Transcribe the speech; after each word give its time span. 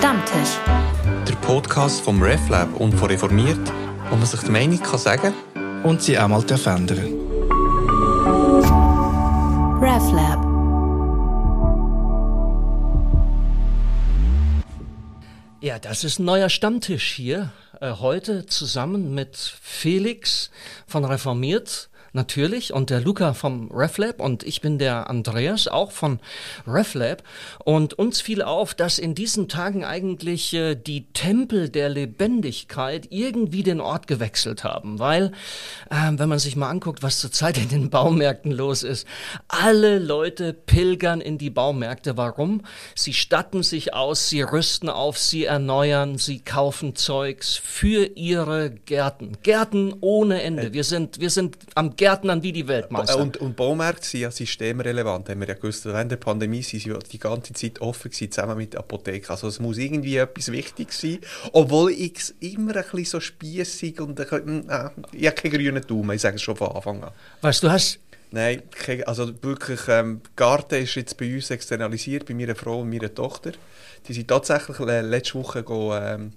Stammtisch. 0.00 0.56
Der 1.28 1.34
Podcast 1.42 2.00
vom 2.00 2.22
RefLab 2.22 2.74
und 2.80 2.92
von 2.92 3.10
Reformiert, 3.10 3.60
wo 4.08 4.16
man 4.16 4.24
sich 4.24 4.40
die 4.40 4.50
Meinung 4.50 4.80
kann 4.80 4.98
sagen 4.98 5.34
und 5.82 6.00
sie 6.00 6.18
auch 6.18 6.26
mal 6.26 6.40
verändern 6.40 6.98
RefLab. 9.82 10.40
Ja, 15.60 15.78
das 15.78 16.02
ist 16.04 16.18
ein 16.18 16.24
neuer 16.24 16.48
Stammtisch 16.48 17.12
hier. 17.12 17.52
Äh, 17.78 17.92
heute 18.00 18.46
zusammen 18.46 19.12
mit 19.12 19.36
Felix 19.36 20.50
von 20.86 21.04
Reformiert 21.04 21.89
natürlich 22.12 22.72
und 22.72 22.90
der 22.90 23.00
Luca 23.00 23.34
vom 23.34 23.70
RefLab 23.70 24.20
und 24.20 24.42
ich 24.42 24.60
bin 24.60 24.78
der 24.78 25.08
Andreas 25.08 25.68
auch 25.68 25.92
von 25.92 26.18
RefLab 26.66 27.22
und 27.64 27.94
uns 27.94 28.20
fiel 28.20 28.42
auf, 28.42 28.74
dass 28.74 28.98
in 28.98 29.14
diesen 29.14 29.48
Tagen 29.48 29.84
eigentlich 29.84 30.52
äh, 30.54 30.74
die 30.74 31.06
Tempel 31.12 31.68
der 31.68 31.88
Lebendigkeit 31.88 33.08
irgendwie 33.10 33.62
den 33.62 33.80
Ort 33.80 34.06
gewechselt 34.06 34.64
haben, 34.64 34.98
weil 34.98 35.32
äh, 35.90 36.10
wenn 36.12 36.28
man 36.28 36.38
sich 36.38 36.56
mal 36.56 36.70
anguckt, 36.70 37.02
was 37.02 37.20
zurzeit 37.20 37.58
in 37.58 37.68
den 37.68 37.90
Baumärkten 37.90 38.52
los 38.52 38.82
ist, 38.82 39.06
alle 39.48 39.98
Leute 39.98 40.52
pilgern 40.52 41.20
in 41.20 41.38
die 41.38 41.50
Baumärkte. 41.50 42.16
Warum? 42.16 42.62
Sie 42.94 43.12
statten 43.12 43.62
sich 43.62 43.94
aus, 43.94 44.28
sie 44.28 44.42
rüsten 44.42 44.88
auf, 44.88 45.18
sie 45.18 45.44
erneuern, 45.44 46.18
sie 46.18 46.40
kaufen 46.40 46.96
Zeugs 46.96 47.56
für 47.56 48.04
ihre 48.16 48.70
Gärten. 48.70 49.38
Gärten 49.42 49.94
ohne 50.00 50.42
Ende. 50.42 50.72
Wir 50.72 50.84
sind, 50.84 51.20
wir 51.20 51.30
sind 51.30 51.58
am 51.74 51.96
Gärtnern 52.00 52.42
wie 52.42 52.52
die 52.52 52.66
Weltmeister. 52.66 53.18
Und, 53.18 53.36
und 53.36 53.56
Baumärkte 53.56 54.06
sind 54.06 54.20
ja 54.20 54.30
systemrelevant, 54.30 55.28
haben 55.28 55.40
wir 55.40 55.48
ja 55.48 55.52
gewusst. 55.52 55.84
Während 55.84 56.10
der 56.10 56.16
Pandemie 56.16 56.62
sind 56.62 56.80
sie 56.82 56.94
die 57.12 57.18
ganze 57.18 57.52
Zeit 57.52 57.78
offen 57.82 58.10
gewesen, 58.10 58.32
zusammen 58.32 58.56
mit 58.56 58.72
der 58.72 58.80
Apotheke. 58.80 59.28
Also 59.28 59.48
es 59.48 59.60
muss 59.60 59.76
irgendwie 59.76 60.16
etwas 60.16 60.50
wichtig 60.50 60.94
sein, 60.94 61.18
obwohl 61.52 61.92
ich 61.92 62.16
es 62.16 62.34
immer 62.40 62.74
ein 62.74 62.84
bisschen 62.84 63.04
so 63.04 63.20
spießig 63.20 64.00
und 64.00 64.18
ein 64.18 64.26
bisschen, 64.26 64.70
äh, 64.70 64.88
ich 65.12 65.26
habe 65.26 65.36
keinen 65.36 65.52
grünen 65.52 65.86
Daumen, 65.86 66.16
ich 66.16 66.22
sage 66.22 66.36
es 66.36 66.42
schon 66.42 66.56
von 66.56 66.68
Anfang 66.68 67.04
an. 67.04 67.10
Weißt 67.42 67.62
du, 67.62 67.70
hast 67.70 68.00
Nein, 68.32 68.62
also 69.06 69.42
wirklich, 69.42 69.80
ähm, 69.88 70.22
Garten 70.36 70.76
ist 70.76 70.94
jetzt 70.94 71.18
bei 71.18 71.34
uns 71.34 71.50
externalisiert, 71.50 72.26
bei 72.26 72.32
meiner 72.32 72.54
Frau 72.54 72.80
und 72.80 72.88
meiner 72.88 73.12
Tochter. 73.12 73.52
Die 74.06 74.12
sind 74.14 74.28
tatsächlich 74.28 74.78
letzte 74.78 75.34
Woche 75.34 75.64
go, 75.64 75.94
ähm, 75.94 76.32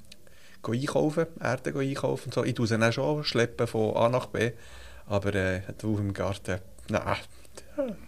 go 0.62 0.74
einkaufen, 0.74 1.28
Erde 1.40 1.80
einkaufen 1.80 2.26
und 2.26 2.34
so. 2.34 2.44
Ich 2.44 2.56
tue 2.56 2.68
sie 2.68 2.80
dann 2.80 2.92
schon 2.92 3.24
schleppen 3.24 3.68
von 3.68 3.96
A 3.96 4.10
nach 4.10 4.26
B. 4.26 4.52
Aber 5.08 5.34
äh, 5.36 5.62
du 5.78 5.98
im 5.98 6.14
Garten, 6.14 6.60
nein. 6.90 7.18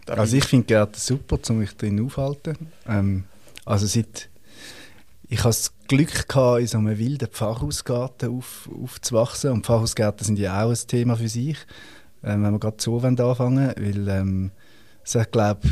Also 0.07 0.37
ich 0.37 0.45
finde 0.45 0.67
Gärten 0.67 0.99
super, 0.99 1.37
um 1.49 1.59
mich 1.59 1.75
drin 1.75 2.03
aufzuhalten. 2.05 2.71
Ähm, 2.87 3.25
also 3.65 3.85
seit 3.87 4.29
ich 5.27 5.39
hatte 5.39 5.57
das 5.57 5.73
Glück, 5.87 6.27
gehabt, 6.27 6.61
in 6.61 6.67
so 6.67 6.77
einem 6.77 6.97
wilden 6.99 7.27
Pfarrhausgarten 7.27 8.37
auf, 8.37 8.69
aufzuwachsen. 8.71 9.51
Und 9.51 9.65
Pfarrhausgärten 9.65 10.25
sind 10.25 10.39
ja 10.39 10.63
auch 10.63 10.69
ein 10.69 10.87
Thema 10.87 11.15
für 11.15 11.27
sich, 11.27 11.57
ähm, 12.23 12.43
wenn 12.43 12.51
wir 12.51 12.59
gerade 12.59 12.77
so 12.79 12.99
anfangen 12.99 13.73
weil 13.75 14.07
ähm, 14.07 14.51
es 15.03 15.17
glaube 15.31 15.67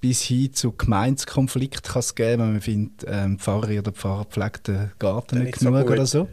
bis 0.00 0.22
hin 0.22 0.52
zu 0.52 0.72
Gemeinskonflikten 0.72 1.92
kann 1.92 2.00
es 2.00 2.14
geben, 2.14 2.42
wenn 2.42 2.52
man 2.52 2.60
findet, 2.60 3.06
ähm, 3.06 3.38
Pfarrer 3.38 3.78
oder 3.78 3.92
Pfarrer 3.92 4.24
pflegt 4.24 4.68
den 4.68 4.90
Garten 4.98 5.44
nicht 5.44 5.58
genug 5.58 5.86
so 5.86 5.92
oder 5.92 6.06
so. 6.06 6.28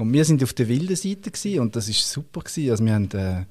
Und 0.00 0.12
wir 0.14 0.24
sind 0.24 0.42
auf 0.42 0.54
der 0.54 0.68
wilden 0.68 0.96
Seite 0.96 1.30
gewesen, 1.30 1.60
und 1.60 1.76
das 1.76 1.88
ist 1.88 2.10
super 2.10 2.40
gewesen. 2.40 2.70
Also 2.70 2.84
wir 2.84 2.94
haben 2.94 3.10
äh, 3.12 3.44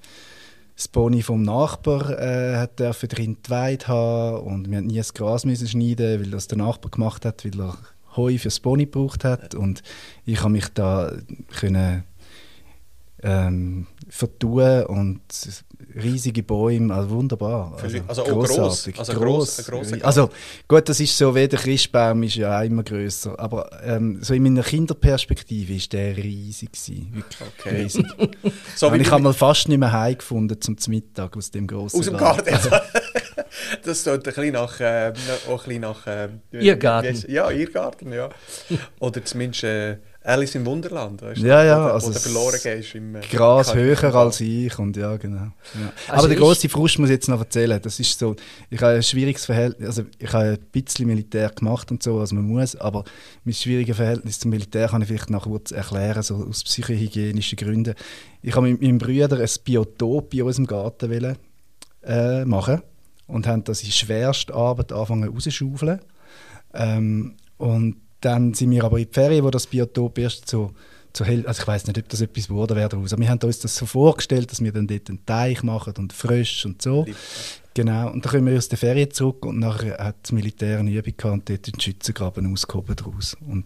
das 0.76 0.88
Pony 0.88 1.22
vom 1.22 1.44
Nachbar 1.44 2.18
äh, 2.20 2.56
hat 2.56 2.80
drin 2.80 3.38
die 3.46 3.50
Weide 3.50 3.88
haben 3.88 4.48
und 4.48 4.72
wir 4.72 4.78
haben 4.78 4.88
nie 4.88 4.98
das 4.98 5.14
Gras 5.14 5.46
müssen 5.46 5.68
schneiden, 5.68 6.22
weil 6.22 6.32
das 6.32 6.48
der 6.48 6.58
Nachbar 6.58 6.90
gemacht 6.90 7.26
hat, 7.26 7.46
weil 7.46 7.60
er 7.60 7.78
Heu 8.16 8.38
fürs 8.38 8.60
Pony 8.60 8.86
gebraucht 8.86 9.24
hat 9.26 9.54
und 9.54 9.84
ich 10.26 10.40
habe 10.40 10.52
mich 10.52 10.70
da 10.70 11.12
können 11.50 12.04
ähm, 13.24 13.88
vertun 14.10 14.84
und 14.84 15.22
riesige 15.96 16.44
Bäume, 16.44 16.94
also 16.94 17.10
wunderbar. 17.12 17.78
Also, 17.82 17.98
also 18.08 18.24
großartig. 18.24 18.96
Gross, 18.96 19.10
also, 19.10 19.20
gross, 19.20 19.66
gross, 19.66 19.94
also 20.04 20.30
gut, 20.68 20.88
das 20.88 21.00
ist 21.00 21.18
so, 21.18 21.34
wie 21.36 21.48
der 21.48 21.60
Christbaum 21.60 22.24
ist 22.24 22.36
ja 22.36 22.60
auch 22.60 22.64
immer 22.64 22.84
größer, 22.84 23.38
aber 23.40 23.70
ähm, 23.84 24.20
so 24.22 24.34
in 24.34 24.44
meiner 24.44 24.64
Kinderperspektive 24.64 25.74
ist 25.74 25.92
der 25.94 26.16
riesig 26.16 26.72
gewesen, 26.72 27.14
wirklich 27.14 27.50
okay. 27.60 27.82
riesig. 27.82 28.06
so 28.76 28.94
ich 28.94 29.12
habe 29.12 29.24
mal 29.24 29.34
fast 29.34 29.68
nicht 29.68 29.80
mehr 29.80 29.92
heimgefunden 29.92 30.60
zum 30.62 30.76
Mittag 30.88 31.36
aus 31.36 31.52
dem 31.52 31.68
großen 31.68 32.00
Aus 32.00 32.06
dem 32.06 32.18
Garten. 32.18 32.56
Das 33.84 34.04
tut 34.04 34.14
ein 34.14 34.22
bisschen 34.22 34.54
nach, 34.54 34.80
äh, 34.80 35.12
auch 35.48 35.64
ein 35.64 35.68
bisschen 35.68 35.82
nach 35.82 36.08
äh, 36.08 36.30
Irrgarten. 36.52 37.26
Ja, 37.28 37.50
Irrgarten, 37.50 38.14
ja. 38.14 38.30
Oder 39.00 39.26
zumindest 39.26 39.64
äh, 39.64 39.98
Alice 40.30 40.56
im 40.56 40.66
Wunderland, 40.66 41.22
weißt 41.22 41.42
du? 41.42 41.46
Ja, 41.48 41.64
ja. 41.64 41.84
Wo, 41.84 41.94
also 41.94 42.12
verloren 42.14 42.60
gehst 42.62 42.96
im 42.96 43.18
Gras 43.32 43.74
höher 43.74 44.16
als 44.16 44.40
ich 44.42 44.78
und 44.78 44.96
ja, 44.96 45.18
genau. 45.18 45.38
Ja. 45.38 45.94
Also 46.08 46.20
Aber 46.20 46.28
der 46.28 46.38
große 46.38 46.70
Frust 46.70 47.00
muss 47.00 47.10
ich 47.10 47.16
jetzt 47.16 47.28
noch 47.28 47.40
erzählen. 47.40 47.82
Das 47.82 48.00
ist 48.00 48.18
so, 48.20 48.36
ich 48.70 48.80
habe 48.82 48.94
ein 48.94 49.04
schwieriges 49.04 49.46
Verhältnis, 49.46 49.88
also 49.88 50.04
ich 50.18 50.32
habe 50.32 50.46
ein 50.46 50.60
bisschen 50.72 51.08
Militär 51.08 51.50
gemacht 51.50 51.90
und 51.92 52.04
so, 52.04 52.20
was 52.20 52.32
man 52.32 52.46
muss, 52.46 52.76
aber 52.76 53.04
mein 53.44 53.54
schwieriges 53.54 53.96
Verhältnis 53.96 54.40
zum 54.40 54.52
Militär 54.52 54.88
kann 54.88 55.02
ich 55.02 55.08
vielleicht 55.08 55.30
noch 55.30 55.44
kurz 55.44 55.72
erklären, 55.72 56.22
so 56.22 56.46
aus 56.48 56.64
psychohygienischen 56.64 57.58
Gründen. 57.58 57.96
Ich 58.42 58.56
habe 58.56 58.70
mit 58.70 58.82
meinem 58.82 59.00
Bruder 59.00 59.40
ein 59.40 59.50
Biotop 59.64 60.34
in 60.34 60.44
unserem 60.44 60.68
Garten 60.68 61.10
wollen, 61.10 61.38
äh, 62.04 62.46
machen 62.46 62.82
und 63.28 63.48
haben 63.48 63.64
das 63.64 63.84
in 63.84 63.92
schwerster 63.92 64.56
Arbeit 64.56 64.92
angefangen 64.92 65.30
rauszuschaufeln. 65.30 66.00
Ähm, 66.74 67.36
und 67.58 67.96
dann 68.22 68.54
sind 68.54 68.72
wir 68.72 68.84
aber 68.84 68.98
in 69.00 69.08
die 69.08 69.14
Ferien, 69.14 69.44
wo 69.44 69.50
das 69.50 69.68
Biotop 69.68 70.18
erst 70.18 70.50
so 70.50 70.72
so 71.16 71.26
hell, 71.26 71.46
also 71.48 71.62
ich 71.62 71.68
weiß 71.68 71.88
nicht, 71.88 71.98
ob 71.98 72.08
das 72.10 72.22
etwas 72.22 72.50
wurde 72.50 72.76
wäre 72.76 72.90
daraus. 72.90 73.14
Aber 73.14 73.22
wir 73.22 73.30
haben 73.30 73.40
uns 73.40 73.60
das 73.60 73.76
so 73.76 73.86
vorgestellt, 73.86 74.52
dass 74.52 74.64
wir 74.64 74.72
dann 74.72 74.88
dort 74.88 75.10
einen 75.10 75.26
Teich 75.26 75.64
machen 75.64 75.94
und 75.98 76.14
frisch 76.14 76.66
und 76.66 76.82
so. 76.82 77.04
Lieb. 77.06 77.16
Genau. 77.74 78.12
Und 78.12 78.26
dann 78.26 78.32
kommen 78.32 78.48
wir 78.48 78.58
aus 78.58 78.68
der 78.68 78.78
Ferien 78.78 79.12
zurück 79.12 79.46
und 79.46 79.60
nachher 79.60 79.98
hat 79.98 80.18
das 80.24 80.32
Militär 80.32 80.80
eine 80.80 80.92
Übung 80.92 81.14
gehabt 81.16 81.34
und 81.34 81.50
dort 81.50 81.68
den 81.68 81.80
Schützengraben 81.80 82.52
ausgehoben 82.52 82.96
daraus. 82.96 83.38
Und 83.48 83.66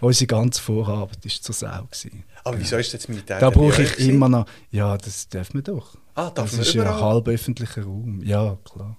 unsere 0.00 0.26
ganze 0.26 0.62
Vorarbeit 0.62 1.24
war 1.24 1.30
zur 1.30 1.54
Sau. 1.54 1.82
Gewesen. 1.84 2.24
Aber 2.44 2.58
wieso 2.58 2.76
ist 2.76 2.94
das 2.94 3.08
Militär 3.08 3.38
Da 3.38 3.50
brauche 3.50 3.82
ich 3.82 3.98
immer 3.98 4.28
noch, 4.28 4.46
ja, 4.70 4.96
das 4.96 5.28
darf 5.28 5.52
man 5.52 5.62
doch. 5.62 5.96
Ah, 6.14 6.30
darf 6.30 6.50
das 6.50 6.68
ist 6.68 6.74
ja 6.74 6.84
ein 6.84 7.00
halb 7.00 7.28
öffentlicher 7.28 7.82
Raum. 7.82 8.22
Ja, 8.22 8.56
klar. 8.64 8.96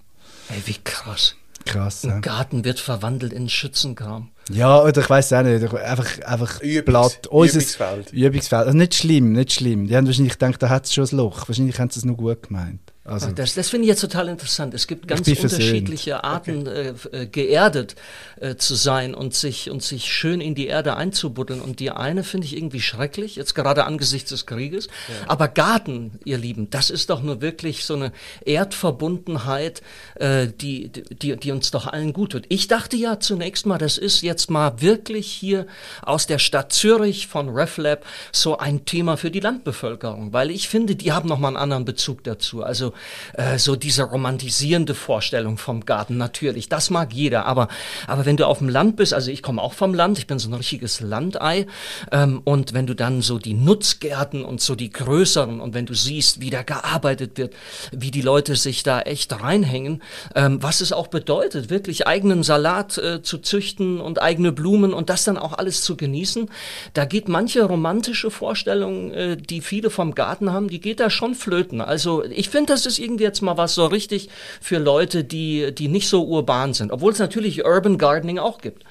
Ey, 0.48 0.62
wie 0.66 0.78
krass. 0.84 1.36
Krass. 1.64 2.04
Ein 2.04 2.10
ja. 2.10 2.18
Garten 2.20 2.64
wird 2.64 2.80
verwandelt 2.80 3.32
in 3.32 3.48
Schützenkram. 3.48 4.30
Ja, 4.50 4.82
oder 4.82 5.00
ich 5.00 5.10
weiß 5.10 5.32
auch 5.34 5.42
nicht. 5.42 5.62
Einfach, 5.62 6.22
einfach 6.22 6.60
Übungs, 6.60 6.84
Blatt. 6.84 7.26
Übungsfeld. 7.26 8.12
Übungsfeld. 8.12 8.66
Also 8.66 8.76
nicht 8.76 8.94
schlimm, 8.94 9.32
nicht 9.32 9.52
schlimm. 9.52 9.86
Die 9.86 9.96
haben 9.96 10.06
wahrscheinlich 10.06 10.38
gedacht, 10.38 10.62
da 10.62 10.68
hat 10.68 10.86
es 10.86 10.94
schon 10.94 11.04
ein 11.04 11.16
Loch. 11.16 11.48
Wahrscheinlich 11.48 11.78
haben 11.78 11.90
sie 11.90 12.00
es 12.00 12.04
nur 12.04 12.16
gut 12.16 12.48
gemeint. 12.48 12.91
Also, 13.04 13.32
das 13.32 13.54
das 13.54 13.68
finde 13.68 13.86
ich 13.86 13.88
jetzt 13.88 14.00
total 14.00 14.28
interessant. 14.28 14.74
Es 14.74 14.86
gibt 14.86 15.08
ganz 15.08 15.26
unterschiedliche 15.26 16.22
Arten, 16.22 16.68
okay. 16.68 16.94
äh, 17.10 17.26
geerdet 17.26 17.96
äh, 18.40 18.54
zu 18.54 18.76
sein 18.76 19.12
und 19.12 19.34
sich, 19.34 19.70
und 19.70 19.82
sich 19.82 20.04
schön 20.04 20.40
in 20.40 20.54
die 20.54 20.68
Erde 20.68 20.94
einzubuddeln. 20.94 21.60
Und 21.60 21.80
die 21.80 21.90
eine 21.90 22.22
finde 22.22 22.46
ich 22.46 22.56
irgendwie 22.56 22.80
schrecklich, 22.80 23.34
jetzt 23.34 23.56
gerade 23.56 23.86
angesichts 23.86 24.30
des 24.30 24.46
Krieges. 24.46 24.86
Ja. 24.86 25.30
Aber 25.30 25.48
Garten, 25.48 26.20
ihr 26.24 26.38
Lieben, 26.38 26.70
das 26.70 26.90
ist 26.90 27.10
doch 27.10 27.22
nur 27.22 27.40
wirklich 27.40 27.84
so 27.84 27.94
eine 27.94 28.12
Erdverbundenheit, 28.44 29.82
äh, 30.14 30.46
die, 30.46 30.90
die, 30.92 31.36
die 31.36 31.50
uns 31.50 31.72
doch 31.72 31.88
allen 31.88 32.12
gut 32.12 32.32
tut. 32.32 32.44
Ich 32.50 32.68
dachte 32.68 32.96
ja 32.96 33.18
zunächst 33.18 33.66
mal, 33.66 33.78
das 33.78 33.98
ist 33.98 34.22
jetzt 34.22 34.48
mal 34.48 34.80
wirklich 34.80 35.26
hier 35.26 35.66
aus 36.02 36.28
der 36.28 36.38
Stadt 36.38 36.72
Zürich 36.72 37.26
von 37.26 37.48
RefLab 37.48 38.04
so 38.30 38.58
ein 38.58 38.84
Thema 38.84 39.16
für 39.16 39.32
die 39.32 39.40
Landbevölkerung, 39.40 40.32
weil 40.32 40.52
ich 40.52 40.68
finde, 40.68 40.94
die 40.94 41.10
haben 41.10 41.28
nochmal 41.28 41.48
einen 41.48 41.56
anderen 41.56 41.84
Bezug 41.84 42.22
dazu. 42.22 42.62
Also 42.62 42.91
äh, 43.34 43.58
so 43.58 43.76
diese 43.76 44.04
romantisierende 44.04 44.94
Vorstellung 44.94 45.58
vom 45.58 45.84
Garten, 45.84 46.16
natürlich, 46.16 46.68
das 46.68 46.90
mag 46.90 47.12
jeder, 47.12 47.46
aber, 47.46 47.68
aber 48.06 48.26
wenn 48.26 48.36
du 48.36 48.46
auf 48.46 48.58
dem 48.58 48.68
Land 48.68 48.96
bist, 48.96 49.14
also 49.14 49.30
ich 49.30 49.42
komme 49.42 49.62
auch 49.62 49.74
vom 49.74 49.94
Land, 49.94 50.18
ich 50.18 50.26
bin 50.26 50.38
so 50.38 50.48
ein 50.48 50.54
richtiges 50.54 51.00
Landei, 51.00 51.66
ähm, 52.10 52.40
und 52.44 52.72
wenn 52.74 52.86
du 52.86 52.94
dann 52.94 53.22
so 53.22 53.38
die 53.38 53.54
Nutzgärten 53.54 54.44
und 54.44 54.60
so 54.60 54.74
die 54.74 54.90
größeren 54.90 55.60
und 55.60 55.74
wenn 55.74 55.86
du 55.86 55.94
siehst, 55.94 56.40
wie 56.40 56.50
da 56.50 56.62
gearbeitet 56.62 57.38
wird, 57.38 57.54
wie 57.92 58.10
die 58.10 58.22
Leute 58.22 58.56
sich 58.56 58.82
da 58.82 59.00
echt 59.00 59.42
reinhängen, 59.42 60.02
ähm, 60.34 60.62
was 60.62 60.80
es 60.80 60.92
auch 60.92 61.08
bedeutet, 61.08 61.70
wirklich 61.70 62.06
eigenen 62.06 62.42
Salat 62.42 62.98
äh, 62.98 63.22
zu 63.22 63.38
züchten 63.38 64.00
und 64.00 64.20
eigene 64.20 64.52
Blumen 64.52 64.92
und 64.92 65.10
das 65.10 65.24
dann 65.24 65.38
auch 65.38 65.52
alles 65.54 65.82
zu 65.82 65.96
genießen, 65.96 66.50
da 66.94 67.04
geht 67.04 67.28
manche 67.28 67.64
romantische 67.64 68.30
Vorstellung, 68.30 69.12
äh, 69.12 69.36
die 69.36 69.60
viele 69.60 69.90
vom 69.90 70.14
Garten 70.14 70.52
haben, 70.52 70.68
die 70.68 70.80
geht 70.80 71.00
da 71.00 71.10
schon 71.10 71.34
flöten. 71.34 71.80
Also 71.80 72.24
ich 72.24 72.48
finde, 72.48 72.72
das 72.72 72.81
das 72.82 72.94
ist 72.94 72.98
irgendwie 72.98 73.24
jetzt 73.24 73.42
mal 73.42 73.56
was 73.56 73.74
so 73.74 73.86
richtig 73.86 74.28
für 74.60 74.78
Leute, 74.78 75.24
die, 75.24 75.74
die 75.74 75.88
nicht 75.88 76.08
so 76.08 76.24
urban 76.24 76.74
sind. 76.74 76.92
Obwohl 76.92 77.12
es 77.12 77.18
natürlich 77.18 77.64
Urban 77.64 77.98
Gardening 77.98 78.38
auch 78.38 78.58
gibt. 78.58 78.84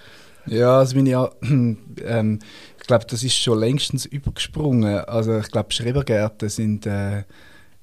Ja, 0.45 0.79
also 0.79 0.95
bin 0.95 1.05
ja, 1.05 1.29
ähm, 1.41 2.39
ich 2.79 2.88
glaube, 2.88 3.05
das 3.07 3.23
ist 3.23 3.35
schon 3.35 3.59
längstens 3.59 4.05
übergesprungen. 4.05 5.05
Also 5.05 5.38
ich 5.38 5.51
glaube, 5.51 5.71
Schrebergärten 5.71 6.49
sind 6.49 6.85
äh, 6.85 7.23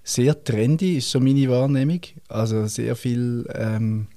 sehr 0.03 0.43
trendy, 0.43 0.99
ist 0.99 1.11
so 1.11 1.21
meine 1.21 1.49
Wahrnehmung. 1.49 2.01
Also 2.29 2.67
sehr 2.67 2.97
viel 2.97 3.49
ähm, 3.55 4.09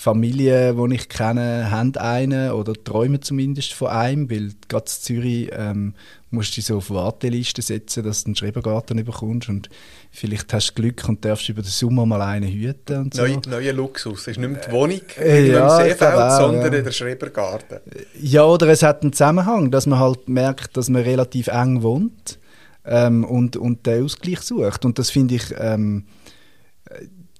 Familien, 0.00 0.90
die 0.90 0.94
ich 0.94 1.08
kenne, 1.08 1.72
haben 1.72 1.96
einen 1.96 2.52
oder 2.52 2.72
träumen 2.72 3.20
zumindest 3.20 3.72
von 3.72 3.88
einem, 3.88 4.30
weil 4.30 4.52
gerade 4.68 4.84
in 4.84 5.02
Zürich 5.02 5.50
ähm, 5.50 5.94
musst 6.30 6.52
du 6.52 6.54
dich 6.54 6.66
so 6.66 6.76
auf 6.76 6.90
Warteliste 6.90 7.62
setzen, 7.62 8.04
dass 8.04 8.22
du 8.22 8.28
einen 8.28 8.36
Schrebergarten 8.36 9.04
bekommst 9.04 9.48
und 9.48 9.68
vielleicht 10.12 10.52
hast 10.52 10.68
du 10.68 10.82
Glück 10.82 11.02
und 11.08 11.24
darfst 11.24 11.48
über 11.48 11.62
den 11.62 11.70
Sommer 11.70 12.06
mal 12.06 12.22
einen 12.22 12.48
hüten 12.48 12.96
und 12.96 13.14
so. 13.14 13.22
Neue, 13.22 13.40
neuer 13.48 13.72
Luxus, 13.72 14.20
es 14.20 14.28
ist 14.28 14.38
nicht 14.38 14.50
mehr 14.50 14.60
die 14.64 14.70
Wohnung 14.70 15.00
äh, 15.18 15.50
ja, 15.50 15.80
im 15.80 15.88
Seefeld, 15.88 16.14
auch, 16.14 16.36
sondern 16.38 16.72
ja. 16.72 16.80
der 16.80 16.92
Schrebergarten. 16.92 17.80
Ja, 18.20 18.44
oder 18.44 18.68
es 18.68 18.84
hat 18.84 19.02
einen 19.02 19.12
Zusammenhang, 19.12 19.72
dass 19.72 19.86
man 19.86 19.98
halt 19.98 20.28
merkt, 20.28 20.76
dass 20.76 20.88
man 20.88 21.02
relativ 21.02 21.48
eng 21.48 21.82
wohnt 21.82 22.38
ähm, 22.84 23.24
und, 23.24 23.56
und 23.56 23.84
den 23.84 24.04
Ausgleich 24.04 24.42
sucht 24.42 24.84
und 24.84 25.00
das 25.00 25.10
finde 25.10 25.34
ich, 25.34 25.52
ähm, 25.58 26.04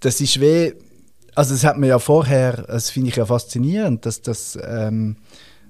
das 0.01 0.21
ist 0.21 0.41
wie 0.41 0.75
also 1.39 1.55
das 1.55 1.63
hat 1.63 1.79
man 1.79 1.89
ja 1.89 2.01
vorher, 2.01 2.63
das 2.63 2.91
finde 2.91 3.11
ich 3.11 3.17
ja 3.17 3.25
faszinierend, 3.25 4.05
dass 4.05 4.21
das 4.23 4.59
ähm, 4.61 5.15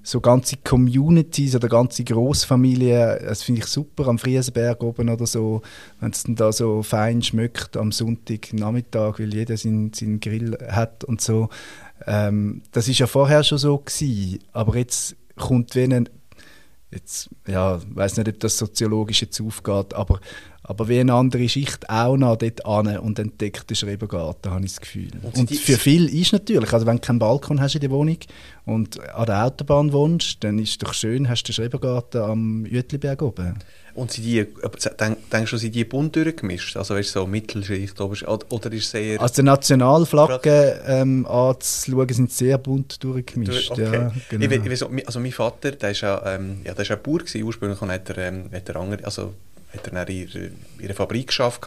so 0.01 0.19
ganze 0.19 0.57
Communities 0.57 1.55
oder 1.55 1.67
ganze 1.67 2.03
Großfamilien, 2.03 3.19
das 3.23 3.43
finde 3.43 3.61
ich 3.61 3.67
super 3.67 4.07
am 4.07 4.17
Friesenberg 4.17 4.81
oben 4.81 5.09
oder 5.09 5.27
so, 5.27 5.61
wenn 5.99 6.09
es 6.09 6.23
dann 6.23 6.35
da 6.35 6.51
so 6.51 6.81
fein 6.81 7.21
schmeckt 7.21 7.77
am 7.77 7.91
Sonntagnachmittag, 7.91 9.19
weil 9.19 9.31
jeder 9.31 9.57
seinen, 9.57 9.93
seinen 9.93 10.19
Grill 10.19 10.57
hat 10.71 11.03
und 11.03 11.21
so. 11.21 11.49
Ähm, 12.07 12.63
das 12.71 12.87
ist 12.87 12.97
ja 12.97 13.05
vorher 13.05 13.43
schon 13.43 13.59
so 13.59 13.77
gewesen, 13.77 14.39
aber 14.51 14.75
jetzt 14.75 15.17
kommt 15.35 15.75
wie 15.75 15.83
ein, 15.83 16.09
jetzt, 16.89 17.29
ja, 17.45 17.79
weiß 17.93 18.17
nicht, 18.17 18.27
ob 18.27 18.39
das 18.39 18.57
soziologisch 18.57 19.21
jetzt 19.21 19.39
aufgeht, 19.39 19.93
aber 19.93 20.19
aber 20.69 20.87
wie 20.87 20.99
eine 20.99 21.15
andere 21.15 21.49
Schicht 21.49 21.89
auch 21.89 22.15
noch 22.15 22.35
dort 22.35 22.63
an 22.63 22.95
und 22.99 23.17
entdeckt 23.17 23.71
den 23.71 23.75
Schrebergarten, 23.75 24.51
habe 24.51 24.63
ich 24.63 24.73
das 24.73 24.81
Gefühl. 24.81 25.09
Und, 25.23 25.35
und 25.35 25.51
für 25.51 25.79
viele 25.79 26.07
ist 26.07 26.31
natürlich, 26.31 26.71
also 26.71 26.85
wenn 26.85 26.97
du 26.97 27.01
keinen 27.01 27.17
Balkon 27.17 27.59
hast 27.59 27.73
in 27.73 27.81
der 27.81 27.89
Wohnung 27.89 28.19
und 28.65 28.99
an 28.99 29.25
der 29.25 29.45
Autobahn 29.45 29.91
wohnst, 29.91 30.43
dann 30.43 30.59
ist 30.59 30.69
es 30.69 30.77
doch 30.77 30.93
schön, 30.93 31.27
hast 31.27 31.41
du 31.41 31.47
den 31.47 31.55
Schrebergarten 31.55 32.21
am 32.21 32.67
Uetliberg 32.71 33.19
oben. 33.23 33.55
Und 33.95 34.11
sind 34.11 34.25
die, 34.25 34.45
denkst 35.33 35.49
du, 35.49 35.57
sind 35.57 35.73
die 35.73 35.85
bunt 35.85 36.15
durchgemischt? 36.15 36.77
Also 36.77 36.93
weißt 36.93 37.15
du, 37.15 37.21
so 37.21 37.25
Mittelschicht, 37.25 37.99
oder 37.99 38.71
ist 38.71 38.85
es 38.85 38.93
eher... 38.93 39.19
Also 39.19 39.41
die 39.41 39.43
Nationalflagge 39.43 40.81
ähm, 40.85 41.25
anzuschauen, 41.25 42.09
sind 42.09 42.31
sehr 42.31 42.59
bunt 42.59 43.03
durchgemischt, 43.03 43.71
okay. 43.71 43.81
ja, 43.81 44.11
genau. 44.29 44.45
ich, 44.45 44.71
ich, 44.71 45.07
also 45.07 45.19
mein 45.19 45.31
Vater, 45.31 45.71
der 45.71 45.89
ist 45.89 46.01
ja, 46.01 46.35
ähm, 46.35 46.61
ja, 46.63 46.75
der 46.75 46.83
ist 46.83 46.89
ja 46.89 46.95
Bauer 46.95 47.17
gewesen, 47.17 47.41
ursprünglich 47.41 47.81
und 47.81 47.89
hat 47.89 48.07
er, 48.11 48.17
ähm, 48.19 48.51
hat 48.53 48.69
er 48.69 48.75
andere, 48.75 49.03
also 49.03 49.33
hat 49.73 49.87
er 49.87 49.91
dann 49.91 50.07
ihre, 50.07 50.51
ihre 50.79 50.93
Fabrik 50.93 51.27
geschafft 51.27 51.61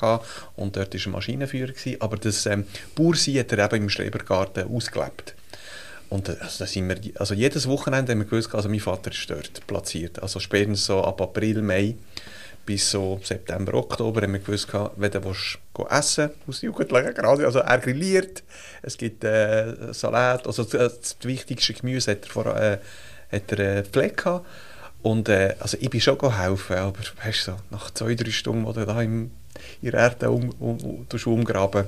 und 0.56 0.76
dort 0.76 0.94
war 0.94 1.00
er 1.00 1.10
Maschinenführer 1.10 1.72
gewesen. 1.72 2.00
Aber 2.00 2.16
das 2.16 2.46
ähm, 2.46 2.64
Bauersein 2.94 3.38
hat 3.38 3.52
er 3.52 3.64
eben 3.64 3.84
im 3.84 3.88
Strebergarten 3.88 4.68
ausgelebt. 4.68 5.34
Und 6.08 6.28
äh, 6.28 6.36
also, 6.40 6.64
sind 6.66 6.88
wir, 6.88 7.20
also 7.20 7.34
jedes 7.34 7.66
Wochenende 7.68 8.12
haben 8.12 8.18
wir 8.18 8.26
gewusst, 8.26 8.54
also 8.54 8.68
mein 8.68 8.80
Vater 8.80 9.10
ist 9.10 9.30
dort 9.30 9.66
platziert. 9.66 10.22
Also 10.22 10.40
spätestens 10.40 10.86
so 10.86 11.02
ab 11.02 11.20
April, 11.20 11.62
Mai 11.62 11.96
bis 12.64 12.90
so 12.90 13.20
September, 13.24 13.74
Oktober 13.74 14.22
haben 14.22 14.34
wir 14.34 14.40
gewusst, 14.40 14.68
wenn 14.96 15.10
du 15.10 15.24
willst, 15.24 15.58
essen 15.90 16.30
aus 16.46 16.62
Jugendlichen 16.62 17.14
gerade, 17.14 17.44
also 17.44 17.58
er 17.58 17.78
grilliert, 17.78 18.44
es 18.82 18.96
gibt 18.96 19.24
äh, 19.24 19.92
Salat, 19.92 20.46
also 20.46 20.62
das, 20.62 21.00
das 21.00 21.16
wichtigste 21.22 21.72
Gemüse 21.74 22.12
hat 22.12 22.24
er, 22.24 22.30
vor, 22.30 22.46
äh, 22.56 22.78
hat 23.32 23.52
er 23.52 23.58
äh, 23.58 23.82
Pflege 23.82 24.14
gehabt. 24.14 24.46
Und 25.02 25.28
äh, 25.28 25.56
also 25.58 25.76
ich 25.80 25.90
bin 25.90 26.00
schon 26.00 26.18
helfen, 26.38 26.76
aber 26.76 26.98
weißt 27.24 27.44
so, 27.44 27.56
nach 27.70 27.90
zwei, 27.90 28.14
drei 28.14 28.30
Stunden, 28.30 28.64
wo 28.64 28.72
du 28.72 28.86
da 28.86 29.02
im, 29.02 29.30
in 29.80 29.90
der 29.90 30.00
Erde 30.00 30.30
um, 30.30 30.50
um, 30.60 30.78
um, 30.78 31.06
umgraben 31.26 31.86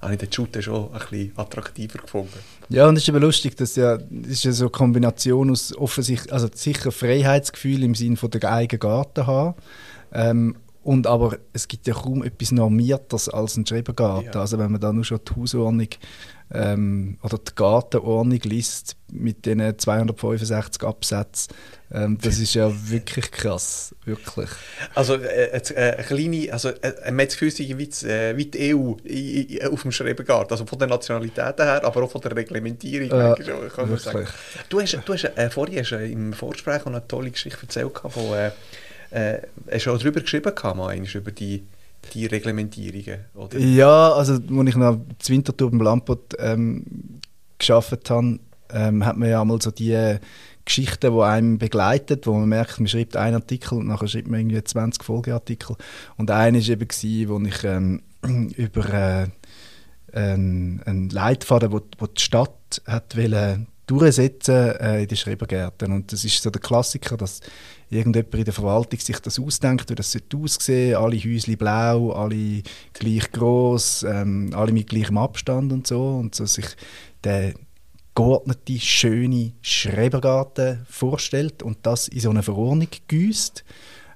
habe 0.00 0.14
ich 0.14 0.20
den 0.20 0.32
Shooter 0.32 0.60
schon 0.60 0.92
ein 0.92 0.98
bisschen 0.98 1.32
attraktiver 1.36 1.98
gefunden. 1.98 2.38
Ja, 2.68 2.86
und 2.86 2.96
es 2.96 3.04
ist 3.04 3.08
aber 3.08 3.20
lustig, 3.20 3.56
dass 3.56 3.74
ja, 3.74 3.96
das 3.96 4.32
ist 4.32 4.44
ja 4.44 4.52
so 4.52 4.64
eine 4.64 4.70
Kombination 4.70 5.50
aus 5.50 5.74
offensichtlich, 5.74 6.30
also 6.30 6.48
sicher 6.54 6.92
Freiheitsgefühl 6.92 7.82
im 7.82 7.94
Sinne 7.94 8.16
von 8.16 8.30
der 8.30 8.52
eigenen 8.52 8.80
Garten 8.80 9.26
haben, 9.26 9.54
ähm, 10.12 10.56
und 10.84 11.06
aber 11.06 11.38
es 11.54 11.66
gibt 11.66 11.86
ja 11.86 11.94
kaum 11.94 12.22
etwas 12.22 12.52
Normiertes 12.52 13.30
als 13.30 13.56
ein 13.56 13.66
Schrebergarten. 13.66 14.32
Ja. 14.34 14.40
Also 14.40 14.58
wenn 14.58 14.70
man 14.70 14.80
da 14.82 14.92
nur 14.92 15.04
schon 15.04 15.18
die 15.26 15.34
Hausordnung 15.34 15.88
ähm, 16.52 17.18
oder 17.22 17.38
die 17.38 17.54
Gartenordnung 17.54 18.40
liest 18.44 18.96
mit 19.10 19.46
den 19.46 19.78
265 19.78 20.82
Absätzen, 20.82 21.54
ähm, 21.92 22.18
das 22.20 22.38
ist 22.38 22.54
ja 22.54 22.70
wirklich 22.90 23.30
krass, 23.30 23.94
wirklich. 24.04 24.50
Also 24.94 25.14
äh, 25.14 25.56
äh, 25.56 25.92
eine 25.92 26.02
kleine, 26.02 26.52
also 26.52 26.70
äh, 26.70 27.10
man 27.10 27.20
hat 27.20 27.28
das 27.28 27.38
Gefühl, 27.38 27.78
wie, 27.78 28.06
äh, 28.06 28.36
wie 28.36 28.46
die 28.46 28.74
EU 28.74 28.94
auf 29.70 29.82
dem 29.82 29.92
Schrebergarten, 29.92 30.50
also 30.50 30.66
von 30.66 30.78
der 30.78 30.88
Nationalität 30.88 31.58
her, 31.58 31.84
aber 31.84 32.02
auch 32.02 32.10
von 32.10 32.20
der 32.20 32.34
Reglementierung. 32.34 33.08
Kann 33.08 33.88
man 33.88 33.98
sagen. 33.98 34.26
Du 34.68 34.80
hast, 34.80 34.98
du 35.04 35.12
hast 35.12 35.24
äh, 35.24 35.50
vorhin 35.50 35.78
hast, 35.78 35.92
äh, 35.92 36.06
im 36.06 36.32
Vorgespräch 36.32 36.84
eine 36.86 37.06
tolle 37.06 37.30
Geschichte 37.30 37.62
erzählt 37.62 37.96
von 37.98 38.34
äh, 38.34 38.50
äh, 39.14 39.42
hast 39.70 39.86
du 39.86 39.92
auch 39.92 39.98
darüber 39.98 40.20
geschrieben, 40.20 40.52
mal, 40.76 40.96
über 40.96 41.30
die, 41.30 41.64
die 42.12 42.26
Reglementierungen? 42.26 43.24
Oder? 43.34 43.58
Ja, 43.58 44.12
also 44.12 44.34
als 44.34 44.68
ich 44.68 44.76
noch 44.76 45.00
das 45.18 45.30
Wintertour 45.30 45.70
beim 45.70 45.80
Lampot 45.80 46.34
ähm, 46.38 46.84
geschafft 47.58 48.10
habe, 48.10 48.38
ähm, 48.72 49.04
hat 49.04 49.16
man 49.16 49.28
ja 49.28 49.40
einmal 49.40 49.60
so 49.60 49.70
die 49.70 50.18
Geschichten, 50.64 51.14
die 51.14 51.22
einem 51.22 51.58
begleitet, 51.58 52.26
wo 52.26 52.34
man 52.34 52.48
merkt, 52.48 52.78
man 52.78 52.88
schreibt 52.88 53.16
einen 53.16 53.36
Artikel 53.36 53.78
und 53.78 53.86
nachher 53.86 54.08
schreibt 54.08 54.28
man 54.28 54.40
irgendwie 54.40 54.64
20 54.64 55.04
Folgeartikel. 55.04 55.76
Und 56.16 56.30
einer 56.30 56.58
war 56.58 56.68
eben, 56.68 56.88
gewesen, 56.88 57.28
wo 57.28 57.40
ich 57.40 57.64
ähm, 57.64 58.02
über 58.56 58.92
äh, 58.92 59.26
einen, 60.12 60.82
einen 60.84 61.10
Leitfaden, 61.10 61.72
wo, 61.72 61.80
wo 61.98 62.06
die 62.06 62.22
Stadt 62.22 62.82
hat 62.86 63.16
wollen, 63.16 63.66
durchsetzen 63.86 64.76
äh, 64.80 65.02
in 65.02 65.08
den 65.08 65.16
Schrebergärten. 65.16 65.92
Und 65.92 66.12
das 66.12 66.24
ist 66.24 66.42
so 66.42 66.50
der 66.50 66.60
Klassiker, 66.60 67.16
dass 67.16 67.40
irgendjemand 67.90 68.34
in 68.34 68.44
der 68.44 68.54
Verwaltung 68.54 68.98
sich 68.98 69.18
das 69.18 69.38
ausdenkt, 69.38 69.90
wie 69.90 69.94
das 69.94 70.12
sollte 70.12 70.36
aussehen, 70.36 70.96
alle 70.96 71.16
Häuschen 71.16 71.56
blau, 71.56 72.12
alle 72.12 72.62
gleich 72.92 73.30
groß, 73.30 74.04
ähm, 74.04 74.50
alle 74.54 74.72
mit 74.72 74.88
gleichem 74.88 75.18
Abstand 75.18 75.72
und 75.72 75.86
so 75.86 76.16
und 76.16 76.34
so 76.34 76.46
sich 76.46 76.66
der 77.22 77.54
geordnete, 78.14 78.78
schöne 78.78 79.52
Schrebergarten 79.60 80.86
vorstellt 80.88 81.62
und 81.62 81.78
das 81.82 82.08
in 82.08 82.20
so 82.20 82.30
eine 82.30 82.42
Verordnung 82.42 82.88
gießt. 83.08 83.64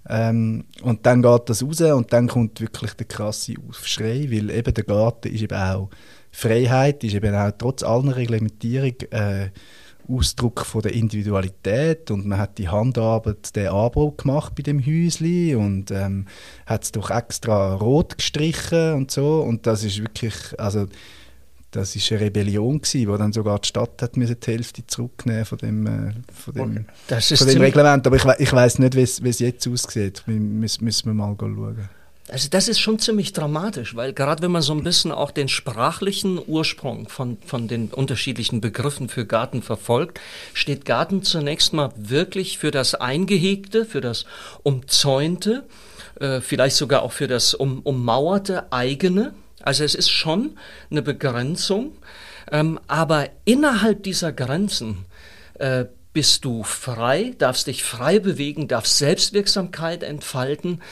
Ähm, 0.08 0.64
und 0.82 1.04
dann 1.04 1.22
geht 1.22 1.48
das 1.48 1.62
raus 1.62 1.80
und 1.80 2.12
dann 2.12 2.28
kommt 2.28 2.60
wirklich 2.60 2.94
der 2.94 3.06
krasse 3.06 3.54
Aufschrei, 3.68 4.28
weil 4.30 4.50
eben 4.50 4.74
der 4.74 4.84
Garten 4.84 5.28
ist 5.28 5.42
eben 5.42 5.58
auch 5.58 5.90
Freiheit, 6.30 7.04
ist 7.04 7.14
eben 7.14 7.34
auch 7.34 7.52
trotz 7.58 7.82
aller 7.82 8.16
Reglementierung 8.16 8.94
äh, 9.10 9.50
Ausdruck 10.10 10.64
von 10.64 10.80
der 10.80 10.94
Individualität 10.94 12.10
und 12.10 12.26
man 12.26 12.38
hat 12.38 12.56
die 12.56 12.68
Handarbeit 12.68 13.54
den 13.54 13.68
Anbau 13.68 14.12
gemacht 14.12 14.54
bei 14.54 14.62
dem 14.62 14.84
Häusli 14.84 15.54
und 15.54 15.90
ähm, 15.90 16.26
hat 16.64 16.84
es 16.84 16.92
doch 16.92 17.10
extra 17.10 17.74
rot 17.74 18.16
gestrichen 18.16 18.94
und 18.94 19.10
so 19.10 19.42
und 19.42 19.66
das 19.66 19.84
ist 19.84 19.98
wirklich, 19.98 20.58
also 20.58 20.86
das 21.70 21.94
ist 21.96 22.10
eine 22.10 22.22
Rebellion 22.22 22.80
gewesen, 22.80 23.08
wo 23.08 23.16
dann 23.16 23.32
sogar 23.32 23.58
die 23.58 23.68
Stadt 23.68 24.00
hat 24.00 24.16
die 24.16 24.26
Hälfte 24.26 24.86
zurücknehmen 24.86 25.44
von 25.44 25.58
dem, 25.58 25.86
äh, 25.86 26.12
von 26.32 26.54
dem, 26.54 26.86
von 27.06 27.46
dem 27.46 27.60
Reglement. 27.60 28.06
Aber 28.06 28.16
ich, 28.16 28.24
ich 28.38 28.52
weiß 28.52 28.78
nicht, 28.78 28.94
wie 28.94 29.28
es 29.28 29.38
jetzt 29.38 29.68
aussieht. 29.68 30.22
Müssen, 30.26 30.84
müssen 30.84 31.06
wir 31.06 31.14
mal 31.14 31.36
schauen. 31.38 31.88
Also 32.30 32.48
das 32.50 32.68
ist 32.68 32.78
schon 32.78 32.98
ziemlich 32.98 33.32
dramatisch, 33.32 33.96
weil 33.96 34.12
gerade 34.12 34.42
wenn 34.42 34.50
man 34.50 34.60
so 34.60 34.74
ein 34.74 34.84
bisschen 34.84 35.12
auch 35.12 35.30
den 35.30 35.48
sprachlichen 35.48 36.38
Ursprung 36.46 37.08
von, 37.08 37.38
von 37.44 37.68
den 37.68 37.88
unterschiedlichen 37.88 38.60
Begriffen 38.60 39.08
für 39.08 39.24
Garten 39.24 39.62
verfolgt, 39.62 40.20
steht 40.52 40.84
Garten 40.84 41.22
zunächst 41.22 41.72
mal 41.72 41.90
wirklich 41.96 42.58
für 42.58 42.70
das 42.70 42.94
Eingehegte, 42.94 43.86
für 43.86 44.02
das 44.02 44.26
Umzäunte, 44.62 45.64
äh, 46.20 46.42
vielleicht 46.42 46.76
sogar 46.76 47.02
auch 47.02 47.12
für 47.12 47.28
das 47.28 47.54
um, 47.54 47.80
ummauerte 47.80 48.70
eigene. 48.72 49.32
Also 49.68 49.84
es 49.84 49.94
ist 49.94 50.08
schon 50.08 50.56
eine 50.90 51.02
Begrenzung, 51.02 51.92
ähm, 52.50 52.80
aber 52.86 53.28
innerhalb 53.44 54.02
dieser 54.02 54.32
Grenzen 54.32 55.04
äh, 55.58 55.84
bist 56.18 56.44
du 56.44 56.64
frei, 56.64 57.32
darfst 57.38 57.68
dich 57.68 57.84
frei 57.84 58.18
bewegen, 58.18 58.66
darfst 58.66 58.98
Selbstwirksamkeit 58.98 60.02
entfalten, 60.02 60.82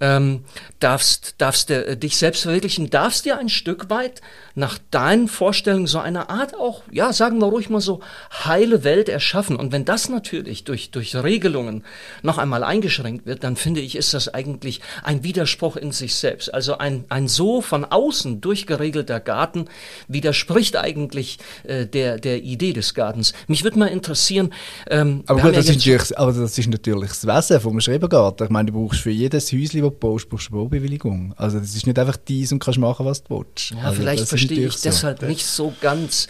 ähm, 0.00 0.44
darfst, 0.78 1.34
darfst 1.38 1.72
äh, 1.72 1.96
dich 1.96 2.16
selbst 2.16 2.42
verwirklichen, 2.42 2.88
darfst 2.88 3.24
dir 3.24 3.36
ein 3.36 3.48
Stück 3.48 3.90
weit 3.90 4.20
nach 4.54 4.78
deinen 4.92 5.26
Vorstellungen 5.26 5.88
so 5.88 5.98
eine 5.98 6.30
Art 6.30 6.54
auch, 6.54 6.82
ja, 6.92 7.12
sagen 7.12 7.40
wir 7.40 7.48
ruhig 7.48 7.68
mal 7.68 7.80
so, 7.80 7.98
heile 8.44 8.84
Welt 8.84 9.08
erschaffen. 9.08 9.56
Und 9.56 9.72
wenn 9.72 9.84
das 9.84 10.08
natürlich 10.08 10.62
durch, 10.62 10.92
durch 10.92 11.16
Regelungen 11.16 11.84
noch 12.22 12.38
einmal 12.38 12.62
eingeschränkt 12.62 13.26
wird, 13.26 13.42
dann 13.42 13.56
finde 13.56 13.80
ich, 13.80 13.96
ist 13.96 14.14
das 14.14 14.32
eigentlich 14.32 14.80
ein 15.02 15.24
Widerspruch 15.24 15.76
in 15.76 15.90
sich 15.90 16.14
selbst. 16.14 16.54
Also 16.54 16.78
ein, 16.78 17.06
ein 17.08 17.26
so 17.26 17.60
von 17.60 17.84
außen 17.84 18.40
durchgeregelter 18.40 19.18
Garten 19.18 19.66
widerspricht 20.06 20.76
eigentlich 20.76 21.38
äh, 21.64 21.86
der, 21.86 22.18
der 22.18 22.44
Idee 22.44 22.72
des 22.72 22.94
Gartens. 22.94 23.32
Mich 23.48 23.64
würde 23.64 23.80
mal 23.80 23.88
interessieren, 23.88 24.52
Ähm, 24.88 25.22
aber 25.26 25.40
gut, 25.40 25.56
das, 25.56 25.68
ist 25.68 26.16
aber 26.16 26.32
das 26.32 26.58
ist 26.58 26.68
natürlich 26.68 27.10
das 27.10 27.26
Wesen 27.26 27.60
vom 27.60 27.80
Schrebergarten. 27.80 28.46
Ich 28.46 28.50
meine, 28.50 28.70
du 28.70 28.78
brauchst 28.78 29.00
für 29.00 29.10
jedes 29.10 29.52
Häuschen, 29.52 29.82
das 29.82 29.90
du 29.90 29.90
baust, 29.90 30.28
brauchst 30.28 30.50
du 30.50 30.54
eine 30.54 30.62
Baubewilligung. 30.62 31.34
Also 31.36 31.58
das 31.58 31.74
ist 31.74 31.86
nicht 31.86 31.98
einfach 31.98 32.16
dies 32.16 32.52
und 32.52 32.58
kannst 32.58 32.78
machen, 32.78 33.06
was 33.06 33.22
du 33.22 33.38
willst. 33.38 33.70
Ja, 33.70 33.88
also, 33.88 34.00
vielleicht 34.00 34.28
verstehe 34.28 34.66
ich 34.66 34.74
so. 34.74 34.88
deshalb 34.88 35.22
nicht 35.22 35.46
so 35.46 35.72
ganz, 35.80 36.28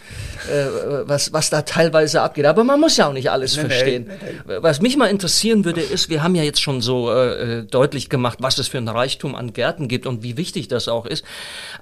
äh, 0.50 0.66
was, 1.06 1.32
was 1.32 1.50
da 1.50 1.62
teilweise 1.62 2.22
abgeht. 2.22 2.46
Aber 2.46 2.64
man 2.64 2.80
muss 2.80 2.96
ja 2.96 3.08
auch 3.08 3.12
nicht 3.12 3.30
alles 3.30 3.56
nein, 3.56 3.66
verstehen. 3.66 4.06
Nein, 4.08 4.62
was 4.62 4.80
mich 4.80 4.96
mal 4.96 5.06
interessieren 5.06 5.64
würde, 5.64 5.80
ist, 5.80 6.08
wir 6.08 6.22
haben 6.22 6.34
ja 6.34 6.42
jetzt 6.42 6.60
schon 6.60 6.80
so 6.80 7.12
äh, 7.12 7.64
deutlich 7.64 8.08
gemacht, 8.08 8.38
was 8.40 8.58
es 8.58 8.68
für 8.68 8.78
ein 8.78 8.88
Reichtum 8.88 9.34
an 9.34 9.52
Gärten 9.52 9.88
gibt 9.88 10.06
und 10.06 10.22
wie 10.22 10.36
wichtig 10.36 10.68
das 10.68 10.88
auch 10.88 11.06
ist. 11.06 11.24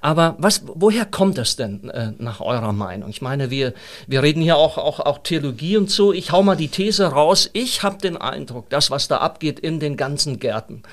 Aber 0.01 0.35
was, 0.39 0.63
woher 0.65 1.05
kommt 1.05 1.37
das 1.37 1.55
denn 1.55 1.89
äh, 1.89 2.11
nach 2.17 2.41
eurer 2.41 2.73
Meinung? 2.73 3.09
Ich 3.09 3.21
meine, 3.21 3.49
wir, 3.49 3.73
wir 4.07 4.23
reden 4.23 4.41
hier 4.41 4.57
auch, 4.57 4.77
auch, 4.77 4.99
auch 4.99 5.19
Theologie 5.19 5.77
und 5.77 5.89
so. 5.89 6.13
Ich 6.13 6.31
hau 6.31 6.43
mal 6.45 6.55
die 6.55 6.69
These 6.69 7.05
raus. 7.05 7.49
Ich 7.53 7.83
habe 7.83 7.97
den 7.97 8.17
Eindruck, 8.17 8.69
das, 8.69 8.91
was 8.91 9.07
da 9.07 9.17
abgeht 9.17 9.59
in 9.59 9.79
den 9.79 9.97
ganzen 9.97 10.39
Gärten, 10.39 10.83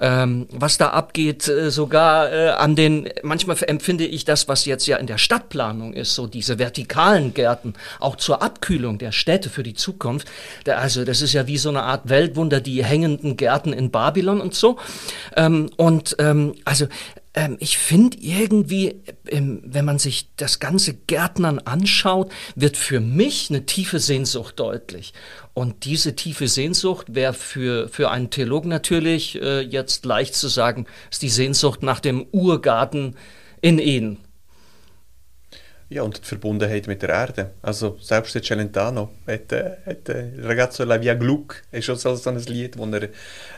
ähm, 0.00 0.46
was 0.52 0.78
da 0.78 0.90
abgeht, 0.90 1.48
äh, 1.48 1.70
sogar 1.70 2.32
äh, 2.32 2.48
an 2.50 2.76
den, 2.76 3.08
manchmal 3.22 3.56
empfinde 3.66 4.06
ich 4.06 4.24
das, 4.24 4.48
was 4.48 4.64
jetzt 4.64 4.86
ja 4.86 4.96
in 4.98 5.06
der 5.06 5.18
Stadtplanung 5.18 5.92
ist, 5.92 6.14
so 6.14 6.26
diese 6.26 6.58
vertikalen 6.58 7.34
Gärten, 7.34 7.74
auch 7.98 8.16
zur 8.16 8.42
Abkühlung 8.42 8.98
der 8.98 9.12
Städte 9.12 9.50
für 9.50 9.62
die 9.62 9.74
Zukunft. 9.74 10.28
Da, 10.64 10.76
also 10.76 11.04
das 11.04 11.22
ist 11.22 11.32
ja 11.32 11.46
wie 11.46 11.58
so 11.58 11.70
eine 11.70 11.82
Art 11.82 12.08
Weltwunder, 12.08 12.60
die 12.60 12.84
hängenden 12.84 13.36
Gärten 13.36 13.72
in 13.72 13.90
Babylon 13.90 14.40
und 14.40 14.54
so. 14.54 14.78
Ähm, 15.36 15.70
und 15.76 16.16
ähm, 16.18 16.54
also 16.64 16.86
ähm, 17.34 17.56
ich 17.60 17.78
finde 17.78 18.18
irgendwie, 18.20 19.02
ähm, 19.28 19.62
wenn 19.64 19.84
man 19.84 19.98
sich 19.98 20.30
das 20.36 20.58
ganze 20.58 20.94
Gärtnern 20.94 21.58
anschaut, 21.60 22.32
wird 22.56 22.76
für 22.76 23.00
mich 23.00 23.50
eine 23.50 23.66
tiefe 23.66 24.00
Sehnsucht 24.00 24.58
deutlich. 24.58 25.12
Und 25.54 25.84
diese 25.84 26.16
tiefe 26.16 26.48
Sehnsucht 26.48 27.14
wäre 27.14 27.34
für, 27.34 27.88
für 27.88 28.10
einen 28.10 28.30
Theologen 28.30 28.68
natürlich 28.68 29.40
äh, 29.40 29.60
jetzt 29.60 30.04
leicht 30.04 30.34
zu 30.34 30.48
sagen, 30.48 30.86
ist 31.10 31.22
die 31.22 31.28
Sehnsucht 31.28 31.82
nach 31.82 32.00
dem 32.00 32.26
Urgarten 32.32 33.16
in 33.60 33.78
Eden. 33.78 34.18
Ja, 35.92 36.04
und 36.04 36.18
die 36.18 36.24
Verbundenheit 36.24 36.86
mit 36.86 37.02
der 37.02 37.08
Erde. 37.08 37.50
Also 37.62 37.98
selbst 38.00 38.36
der 38.36 38.42
Celentano 38.42 39.10
hat, 39.26 39.50
äh, 39.50 39.72
hat 39.84 40.08
äh, 40.08 40.30
Ragazzo 40.38 40.84
La 40.84 41.02
Via 41.02 41.14
Gluck, 41.14 41.62
ist 41.72 41.86
schon 41.86 41.96
so, 41.96 42.30
ein 42.30 42.38
Lied, 42.44 42.78
wo 42.78 42.86
er 42.86 43.08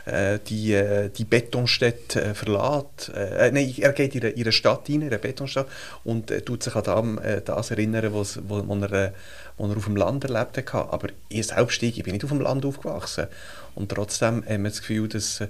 äh, 0.05 0.39
die, 0.39 0.73
äh, 0.73 1.09
die 1.09 1.25
Betonstätte 1.25 2.23
äh, 2.23 2.33
verlässt. 2.33 3.11
Äh, 3.15 3.51
nein, 3.51 3.71
er 3.77 3.93
geht 3.93 4.15
in 4.15 4.35
ihre 4.35 4.51
Stadt 4.51 4.89
rein, 4.89 5.03
in 5.03 5.09
eine 5.09 5.19
Betonstadt, 5.19 5.67
und 6.03 6.31
äh, 6.31 6.41
tut 6.41 6.63
sich 6.63 6.75
an 6.75 7.17
das, 7.17 7.23
äh, 7.23 7.41
das 7.43 7.69
erinnern, 7.69 8.11
was, 8.15 8.39
wo, 8.47 8.67
wo, 8.67 8.75
er, 8.83 9.13
wo 9.57 9.67
er 9.67 9.77
auf 9.77 9.85
dem 9.85 9.95
Land 9.95 10.23
erlebt 10.23 10.57
hat. 10.57 10.91
Aber 10.91 11.09
ich 11.29 11.45
selbst, 11.45 11.83
ich 11.83 12.01
bin 12.01 12.13
nicht 12.13 12.23
auf 12.23 12.31
dem 12.31 12.41
Land 12.41 12.65
aufgewachsen. 12.65 13.27
Und 13.75 13.89
trotzdem 13.89 14.43
haben 14.49 14.63
wir 14.63 14.71
das 14.71 14.79
Gefühl, 14.79 15.07
dass 15.07 15.43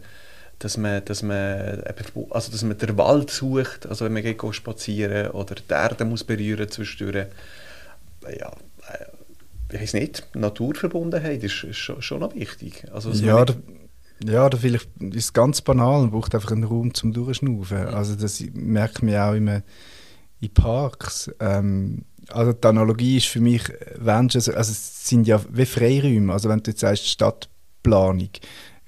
dass 0.63 0.77
man, 0.77 1.03
dass 1.03 1.23
man, 1.23 1.83
also 2.29 2.51
dass 2.51 2.63
man 2.63 2.77
den 2.77 2.97
Wald 2.97 3.29
sucht, 3.29 3.85
also 3.85 4.05
wenn 4.05 4.13
man 4.13 4.23
geht 4.23 4.41
spazieren 4.51 5.31
oder 5.31 5.55
die 5.55 5.73
Erde 5.73 6.05
muss 6.05 6.23
berühren 6.23 6.69
zwischendurch. 6.69 7.27
Ja, 8.23 8.51
äh, 8.89 9.73
ich 9.73 9.81
weiß 9.81 9.93
nicht, 9.95 10.27
Naturverbundenheit 10.35 11.43
ist, 11.43 11.63
ist 11.63 11.77
schon, 11.77 12.01
schon 12.01 12.21
noch 12.21 12.33
wichtig. 12.35 12.85
Also, 12.93 13.09
ja, 13.11 13.45
ja, 14.23 14.49
da 14.49 14.57
vielleicht 14.57 14.89
ist 14.99 15.25
es 15.25 15.33
ganz 15.33 15.61
banal, 15.61 16.01
man 16.01 16.11
braucht 16.11 16.33
einfach 16.33 16.51
einen 16.51 16.63
Raum 16.63 16.93
zum 16.93 17.11
Durchschnaufen. 17.11 17.77
Ja. 17.77 17.85
Also 17.87 18.15
das 18.15 18.41
merkt 18.53 19.03
man 19.03 19.15
auch 19.15 19.33
immer 19.33 19.63
in 20.39 20.53
Parks. 20.53 21.29
Ähm, 21.41 22.05
also 22.29 22.53
die 22.53 22.67
Analogie 22.67 23.17
ist 23.17 23.27
für 23.27 23.41
mich, 23.41 23.63
wenn 23.97 24.29
also 24.29 24.51
es 24.51 25.09
sind 25.09 25.27
ja 25.27 25.41
wie 25.49 25.65
Freiräume, 25.65 26.31
also 26.31 26.47
wenn 26.47 26.63
du 26.63 26.71
jetzt 26.71 26.79
sagst 26.79 27.07
Stadtplanung, 27.07 28.29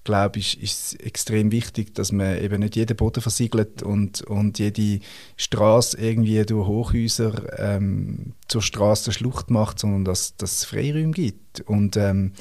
glaube 0.05 0.39
ich, 0.39 0.61
ist 0.63 0.93
es 0.93 0.93
extrem 0.93 1.51
wichtig, 1.51 1.93
dass 1.93 2.13
man 2.13 2.41
eben 2.41 2.61
nicht 2.61 2.77
jeden 2.77 2.95
Boden 2.95 3.21
versiegelt 3.21 3.83
und, 3.83 4.21
und 4.21 4.59
jede 4.59 5.01
Straße 5.35 5.97
irgendwie 5.99 6.45
durch 6.45 6.67
Hochhäuser 6.67 7.59
ähm, 7.59 8.33
zur 8.47 8.61
Straßenschlucht 8.61 9.49
macht, 9.49 9.79
sondern 9.79 10.05
dass, 10.05 10.37
dass 10.37 10.59
es 10.59 10.65
Freiräume 10.65 11.11
gibt. 11.11 11.61
Und 11.61 11.97
ähm, 11.97 12.31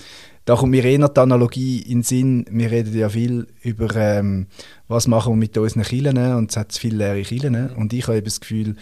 da 0.45 0.57
kommt 0.57 0.73
mir 0.73 0.85
eher 0.85 1.09
die 1.09 1.21
Analogie 1.21 1.81
in 1.81 1.99
den 1.99 2.03
Sinn, 2.03 2.47
wir 2.51 2.71
reden 2.71 2.97
ja 2.97 3.09
viel 3.09 3.47
über, 3.63 3.97
ähm, 3.97 4.47
was 4.87 5.09
machen 5.09 5.33
wir 5.33 5.37
mit 5.37 5.57
unseren 5.57 5.83
Kirchen 5.83 6.19
und 6.37 6.51
es 6.51 6.57
hat 6.59 6.75
viele 6.75 6.99
leere 6.99 7.23
Kirchen 7.23 7.71
und 7.71 7.93
ich 7.95 8.07
habe 8.07 8.19
eben 8.19 8.27
das 8.27 8.41
Gefühl, 8.41 8.77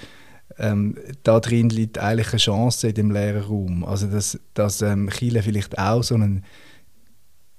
ähm, 0.58 0.96
da 1.22 1.38
drin 1.38 1.68
liegt 1.68 1.98
eigentlich 1.98 2.32
eine 2.32 2.38
Chance 2.38 2.88
in 2.88 2.94
dem 2.94 3.10
leeren 3.12 3.44
Raum. 3.44 3.84
Also 3.84 4.08
dass, 4.08 4.38
dass 4.54 4.82
ähm, 4.82 5.08
Kirchen 5.08 5.42
vielleicht 5.42 5.78
auch 5.78 6.02
so 6.02 6.16
einen 6.16 6.44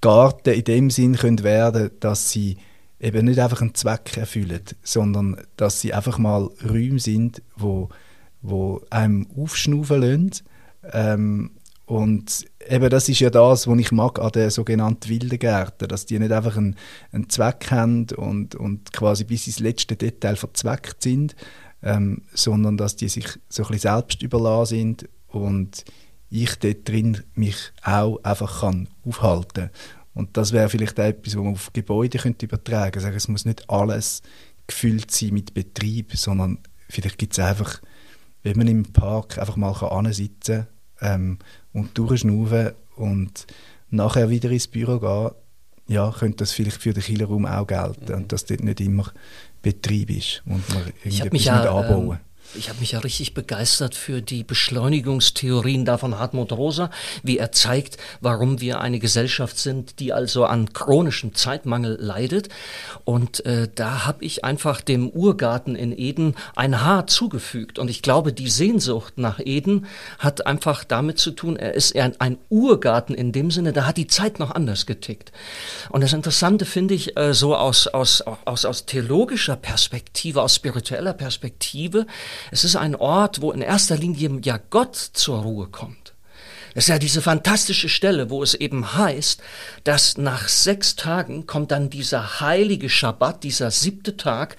Garten 0.04 0.50
in 0.50 0.64
dem 0.66 0.90
Sinn 0.90 1.16
können 1.16 1.44
werden, 1.44 1.92
dass 2.02 2.30
sie 2.30 2.58
eben 3.00 3.26
nicht 3.26 3.40
einfach 3.40 3.62
einen 3.62 3.74
Zweck 3.74 4.18
erfüllen, 4.18 4.62
sondern 4.84 5.38
dass 5.56 5.80
sie 5.80 5.94
einfach 5.94 6.18
mal 6.18 6.50
Räume 6.70 7.00
sind, 7.00 7.42
wo, 7.56 7.88
wo 8.42 8.82
einem 8.90 9.28
aufschnaufen 9.38 10.02
lassen. 10.02 10.32
Ähm, 10.92 11.52
und 11.86 12.46
eben 12.68 12.90
das 12.90 13.08
ist 13.08 13.22
ja 13.22 13.30
das, 13.30 13.66
was 13.66 13.80
ich 13.80 13.94
mag 13.94 14.20
an 14.20 14.32
den 14.32 14.50
sogenannten 14.50 15.08
wilden 15.08 15.40
Gärten, 15.40 15.88
dass 15.88 16.06
die 16.06 16.20
nicht 16.20 16.34
einfach 16.34 16.58
einen, 16.58 16.76
einen 17.14 17.30
Zweck 17.30 17.72
haben 17.72 18.08
und, 18.18 18.56
und 18.56 18.92
quasi 18.92 19.24
bis 19.24 19.48
ins 19.48 19.60
letzte 19.60 19.96
Detail 19.96 20.36
verzweckt 20.36 21.02
sind, 21.02 21.34
ähm, 21.82 22.24
sondern 22.34 22.76
dass 22.76 22.98
die 22.98 23.08
sich 23.08 23.28
so 23.48 23.64
ein 23.64 23.68
bisschen 23.70 23.92
selbst 23.94 24.22
überlassen 24.22 24.76
sind 24.76 25.10
und 25.30 25.86
ich 26.34 26.56
dort 26.56 26.90
drin 26.90 27.22
mich 27.36 27.72
auch 27.84 28.18
einfach 28.24 28.62
kann 28.62 28.90
aufhalten 29.06 29.70
Und 30.16 30.36
das 30.36 30.52
wäre 30.52 30.68
vielleicht 30.68 31.00
auch 31.00 31.06
etwas, 31.06 31.36
was 31.36 31.44
man 31.44 31.54
auf 31.54 31.72
Gebäude 31.74 32.18
könnte 32.18 32.48
übertragen 32.48 32.92
könnte. 32.92 33.08
Also 33.08 33.18
es 33.18 33.28
muss 33.28 33.46
nicht 33.46 33.70
alles 33.70 34.24
gefüllt 34.66 35.12
sein 35.12 35.34
mit 35.34 35.54
Betrieb, 35.54 36.16
sondern 36.16 36.58
vielleicht 36.90 37.20
gibt 37.20 37.34
es 37.34 37.40
einfach, 37.40 37.82
wenn 38.42 38.58
man 38.58 38.68
im 38.68 38.84
Park 38.84 39.38
einfach 39.38 39.58
mal 39.58 39.74
ansitzen 39.74 40.68
kann 40.96 41.22
ähm, 41.22 41.40
und 41.72 41.96
durchschnaufen 41.98 42.72
und 42.96 43.46
nachher 43.92 44.30
wieder 44.32 44.50
ins 44.50 44.68
Büro 44.68 45.00
gehen, 45.00 45.32
ja, 45.88 46.12
könnte 46.18 46.38
das 46.38 46.52
vielleicht 46.52 46.82
für 46.82 46.94
den 46.94 47.04
Killerraum 47.04 47.46
auch 47.46 47.68
gelten 47.68 48.12
mhm. 48.12 48.16
und 48.16 48.32
dass 48.32 48.46
dort 48.46 48.64
nicht 48.64 48.82
immer 48.82 49.12
Betrieb 49.62 50.10
ist 50.10 50.42
und 50.46 50.68
man 50.74 50.92
irgendetwas 51.04 51.46
ja, 51.46 51.62
anbauen. 51.62 52.18
Ähm 52.18 52.33
ich 52.56 52.70
habe 52.70 52.80
mich 52.80 52.92
ja 52.92 53.00
richtig 53.00 53.34
begeistert 53.34 53.96
für 53.96 54.22
die 54.22 54.44
Beschleunigungstheorien 54.44 55.86
da 55.86 55.98
von 55.98 56.20
Hartmut 56.20 56.52
Rosa, 56.52 56.90
wie 57.24 57.38
er 57.38 57.52
zeigt, 57.52 57.98
warum 58.22 58.62
wir 58.62 58.82
eine 58.82 59.00
Gesellschaft 59.00 59.58
sind, 59.58 60.00
die 60.00 60.14
also 60.14 60.46
an 60.46 60.74
chronischem 60.74 61.34
Zeitmangel 61.34 61.98
leidet. 62.00 62.50
Und 63.06 63.46
äh, 63.46 63.70
da 63.74 64.06
habe 64.06 64.24
ich 64.26 64.44
einfach 64.44 64.82
dem 64.82 65.10
Urgarten 65.10 65.76
in 65.76 65.98
Eden 65.98 66.36
ein 66.56 66.82
Haar 66.82 67.08
zugefügt. 67.08 67.80
Und 67.80 67.90
ich 67.90 68.02
glaube, 68.02 68.34
die 68.34 68.50
Sehnsucht 68.50 69.18
nach 69.18 69.40
Eden 69.40 69.88
hat 70.20 70.46
einfach 70.46 70.84
damit 70.84 71.20
zu 71.20 71.32
tun, 71.32 71.56
er 71.56 71.74
ist 71.74 71.92
eher 71.92 72.12
ein 72.20 72.38
Urgarten 72.50 73.16
in 73.16 73.32
dem 73.32 73.52
Sinne, 73.52 73.74
da 73.74 73.86
hat 73.86 73.98
die 73.98 74.08
Zeit 74.08 74.40
noch 74.40 74.52
anders 74.52 74.86
getickt. 74.86 75.32
Und 75.90 76.02
das 76.02 76.14
Interessante 76.14 76.66
finde 76.66 76.94
ich 76.94 77.18
äh, 77.18 77.34
so 77.34 77.56
aus, 77.56 77.88
aus, 77.88 78.22
aus, 78.22 78.66
aus 78.66 78.86
theologischer 78.86 79.56
Perspektive, 79.56 80.42
aus 80.42 80.56
spiritueller 80.56 81.14
Perspektive, 81.14 82.06
es 82.52 82.64
ist 82.64 82.76
ein 82.76 82.96
Ort, 82.96 83.42
wo 83.42 83.52
in 83.52 83.62
erster 83.62 83.98
Linie 83.98 84.40
ja 84.44 84.60
Gott 84.70 84.96
zur 84.96 85.42
Ruhe 85.42 85.68
kommt. 85.68 86.14
Es 86.76 86.86
ist 86.86 86.90
ja 86.90 86.98
diese 86.98 87.22
fantastische 87.22 87.88
Stelle, 87.88 88.30
wo 88.30 88.42
es 88.42 88.56
eben 88.56 88.96
heißt, 88.96 89.42
dass 89.84 90.18
nach 90.18 90.48
sechs 90.48 90.96
Tagen 90.96 91.46
kommt 91.46 91.72
dann 91.72 91.90
dieser 91.90 92.40
heilige 92.40 92.90
Schabbat, 92.90 93.44
dieser 93.44 93.70
siebte 93.70 94.18
Tag, 94.18 94.58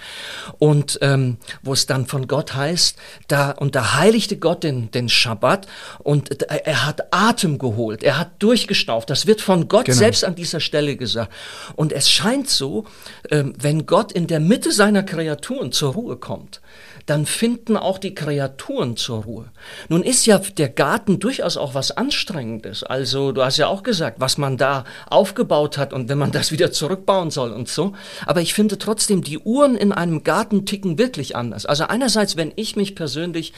und 0.58 0.98
ähm, 1.02 1.38
wo 1.62 1.72
es 1.72 1.86
dann 1.86 2.06
von 2.06 2.28
Gott 2.28 2.54
heißt, 2.54 2.96
da 3.26 3.50
und 3.50 3.74
da 3.74 3.94
heiligte 3.94 4.36
Gott 4.36 4.62
den, 4.62 4.90
den 4.92 5.08
Schabbat 5.08 5.66
und 5.98 6.42
er 6.42 6.86
hat 6.86 7.12
Atem 7.12 7.58
geholt, 7.58 8.02
er 8.02 8.18
hat 8.18 8.42
durchgeschnauft. 8.42 9.10
Das 9.10 9.26
wird 9.26 9.40
von 9.40 9.66
Gott 9.68 9.86
genau. 9.86 9.98
selbst 9.98 10.24
an 10.24 10.36
dieser 10.36 10.60
Stelle 10.60 10.96
gesagt. 10.96 11.32
Und 11.74 11.92
es 11.92 12.08
scheint 12.08 12.48
so, 12.48 12.84
ähm, 13.30 13.54
wenn 13.58 13.86
Gott 13.86 14.12
in 14.12 14.28
der 14.28 14.40
Mitte 14.40 14.70
seiner 14.70 15.02
Kreaturen 15.02 15.72
zur 15.72 15.94
Ruhe 15.94 16.16
kommt, 16.16 16.60
dann 17.06 17.26
finden 17.26 17.76
auch 17.76 17.98
die 17.98 18.14
Kreaturen 18.14 18.96
zur 18.96 19.24
Ruhe. 19.24 19.50
Nun 19.88 20.02
ist 20.02 20.26
ja 20.26 20.38
der 20.38 20.68
Garten 20.68 21.18
durchaus 21.18 21.56
auch 21.56 21.74
was 21.74 21.90
Anstrengendes. 21.90 22.82
Also 22.82 23.32
du 23.32 23.42
hast 23.42 23.58
ja 23.58 23.68
auch 23.68 23.82
gesagt, 23.82 24.20
was 24.20 24.38
man 24.38 24.56
da 24.56 24.84
aufgebaut 25.08 25.76
hat 25.76 25.92
und 25.92 26.08
wenn 26.08 26.18
man 26.18 26.32
das 26.32 26.50
wieder 26.52 26.72
zurückbauen 26.72 27.30
soll 27.30 27.52
und 27.52 27.68
so. 27.68 27.92
Aber 28.26 28.40
ich 28.40 28.54
finde 28.54 28.78
trotzdem, 28.78 29.22
die 29.22 29.38
Uhren 29.38 29.76
in 29.76 29.92
einem 29.92 30.24
Garten 30.24 30.64
ticken 30.66 30.98
wirklich 30.98 31.36
anders. 31.36 31.66
Also 31.66 31.84
einerseits, 31.84 32.36
wenn 32.36 32.52
ich 32.56 32.76
mich 32.76 32.94
persönlich 32.94 33.52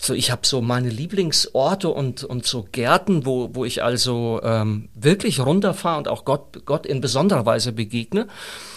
so, 0.00 0.14
ich 0.14 0.30
habe 0.30 0.46
so 0.46 0.62
meine 0.62 0.90
Lieblingsorte 0.90 1.88
und, 1.88 2.22
und 2.22 2.46
so 2.46 2.66
Gärten, 2.70 3.26
wo, 3.26 3.50
wo 3.54 3.64
ich 3.64 3.82
also 3.82 4.40
ähm, 4.44 4.88
wirklich 4.94 5.40
runterfahre 5.40 5.98
und 5.98 6.08
auch 6.08 6.24
Gott, 6.24 6.64
Gott 6.64 6.86
in 6.86 7.00
besonderer 7.00 7.44
Weise 7.46 7.72
begegne. 7.72 8.28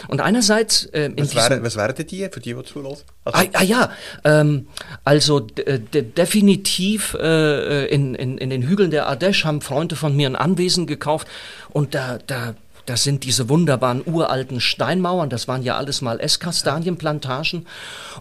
Und 0.07 0.19
einerseits... 0.19 0.85
Äh, 0.87 1.11
was, 1.15 1.35
wären, 1.35 1.63
was 1.63 1.75
wären 1.75 1.95
die 1.95 2.27
für 2.31 2.39
die, 2.39 2.55
die 2.55 2.63
zuhören? 2.63 2.97
Also 3.23 3.39
ah, 3.39 3.45
ah 3.53 3.63
ja, 3.63 3.91
ähm, 4.23 4.67
also 5.03 5.39
definitiv 5.39 7.13
äh, 7.13 7.85
in, 7.85 8.15
in, 8.15 8.39
in 8.39 8.49
den 8.49 8.63
Hügeln 8.63 8.89
der 8.89 9.07
Ardèche 9.07 9.45
haben 9.45 9.61
Freunde 9.61 9.95
von 9.95 10.15
mir 10.15 10.27
ein 10.27 10.35
Anwesen 10.35 10.87
gekauft 10.87 11.27
und 11.69 11.93
da, 11.93 12.17
da 12.25 12.55
das 12.91 13.03
sind 13.03 13.23
diese 13.23 13.47
wunderbaren 13.47 14.03
uralten 14.05 14.59
Steinmauern, 14.59 15.29
das 15.29 15.47
waren 15.47 15.63
ja 15.63 15.77
alles 15.77 16.01
mal 16.01 16.19
Esskastanienplantagen 16.19 17.65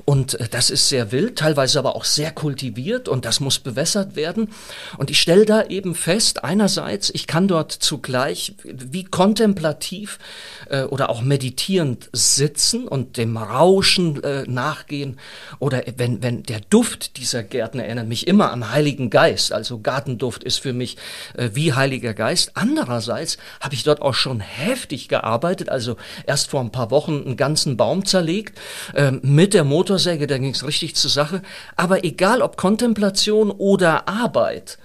und 0.04 0.38
äh, 0.38 0.46
das 0.48 0.70
ist 0.70 0.88
sehr 0.88 1.10
wild, 1.10 1.36
teilweise 1.36 1.80
aber 1.80 1.96
auch 1.96 2.04
sehr 2.04 2.30
kultiviert 2.30 3.08
und 3.08 3.24
das 3.24 3.40
muss 3.40 3.58
bewässert 3.58 4.14
werden. 4.14 4.50
Und 4.96 5.10
ich 5.10 5.20
stelle 5.20 5.44
da 5.44 5.64
eben 5.64 5.96
fest, 5.96 6.44
einerseits, 6.44 7.10
ich 7.10 7.26
kann 7.26 7.48
dort 7.48 7.72
zugleich 7.72 8.54
wie 8.62 9.02
kontemplativ 9.02 10.20
äh, 10.68 10.84
oder 10.84 11.10
auch 11.10 11.22
meditierend 11.22 12.08
sitzen 12.12 12.86
und 12.86 13.16
dem 13.16 13.36
Rauschen 13.36 14.22
äh, 14.22 14.44
nachgehen 14.46 15.18
oder 15.58 15.82
wenn, 15.96 16.22
wenn 16.22 16.44
der 16.44 16.60
Duft 16.60 17.16
dieser 17.16 17.42
Gärten 17.42 17.80
erinnert 17.80 18.06
mich 18.06 18.28
immer 18.28 18.52
an 18.52 18.70
Heiligen 18.70 19.10
Geist, 19.10 19.52
also 19.52 19.80
Gartenduft 19.80 20.44
ist 20.44 20.58
für 20.58 20.72
mich 20.72 20.96
äh, 21.36 21.50
wie 21.54 21.72
Heiliger 21.72 22.14
Geist. 22.14 22.52
Andererseits 22.54 23.36
habe 23.60 23.74
ich 23.74 23.82
dort 23.82 24.00
auch 24.00 24.14
schon 24.14 24.38
heftig 24.60 25.08
gearbeitet, 25.08 25.68
also 25.68 25.96
erst 26.26 26.50
vor 26.50 26.60
ein 26.60 26.70
paar 26.70 26.90
Wochen 26.90 27.22
einen 27.24 27.36
ganzen 27.36 27.76
Baum 27.76 28.04
zerlegt, 28.04 28.58
äh, 28.94 29.12
mit 29.22 29.54
der 29.54 29.64
Motorsäge, 29.64 30.26
da 30.26 30.38
ging 30.38 30.52
es 30.52 30.66
richtig 30.66 30.96
zur 30.96 31.10
Sache. 31.10 31.42
Aber 31.76 32.04
egal 32.04 32.42
ob 32.42 32.56
Kontemplation 32.56 33.50
oder 33.50 34.08
Arbeit, 34.08 34.78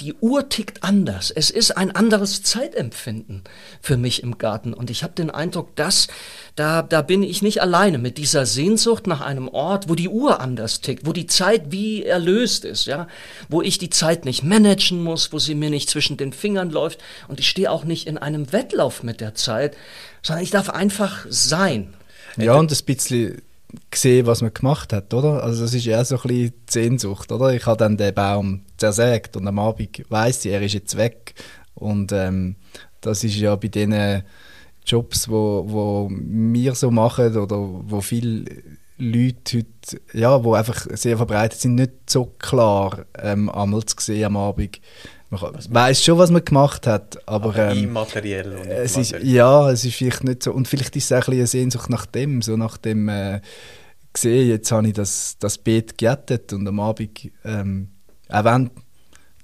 die 0.00 0.14
Uhr 0.14 0.48
tickt 0.48 0.82
anders. 0.82 1.30
Es 1.30 1.50
ist 1.50 1.70
ein 1.76 1.94
anderes 1.94 2.42
Zeitempfinden 2.42 3.44
für 3.80 3.96
mich 3.96 4.24
im 4.24 4.38
Garten. 4.38 4.74
Und 4.74 4.90
ich 4.90 5.04
habe 5.04 5.14
den 5.14 5.30
Eindruck, 5.30 5.76
dass 5.76 6.08
da, 6.56 6.82
da 6.82 7.00
bin 7.02 7.22
ich 7.22 7.42
nicht 7.42 7.62
alleine 7.62 7.98
mit 7.98 8.18
dieser 8.18 8.44
Sehnsucht 8.44 9.06
nach 9.06 9.20
einem 9.20 9.46
Ort, 9.48 9.88
wo 9.88 9.94
die 9.94 10.08
Uhr 10.08 10.40
anders 10.40 10.80
tickt, 10.80 11.06
wo 11.06 11.12
die 11.12 11.26
Zeit 11.26 11.70
wie 11.70 12.02
erlöst 12.02 12.64
ist, 12.64 12.86
ja, 12.86 13.06
wo 13.48 13.62
ich 13.62 13.78
die 13.78 13.90
Zeit 13.90 14.24
nicht 14.24 14.42
managen 14.42 15.02
muss, 15.02 15.32
wo 15.32 15.38
sie 15.38 15.54
mir 15.54 15.70
nicht 15.70 15.88
zwischen 15.88 16.16
den 16.16 16.32
Fingern 16.32 16.70
läuft. 16.70 16.98
Und 17.28 17.38
ich 17.38 17.48
stehe 17.48 17.70
auch 17.70 17.84
nicht 17.84 18.08
in 18.08 18.18
einem 18.18 18.52
Wettlauf 18.52 19.04
mit 19.04 19.20
der 19.20 19.36
Zeit, 19.36 19.76
sondern 20.22 20.42
ich 20.42 20.50
darf 20.50 20.70
einfach 20.70 21.24
sein. 21.28 21.94
Ja, 22.36 22.54
und 22.54 22.72
ein 22.72 22.84
bisschen 22.84 23.42
gesehen, 23.90 24.26
was 24.26 24.42
man 24.42 24.54
gemacht 24.54 24.92
hat, 24.92 25.12
oder? 25.14 25.42
Also 25.42 25.62
das 25.62 25.74
ist 25.74 25.86
eher 25.86 26.04
so 26.04 26.16
ein 26.16 26.22
bisschen 26.22 26.54
Sehnsucht, 26.68 27.32
oder? 27.32 27.54
Ich 27.54 27.66
habe 27.66 27.76
dann 27.76 27.96
den 27.96 28.14
Baum 28.14 28.62
zersägt 28.76 29.36
und 29.36 29.46
am 29.46 29.58
Abend 29.58 30.02
weiss 30.08 30.44
ich, 30.44 30.52
er 30.52 30.62
ist 30.62 30.74
jetzt 30.74 30.96
weg. 30.96 31.34
Und 31.74 32.12
ähm, 32.12 32.56
das 33.00 33.24
ist 33.24 33.36
ja 33.36 33.54
bei 33.56 33.68
den 33.68 34.22
Jobs, 34.86 35.28
wo, 35.28 35.64
wo 35.66 36.10
wir 36.10 36.74
so 36.74 36.90
machen 36.90 37.36
oder 37.36 37.56
wo 37.58 38.00
viele 38.00 38.44
Leute 38.96 39.58
heute, 39.58 40.00
ja, 40.12 40.44
wo 40.44 40.54
einfach 40.54 40.86
sehr 40.92 41.16
verbreitet 41.16 41.60
sind, 41.60 41.74
nicht 41.74 42.08
so 42.08 42.26
klar 42.38 43.06
ähm, 43.18 43.50
einmal 43.50 43.84
zu 43.84 43.96
sehen 43.98 44.26
am 44.26 44.36
Abend. 44.36 44.80
Man 45.42 45.54
weiß 45.68 46.02
schon, 46.02 46.18
was 46.18 46.30
man 46.30 46.44
gemacht 46.44 46.86
hat, 46.86 47.18
aber, 47.26 47.50
aber 47.50 47.70
ähm, 47.70 47.84
immateriell. 47.84 48.56
Und 48.56 48.66
es 48.66 48.96
ist, 48.96 49.14
ja, 49.22 49.70
es 49.70 49.84
ist 49.84 49.94
vielleicht 49.94 50.24
nicht 50.24 50.42
so. 50.42 50.52
Und 50.52 50.68
vielleicht 50.68 50.96
ist 50.96 51.10
es 51.10 51.12
auch 51.12 51.28
ein 51.28 51.34
eine 51.34 51.46
Sehnsucht 51.46 51.90
nach 51.90 52.06
dem, 52.06 52.42
so 52.42 52.56
nach 52.56 52.76
dem 52.76 53.08
äh, 53.08 53.40
gesehen, 54.12 54.48
jetzt 54.48 54.72
habe 54.72 54.86
ich 54.86 54.94
das, 54.94 55.36
das 55.38 55.58
Beet 55.58 55.98
gejettet 55.98 56.52
und 56.52 56.66
am 56.66 56.80
Abend, 56.80 57.30
ähm, 57.44 57.88
auch 58.28 58.44
wenn 58.44 58.70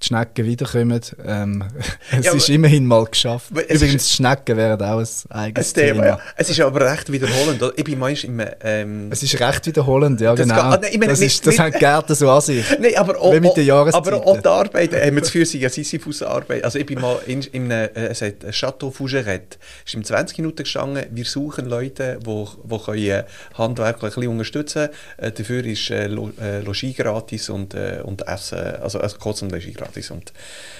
die 0.01 0.07
Schnecken 0.07 0.45
wiederkommen. 0.45 1.01
Ähm, 1.25 1.63
es 2.11 2.25
ja, 2.25 2.33
ist 2.33 2.49
immerhin 2.49 2.85
mal 2.85 3.05
geschafft. 3.05 3.51
Übrigens, 3.51 4.03
ist, 4.03 4.13
Schnecken 4.13 4.57
wären 4.57 4.81
auch 4.81 4.99
ein 4.99 5.07
eigenes 5.29 5.73
Thema. 5.73 6.03
Thema. 6.03 6.19
Es 6.35 6.49
ist 6.49 6.59
aber 6.59 6.91
recht 6.91 7.11
wiederholend. 7.11 7.63
Ich 7.75 7.83
bin 7.83 7.99
manchmal 7.99 8.31
im... 8.31 8.53
Ähm, 8.63 9.07
es 9.11 9.23
ist 9.23 9.39
recht 9.39 9.65
wiederholend, 9.67 10.19
ja 10.21 10.35
das 10.35 10.47
genau. 10.47 10.59
Kann, 10.59 10.73
ah, 10.73 10.79
nein, 10.81 10.91
meine, 10.99 11.11
das, 11.11 11.19
nicht, 11.19 11.33
ist, 11.33 11.47
das 11.47 11.53
nicht, 11.53 11.59
haben 11.59 11.71
Gärten 11.71 12.15
so 12.15 12.29
an 12.29 12.41
sich. 12.41 12.65
Nein, 12.79 12.95
aber 12.97 13.19
auch, 13.19 13.33
mit 13.39 13.55
den 13.57 13.71
aber 13.71 14.25
auch 14.25 14.39
die 14.39 14.47
Arbeit, 14.47 14.93
äh, 14.93 15.13
wir 15.13 15.23
zu 15.23 15.31
führen 15.31 15.45
sind 15.45 15.61
ja 15.61 15.69
Sisyphus-Arbeit. 15.69 16.63
Also 16.63 16.79
ich 16.79 16.85
bin 16.85 16.99
mal 16.99 17.19
in, 17.25 17.41
in 17.41 17.71
einem, 17.71 17.89
äh, 17.95 18.07
es 18.07 18.21
heißt 18.21 18.51
Chateau 18.51 18.91
Fougeret. 18.91 19.57
ist 19.85 19.93
in 19.93 20.03
20 20.03 20.37
Minuten 20.37 20.63
gestanden, 20.63 21.05
wir 21.11 21.25
suchen 21.25 21.65
Leute, 21.65 22.19
die 22.23 22.77
können, 22.77 22.97
äh, 22.97 23.23
handwerklich 23.55 24.11
ein 24.11 24.15
bisschen 24.15 24.31
unterstützen 24.31 24.89
können. 25.17 25.31
Äh, 25.31 25.31
dafür 25.31 25.65
ist 25.65 25.89
äh, 25.89 26.05
äh, 26.05 26.61
Logis 26.61 26.95
gratis 26.95 27.49
und, 27.49 27.75
und 28.03 28.27
Essen, 28.27 28.59
also, 28.81 28.99
also 28.99 29.17
Kotzen 29.17 29.47
und 29.47 29.53
Logis 29.53 29.75
gratis 29.75 29.90
gratis. 29.91 30.11
Und 30.11 30.33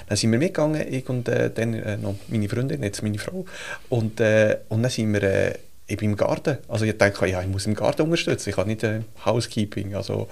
dann 0.08 0.18
sind 0.18 0.32
wir 0.32 0.39
mitgegangen, 0.39 0.91
ich 0.91 1.08
und 1.10 1.27
äh, 1.27 1.50
dann 1.50 1.74
äh, 1.74 1.98
noch 1.98 2.15
meine 2.27 2.50
Freundin, 2.50 2.84
jetzt 2.84 3.03
meine 3.03 3.20
Frau. 3.20 3.46
Und, 3.90 4.20
äh, 4.20 4.57
und 4.70 4.83
dann 4.83 4.92
sind 4.92 5.14
wir 5.14 5.24
äh, 5.24 5.53
eben 5.88 6.05
im 6.05 6.16
Garten. 6.16 6.57
Also 6.68 6.85
ich 6.85 6.98
dachte, 6.98 7.27
ja, 7.27 7.42
ich 7.42 7.48
muss 7.48 7.66
im 7.66 7.75
Garten 7.75 8.03
unterstützen, 8.03 8.50
ich 8.50 8.55
kann 8.55 8.68
nicht 8.68 8.83
äh, 8.83 9.01
Housekeeping. 9.25 9.96
Also, 9.96 10.27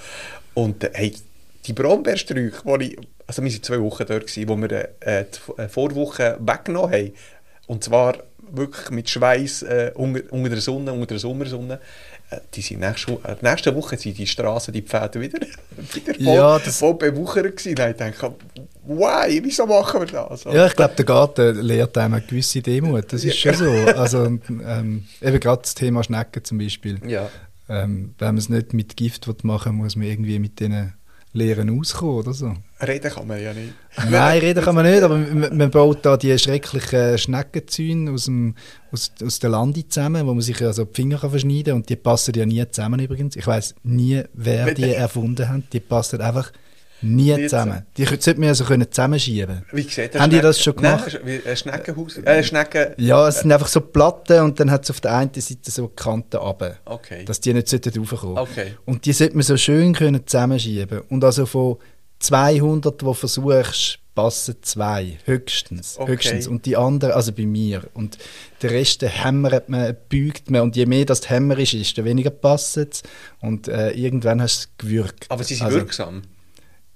und 0.53 0.83
äh, 0.83 0.91
hey, 0.93 1.15
die 1.65 1.73
Brombeersträuche, 1.73 2.61
wo 2.63 2.77
ich, 2.77 2.97
also 3.27 3.43
wir 3.43 3.51
waren 3.51 3.63
zwei 3.63 3.81
Wochen 3.81 4.05
dort, 4.07 4.27
gewesen, 4.27 4.49
wo 4.49 4.55
wir 4.57 4.89
äh, 5.01 5.25
die 5.25 5.67
Vorwoche 5.69 6.37
weggenommen 6.39 6.91
haben. 6.91 7.13
Und 7.67 7.83
zwar 7.83 8.15
wirklich 8.51 8.89
mit 8.89 9.09
Schweiß 9.09 9.63
äh, 9.63 9.91
unter, 9.95 10.21
unter, 10.31 10.49
der 10.49 10.61
Sonne, 10.61 10.91
unter 10.93 11.07
der 11.07 11.19
Sommersonne. 11.19 11.79
Äh, 12.29 12.37
die 12.53 12.61
sind 12.61 12.79
nächste, 12.79 13.13
äh, 13.23 13.35
nächste 13.41 13.75
Woche 13.75 13.97
sind 13.97 14.17
die 14.17 14.27
Straßen, 14.27 14.73
die 14.73 14.81
Pferde 14.81 15.21
wieder, 15.21 15.39
wieder 15.93 16.13
voll, 16.15 16.35
ja, 16.35 16.59
das 16.59 16.77
voll 16.77 16.95
bewuchert 16.95 17.57
gewesen. 17.57 17.69
Ich 17.69 17.95
denke, 17.97 18.33
why, 18.85 19.41
wieso 19.43 19.65
machen 19.65 20.01
wir 20.01 20.07
das? 20.07 20.43
Ja, 20.43 20.65
ich 20.65 20.75
glaube, 20.75 20.95
der 20.95 21.05
Garten 21.05 21.61
lehrt 21.61 21.97
einem 21.97 22.15
eine 22.15 22.23
gewisse 22.23 22.61
Demut. 22.61 23.11
Das 23.11 23.23
ist 23.23 23.37
schon 23.37 23.53
so. 23.53 23.71
Also, 23.95 24.25
ähm, 24.25 25.05
eben 25.21 25.39
gerade 25.39 25.61
das 25.61 25.75
Thema 25.75 26.03
Schnecken 26.03 26.43
zum 26.43 26.57
Beispiel. 26.57 26.99
Ja. 27.07 27.29
Ähm, 27.67 28.15
wenn 28.17 28.27
man 28.29 28.37
es 28.37 28.49
nicht 28.49 28.73
mit 28.73 28.97
Gift 28.97 29.27
machen 29.43 29.73
will, 29.73 29.83
muss 29.83 29.95
man 29.95 30.07
irgendwie 30.07 30.39
mit 30.39 30.59
denen 30.59 30.93
Lehren 31.31 31.79
auskommen 31.79 32.15
oder 32.15 32.33
so. 32.33 32.55
Reden 32.81 33.11
kann 33.11 33.27
man 33.27 33.41
ja 33.41 33.53
nicht. 33.53 33.73
Nein, 34.09 34.39
reden 34.39 34.63
kann 34.63 34.73
man 34.73 34.89
nicht, 34.89 35.03
aber 35.03 35.15
man, 35.15 35.55
man 35.55 35.69
baut 35.69 36.03
da 36.03 36.17
die 36.17 36.37
schrecklichen 36.39 37.19
Schneckenzäune 37.19 38.11
aus, 38.11 38.25
dem, 38.25 38.55
aus, 38.91 39.11
aus 39.23 39.37
der 39.37 39.51
Lande 39.51 39.87
zusammen, 39.87 40.25
wo 40.25 40.33
man 40.33 40.41
sich 40.41 40.59
also 40.63 40.85
die 40.85 40.95
Finger 40.95 41.19
kann 41.19 41.29
verschneiden 41.29 41.65
kann 41.65 41.75
und 41.75 41.89
die 41.89 41.95
passen 41.95 42.33
ja 42.35 42.47
nie 42.47 42.65
zusammen 42.71 42.99
übrigens. 42.99 43.35
Ich 43.35 43.45
weiß 43.45 43.75
nie, 43.83 44.23
wer 44.33 44.73
die 44.73 44.91
erfunden 44.91 45.47
hat. 45.47 45.71
Die 45.71 45.79
passen 45.79 46.19
einfach 46.21 46.51
Nie, 47.01 47.35
Nie 47.35 47.43
zusammen. 47.47 47.85
Die 47.97 48.05
sollten 48.05 48.41
wir 48.41 48.49
also 48.49 48.65
können 48.65 48.91
zusammenschieben 48.91 49.63
Wie 49.71 49.83
gesagt, 49.83 50.19
Haben 50.19 50.31
die 50.31 50.41
das 50.41 50.61
schon 50.61 50.75
gemacht? 50.75 51.19
Nein, 51.23 51.41
ein 51.45 51.57
Schneckenhaus? 51.57 52.17
Äh, 52.17 52.43
Schnecken... 52.43 52.93
Ja, 52.97 53.27
es 53.27 53.39
sind 53.39 53.51
einfach 53.51 53.67
so 53.67 53.81
Platten 53.81 54.41
und 54.41 54.59
dann 54.59 54.69
hat 54.69 54.83
es 54.83 54.89
auf 54.89 54.99
der 54.99 55.15
einen 55.15 55.33
Seite 55.33 55.71
so 55.71 55.87
Kanten 55.87 56.37
runter. 56.37 56.77
Okay. 56.85 57.25
Dass 57.25 57.39
die 57.39 57.53
nicht 57.53 57.73
raufkommen 57.73 58.37
okay. 58.37 58.73
Und 58.85 59.05
die 59.05 59.13
sollte 59.13 59.35
man 59.35 59.43
so 59.43 59.57
schön 59.57 59.93
können 59.93 60.25
zusammenschieben 60.25 61.01
Und 61.09 61.23
also 61.23 61.45
von 61.45 61.77
200, 62.19 63.01
die 63.01 63.13
versuchst, 63.13 63.99
passen 64.13 64.55
zwei, 64.61 65.17
höchstens, 65.23 65.97
okay. 65.97 66.11
höchstens. 66.11 66.47
Und 66.47 66.65
die 66.65 66.75
anderen, 66.75 67.13
also 67.13 67.31
bei 67.31 67.45
mir. 67.45 67.83
Und 67.93 68.17
der 68.61 68.71
Rest, 68.71 69.01
den 69.01 69.09
hämmert 69.09 69.69
man, 69.69 69.95
bügt 70.09 70.49
man. 70.49 70.61
Und 70.61 70.75
je 70.75 70.85
mehr 70.85 71.05
das 71.05 71.29
Hämmer 71.29 71.57
ist, 71.57 71.73
desto 71.73 72.03
weniger 72.03 72.29
passt 72.29 72.75
es. 72.77 73.03
Und 73.39 73.69
äh, 73.69 73.91
irgendwann 73.91 74.41
hast 74.41 74.57
du 74.57 74.61
es 74.61 74.77
gewürgt. 74.77 75.25
Aber 75.29 75.43
sie 75.45 75.55
sind 75.55 75.67
also, 75.67 75.77
wirksam? 75.77 76.23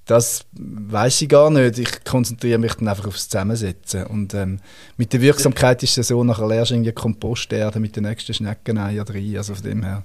Das 0.05 0.45
weiß 0.51 1.21
ich 1.21 1.29
gar 1.29 1.49
nicht. 1.49 1.79
Ich 1.79 2.03
konzentriere 2.03 2.59
mich 2.59 2.73
dann 2.73 2.89
einfach 2.89 3.07
aufs 3.07 3.29
Zusammensetzen. 3.29 4.05
Und 4.07 4.33
ähm, 4.33 4.59
mit 4.97 5.13
der 5.13 5.21
Wirksamkeit 5.21 5.81
ist 5.83 5.97
es 5.97 6.09
so, 6.09 6.23
nachher 6.23 6.47
lernst 6.47 6.71
du 6.71 6.75
irgendwie 6.75 6.91
Komposterde 6.91 7.79
mit 7.79 7.95
den 7.95 8.03
nächsten 8.03 8.33
Schneckeneier 8.33 9.07
rein. 9.07 9.37
Also 9.37 9.55
von 9.55 9.63
dem 9.63 9.83
her 9.83 10.03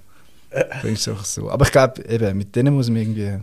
bringst 0.82 1.06
du 1.08 1.16
so. 1.22 1.50
Aber 1.50 1.64
ich 1.64 1.72
glaube, 1.72 2.04
eben, 2.08 2.36
mit 2.38 2.54
denen 2.54 2.74
muss 2.74 2.88
man 2.88 2.96
irgendwie 2.96 3.38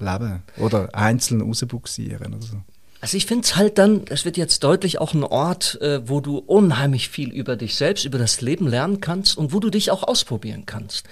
leben. 0.00 0.42
Oder 0.58 0.88
einzeln 0.92 1.42
rausbuxieren 1.42 2.34
oder 2.34 2.42
so. 2.42 2.56
Also 3.02 3.16
ich 3.16 3.24
finde 3.24 3.44
es 3.44 3.56
halt 3.56 3.78
dann, 3.78 4.02
es 4.10 4.26
wird 4.26 4.36
jetzt 4.36 4.62
deutlich 4.62 5.00
auch 5.00 5.14
ein 5.14 5.24
Ort, 5.24 5.80
äh, 5.80 6.06
wo 6.06 6.20
du 6.20 6.36
unheimlich 6.36 7.08
viel 7.08 7.30
über 7.30 7.56
dich 7.56 7.76
selbst, 7.76 8.04
über 8.04 8.18
das 8.18 8.42
Leben 8.42 8.66
lernen 8.66 9.00
kannst 9.00 9.38
und 9.38 9.54
wo 9.54 9.60
du 9.60 9.70
dich 9.70 9.90
auch 9.90 10.02
ausprobieren 10.02 10.64
kannst. 10.66 11.06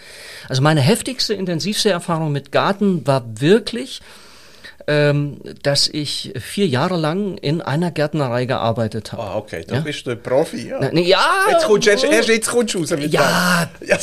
Also 0.50 0.60
meine 0.60 0.82
heftigste, 0.82 1.32
intensivste 1.32 1.88
Erfahrung 1.88 2.30
mit 2.30 2.52
Garten 2.52 3.06
war 3.06 3.40
wirklich, 3.40 4.02
ähm, 4.88 5.36
dass 5.62 5.86
ich 5.86 6.32
vier 6.40 6.66
Jahre 6.66 6.96
lang 6.96 7.36
in 7.36 7.60
einer 7.60 7.90
Gärtnerei 7.90 8.46
gearbeitet 8.46 9.12
habe. 9.12 9.22
Ah, 9.22 9.36
okay, 9.36 9.62
da 9.68 9.76
ja? 9.76 9.80
bist 9.82 10.06
du 10.06 10.12
ein 10.12 10.22
Profi, 10.22 10.68
ja. 10.68 10.78
Na, 10.80 10.88
na, 10.90 11.00
ja. 11.00 11.20
Jetzt 11.50 11.66
kommst 11.66 11.86
du, 11.86 11.90
erst, 11.90 12.04
erst 12.04 12.28
jetzt 12.28 12.48
kommst 12.48 12.74
du 12.74 12.78
raus 12.78 12.90
mit 12.90 13.12
Ja, 13.12 13.68
ja. 13.86 13.98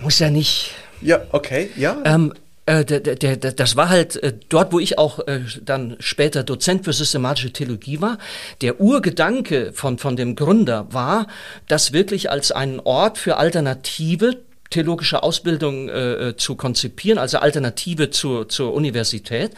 muss 0.00 0.20
ja 0.20 0.30
nicht. 0.30 0.72
Ja, 1.02 1.20
okay, 1.32 1.70
ja. 1.76 1.96
Ähm, 2.04 2.32
äh, 2.66 2.84
der, 2.84 3.00
der, 3.00 3.36
der, 3.36 3.52
das 3.52 3.74
war 3.74 3.88
halt 3.88 4.22
äh, 4.22 4.34
dort, 4.48 4.72
wo 4.72 4.78
ich 4.78 4.98
auch 4.98 5.26
äh, 5.26 5.40
dann 5.62 5.96
später 5.98 6.44
Dozent 6.44 6.84
für 6.84 6.92
systematische 6.92 7.52
Theologie 7.52 8.00
war. 8.00 8.18
Der 8.60 8.80
Urgedanke 8.80 9.72
von, 9.72 9.98
von 9.98 10.16
dem 10.16 10.36
Gründer 10.36 10.86
war, 10.92 11.26
das 11.66 11.92
wirklich 11.92 12.30
als 12.30 12.52
einen 12.52 12.78
Ort 12.78 13.18
für 13.18 13.36
Alternative 13.38 14.36
theologische 14.70 15.22
Ausbildung 15.22 15.88
äh, 15.88 16.28
äh, 16.28 16.36
zu 16.36 16.56
konzipieren, 16.56 17.18
also 17.18 17.38
Alternative 17.38 18.10
zur, 18.10 18.48
zur 18.48 18.74
Universität. 18.74 19.52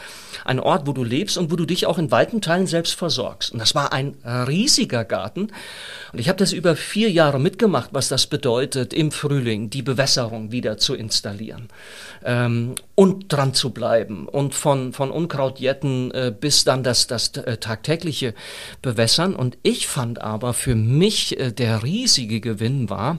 Ein 0.45 0.61
Ort, 0.61 0.87
wo 0.87 0.93
du 0.93 1.05
lebst 1.05 1.37
und 1.37 1.51
wo 1.51 1.57
du 1.57 1.67
dich 1.67 1.87
auch 1.87 1.99
in 1.99 2.11
weiten 2.11 2.41
Teilen 2.41 2.67
selbst 2.67 2.95
versorgst. 2.95 3.53
Und 3.53 3.59
das 3.59 3.75
war 3.75 3.93
ein 3.93 4.15
riesiger 4.25 5.05
Garten. 5.05 5.49
Und 6.13 6.19
ich 6.19 6.29
habe 6.29 6.39
das 6.39 6.53
über 6.53 6.77
vier 6.77 7.11
Jahre 7.11 7.39
mitgemacht, 7.39 7.91
was 7.93 8.09
das 8.09 8.27
bedeutet, 8.27 8.95
im 8.95 9.11
Frühling 9.11 9.71
die 9.71 9.83
Bewässerung 9.83 10.53
wieder 10.53 10.79
zu 10.79 10.95
installieren 10.95 11.69
ähm, 12.25 12.75
und 12.95 13.33
dran 13.33 13.55
zu 13.55 13.71
bleiben 13.71 14.29
und 14.29 14.55
von, 14.55 14.93
von 14.93 15.11
Unkrautjetten 15.11 16.11
äh, 16.13 16.35
bis 16.39 16.65
dann 16.65 16.83
das, 16.83 17.07
das 17.07 17.37
äh, 17.37 17.57
tagtägliche 17.59 18.35
Bewässern. 18.83 19.35
Und 19.35 19.59
ich 19.63 19.87
fand 19.87 20.21
aber 20.21 20.55
für 20.55 20.75
mich 20.75 21.39
äh, 21.39 21.53
der 21.53 21.83
riesige 21.83 22.41
Gewinn 22.41 22.91
war, 22.91 23.19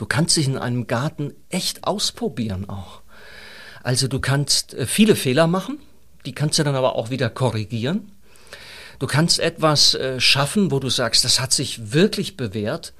Du 0.00 0.06
kannst 0.06 0.38
dich 0.38 0.46
in 0.46 0.56
einem 0.56 0.86
Garten 0.86 1.34
echt 1.50 1.84
ausprobieren 1.84 2.66
auch. 2.70 3.02
Also 3.82 4.08
du 4.08 4.18
kannst 4.18 4.72
äh, 4.72 4.86
viele 4.86 5.14
Fehler 5.14 5.46
machen, 5.46 5.78
die 6.24 6.32
kannst 6.32 6.58
du 6.58 6.62
dann 6.62 6.74
aber 6.74 6.96
auch 6.96 7.10
wieder 7.10 7.28
korrigieren. 7.28 8.10
Du 8.98 9.06
kannst 9.06 9.40
etwas 9.40 9.94
äh, 9.94 10.18
schaffen, 10.18 10.70
wo 10.70 10.78
du 10.78 10.88
sagst, 10.88 11.22
das 11.26 11.38
hat 11.38 11.52
sich 11.52 11.92
wirklich 11.92 12.38
bewährt. 12.38 12.94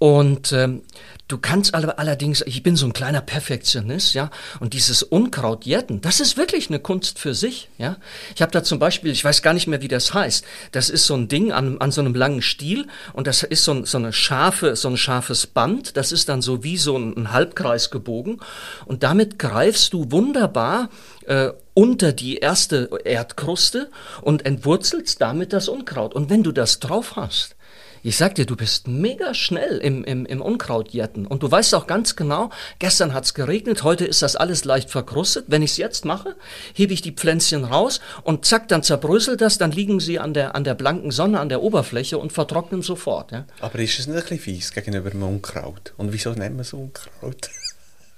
Und 0.00 0.52
ähm, 0.52 0.82
Du 1.30 1.38
kannst 1.38 1.76
aber 1.76 2.00
allerdings, 2.00 2.42
ich 2.44 2.64
bin 2.64 2.74
so 2.74 2.86
ein 2.86 2.92
kleiner 2.92 3.20
Perfektionist, 3.20 4.14
ja, 4.14 4.32
und 4.58 4.74
dieses 4.74 5.04
Unkraut 5.04 5.64
jäten, 5.64 6.00
das 6.00 6.18
ist 6.18 6.36
wirklich 6.36 6.70
eine 6.70 6.80
Kunst 6.80 7.20
für 7.20 7.34
sich, 7.34 7.68
ja. 7.78 7.98
Ich 8.34 8.42
habe 8.42 8.50
da 8.50 8.64
zum 8.64 8.80
Beispiel, 8.80 9.12
ich 9.12 9.24
weiß 9.24 9.40
gar 9.40 9.54
nicht 9.54 9.68
mehr, 9.68 9.80
wie 9.80 9.86
das 9.86 10.12
heißt. 10.12 10.44
Das 10.72 10.90
ist 10.90 11.06
so 11.06 11.14
ein 11.14 11.28
Ding 11.28 11.52
an, 11.52 11.80
an 11.80 11.92
so 11.92 12.00
einem 12.00 12.16
langen 12.16 12.42
Stiel 12.42 12.88
und 13.12 13.28
das 13.28 13.44
ist 13.44 13.62
so, 13.62 13.84
so 13.84 13.98
eine 13.98 14.12
scharfe, 14.12 14.74
so 14.74 14.88
ein 14.88 14.96
scharfes 14.96 15.46
Band. 15.46 15.96
Das 15.96 16.10
ist 16.10 16.28
dann 16.28 16.42
so 16.42 16.64
wie 16.64 16.78
so 16.78 16.98
ein, 16.98 17.16
ein 17.16 17.30
Halbkreis 17.30 17.92
gebogen 17.92 18.40
und 18.86 19.04
damit 19.04 19.38
greifst 19.38 19.92
du 19.92 20.10
wunderbar 20.10 20.90
äh, 21.26 21.50
unter 21.74 22.12
die 22.12 22.38
erste 22.38 22.90
Erdkruste 23.04 23.92
und 24.20 24.46
entwurzelst 24.46 25.20
damit 25.20 25.52
das 25.52 25.68
Unkraut. 25.68 26.12
Und 26.12 26.28
wenn 26.28 26.42
du 26.42 26.50
das 26.50 26.80
drauf 26.80 27.14
hast, 27.14 27.54
ich 28.02 28.16
sag 28.16 28.34
dir, 28.34 28.46
du 28.46 28.56
bist 28.56 28.88
mega 28.88 29.34
schnell 29.34 29.78
im, 29.78 30.04
im, 30.04 30.24
im 30.26 30.40
Unkrautjetten. 30.40 31.26
Und 31.26 31.42
du 31.42 31.50
weißt 31.50 31.74
auch 31.74 31.86
ganz 31.86 32.16
genau, 32.16 32.50
gestern 32.78 33.12
hat's 33.12 33.34
geregnet, 33.34 33.82
heute 33.82 34.06
ist 34.06 34.22
das 34.22 34.36
alles 34.36 34.64
leicht 34.64 34.90
verkrustet. 34.90 35.46
Wenn 35.48 35.62
ich's 35.62 35.76
jetzt 35.76 36.04
mache, 36.04 36.36
hebe 36.74 36.92
ich 36.92 37.02
die 37.02 37.12
Pflänzchen 37.12 37.64
raus 37.64 38.00
und 38.22 38.44
zack, 38.44 38.68
dann 38.68 38.82
zerbröselt 38.82 39.40
das, 39.40 39.58
dann 39.58 39.72
liegen 39.72 40.00
sie 40.00 40.18
an 40.18 40.34
der, 40.34 40.54
an 40.54 40.64
der 40.64 40.74
blanken 40.74 41.10
Sonne, 41.10 41.40
an 41.40 41.48
der 41.48 41.62
Oberfläche 41.62 42.18
und 42.18 42.32
vertrocknen 42.32 42.82
sofort. 42.82 43.32
Ja. 43.32 43.44
Aber 43.60 43.78
ist 43.78 43.98
es 43.98 44.06
nicht 44.06 44.16
ein 44.16 44.22
bisschen 44.22 44.38
fies 44.38 44.72
gegenüber 44.72 45.10
dem 45.10 45.22
Unkraut? 45.22 45.92
Und 45.96 46.12
wieso 46.12 46.32
nennen 46.32 46.56
wir 46.56 46.62
es 46.62 46.72
Unkraut? 46.72 47.50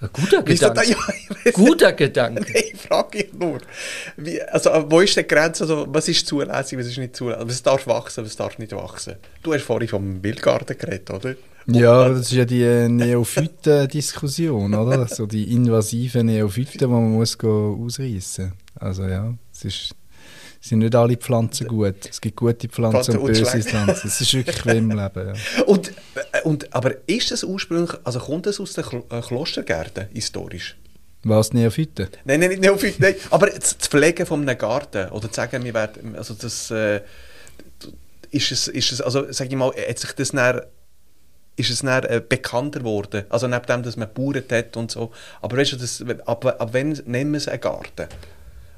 Guter 0.08 0.42
Gedanke. 0.42 0.74
Da, 0.74 0.82
ja, 1.44 1.50
Guter 1.52 1.92
Gedanke. 1.92 2.52
Ich 2.72 2.80
frage 2.80 3.18
ich 3.18 3.32
nur. 3.32 3.58
Wie, 4.16 4.42
also, 4.42 4.70
wo 4.88 5.00
ist 5.00 5.16
die 5.16 5.22
Grenze? 5.22 5.64
Also, 5.64 5.86
was 5.88 6.08
ist 6.08 6.26
zulässig, 6.26 6.78
was 6.78 6.86
ist 6.86 6.98
nicht 6.98 7.16
zulässig? 7.16 7.46
Was 7.46 7.62
darf 7.62 7.86
wachsen, 7.86 8.24
was 8.24 8.36
darf 8.36 8.58
nicht 8.58 8.72
wachsen? 8.72 9.16
Du 9.42 9.54
hast 9.54 9.62
vorhin 9.62 9.88
vom 9.88 10.22
Wildgarten 10.22 10.76
geredet, 10.76 11.10
oder? 11.10 11.34
Ja, 11.66 12.08
das 12.08 12.22
ist 12.22 12.32
ja 12.32 12.44
die 12.44 12.62
äh, 12.62 12.88
Neophyten-Diskussion, 12.88 14.74
oder? 14.74 15.06
So 15.06 15.26
die 15.26 15.52
invasiven 15.52 16.26
Neophyten, 16.26 16.78
die 16.78 16.86
man 16.86 17.12
muss 17.12 17.38
ausreißen 17.38 18.46
muss. 18.46 18.82
Also 18.82 19.04
ja, 19.04 19.32
es 19.52 19.64
ist 19.64 19.94
sind 20.62 20.78
nicht 20.78 20.94
alle 20.94 21.16
Pflanzen 21.16 21.66
gut. 21.66 21.96
Es 22.08 22.20
gibt 22.20 22.36
gute 22.36 22.68
Pflanzen 22.68 23.18
und 23.18 23.26
böse 23.26 23.44
Pflanzen. 23.44 24.06
Es 24.06 24.20
ist 24.20 24.32
wirklich 24.32 24.64
wie 24.64 24.78
im 24.78 24.90
Leben. 24.90 25.34
Ja. 25.34 25.64
Und, 25.64 25.88
äh, 25.88 26.21
und, 26.44 26.74
aber 26.74 26.94
ist 27.07 27.31
das 27.31 27.44
ursprünglich, 27.44 27.92
also 28.05 28.18
kommt 28.18 28.46
das 28.46 28.61
aus 28.61 28.74
den 28.74 28.85
äh, 29.11 29.20
Klostergärten 29.20 30.09
historisch? 30.12 30.76
Was, 31.24 31.52
Neophyten? 31.52 32.09
Nein, 32.24 32.40
nein, 32.40 32.48
nicht 32.50 32.62
Neophyten, 32.62 33.00
nein. 33.00 33.14
Aber 33.31 33.48
das 33.48 33.74
Pflegen 33.74 34.26
von 34.26 34.42
einem 34.42 34.59
Garten 34.59 35.09
oder 35.11 35.28
zu 35.28 35.35
sagen, 35.35 35.62
wir 35.62 35.72
werden, 35.72 36.16
also 36.16 36.35
das, 36.35 36.70
äh, 36.70 37.00
ist 38.33 38.50
es, 38.50 38.68
ist 38.68 38.92
es, 38.92 39.00
also 39.00 39.31
sag 39.31 39.48
ich 39.48 39.57
mal, 39.57 39.72
hat 39.88 39.98
sich 39.98 40.12
das 40.12 40.31
dann, 40.31 40.62
ist 41.55 41.70
es 41.70 41.81
dann 41.81 42.02
äh, 42.05 42.20
bekannter 42.26 42.81
geworden? 42.81 43.24
Also 43.28 43.46
neben 43.46 43.66
dem, 43.66 43.83
dass 43.83 43.96
man 43.96 44.12
Bauern 44.12 44.42
hat 44.50 44.76
und 44.76 44.90
so. 44.90 45.12
Aber 45.40 45.57
weißt 45.57 45.72
du, 45.72 45.76
das, 45.76 46.02
ab, 46.26 46.44
ab 46.44 46.68
wann 46.72 47.00
nennen 47.07 47.33
wir 47.33 47.38
es 47.38 47.46
einen 47.46 47.61
Garten? 47.61 48.09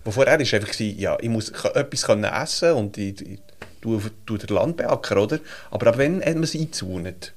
Wo 0.05 0.11
vorher 0.11 0.39
war 0.39 0.41
einfach, 0.41 0.81
ja, 0.81 1.17
ich 1.21 1.29
muss 1.31 1.49
etwas 1.49 2.03
können 2.03 2.25
essen 2.25 2.73
und 2.73 2.99
ich, 2.99 3.21
ich, 3.23 3.39
tue, 3.81 4.01
tue 4.27 4.39
den 4.39 4.55
Land 4.55 4.77
beackern, 4.77 5.19
oder? 5.19 5.39
Aber 5.71 5.87
ab 5.87 5.99
wann 5.99 6.21
hat 6.21 6.35
man 6.35 6.43
es 6.43 6.55
eingezäunt? 6.55 7.33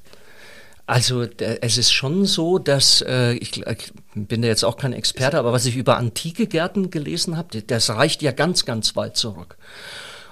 Also 0.88 1.28
es 1.38 1.78
ist 1.78 1.92
schon 1.92 2.26
so, 2.26 2.60
dass 2.60 3.02
äh, 3.02 3.34
ich, 3.34 3.58
ich 3.58 3.92
bin 4.16 4.42
da 4.42 4.48
jetzt 4.48 4.64
auch 4.64 4.78
kein 4.78 4.94
Experte, 4.94 5.38
aber 5.38 5.52
was 5.52 5.66
ich 5.66 5.76
über 5.76 5.98
antike 5.98 6.48
Gärten 6.48 6.92
gelesen 6.92 7.36
habe, 7.36 7.62
das 7.62 7.90
reicht 7.90 8.22
ja 8.22 8.32
ganz, 8.32 8.64
ganz 8.64 8.96
weit 8.96 9.18
zurück. 9.18 9.58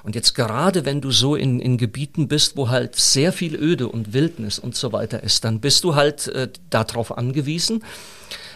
Und 0.04 0.16
jetzt 0.16 0.34
gerade, 0.34 0.86
wenn 0.86 1.02
du 1.02 1.12
so 1.12 1.36
in, 1.36 1.60
in 1.60 1.78
Gebieten 1.78 2.30
bist, 2.30 2.56
wo 2.56 2.70
halt 2.70 2.96
sehr 2.96 3.34
viel 3.34 3.56
Öde 3.56 3.90
und 3.90 4.14
Wildnis 4.14 4.58
und 4.58 4.78
so 4.78 4.94
weiter 4.94 5.24
ist, 5.24 5.44
dann 5.44 5.60
bist 5.60 5.84
du 5.84 5.96
halt 5.96 6.28
äh, 6.30 6.48
darauf 6.70 7.18
angewiesen, 7.18 7.84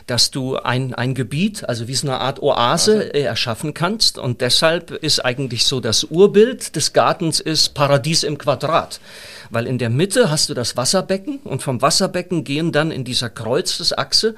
dass 0.05 0.31
du 0.31 0.55
ein, 0.55 0.93
ein 0.93 1.15
Gebiet, 1.15 1.67
also 1.67 1.87
wie 1.87 1.95
so 1.95 2.07
eine 2.07 2.19
Art 2.19 2.41
Oase 2.41 3.13
äh, 3.13 3.23
erschaffen 3.23 3.73
kannst. 3.73 4.17
Und 4.17 4.41
deshalb 4.41 4.91
ist 4.91 5.25
eigentlich 5.25 5.65
so 5.65 5.81
das 5.81 6.05
Urbild 6.05 6.75
des 6.77 6.93
Gartens 6.93 7.41
ist 7.41 7.73
Paradies 7.73 8.23
im 8.23 8.37
Quadrat. 8.37 9.01
Weil 9.49 9.67
in 9.67 9.77
der 9.77 9.89
Mitte 9.89 10.29
hast 10.29 10.49
du 10.49 10.53
das 10.53 10.77
Wasserbecken 10.77 11.39
und 11.43 11.61
vom 11.61 11.81
Wasserbecken 11.81 12.43
gehen 12.43 12.71
dann 12.71 12.91
in 12.91 13.03
dieser 13.03 13.29
Kreuzesachse 13.29 14.35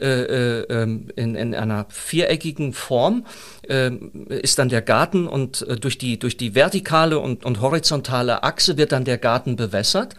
äh, 0.00 0.06
äh, 0.06 0.60
ähm, 0.70 1.08
in, 1.16 1.34
in 1.34 1.54
einer 1.54 1.86
viereckigen 1.88 2.72
Form 2.72 3.26
äh, 3.68 3.90
ist 4.28 4.58
dann 4.58 4.68
der 4.68 4.82
Garten 4.82 5.26
und 5.26 5.62
äh, 5.62 5.76
durch, 5.76 5.98
die, 5.98 6.18
durch 6.18 6.36
die 6.36 6.54
vertikale 6.54 7.18
und, 7.18 7.44
und 7.44 7.60
horizontale 7.60 8.42
Achse 8.42 8.76
wird 8.76 8.92
dann 8.92 9.04
der 9.04 9.18
Garten 9.18 9.56
bewässert. 9.56 10.14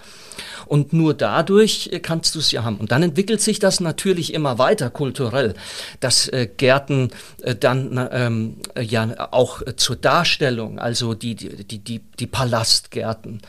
Und 0.65 0.93
nur 0.93 1.13
dadurch 1.13 1.89
äh, 1.91 1.99
kannst 1.99 2.35
du 2.35 2.39
es 2.39 2.51
ja 2.51 2.63
haben. 2.63 2.77
Und 2.77 2.91
dann 2.91 3.03
entwickelt 3.03 3.41
sich 3.41 3.59
das 3.59 3.79
natürlich 3.79 4.33
immer 4.33 4.57
weiter 4.57 4.89
kulturell, 4.89 5.53
dass 5.99 6.27
äh, 6.27 6.47
Gärten 6.47 7.11
äh, 7.41 7.55
dann 7.55 8.09
ähm, 8.11 8.57
ja 8.79 9.29
auch 9.31 9.61
äh, 9.61 9.75
zur 9.75 9.95
Darstellung, 9.95 10.79
also 10.79 11.13
die, 11.13 11.35
die, 11.35 11.79
die, 11.79 11.99
die 11.99 12.27
Palastgärten, 12.27 13.41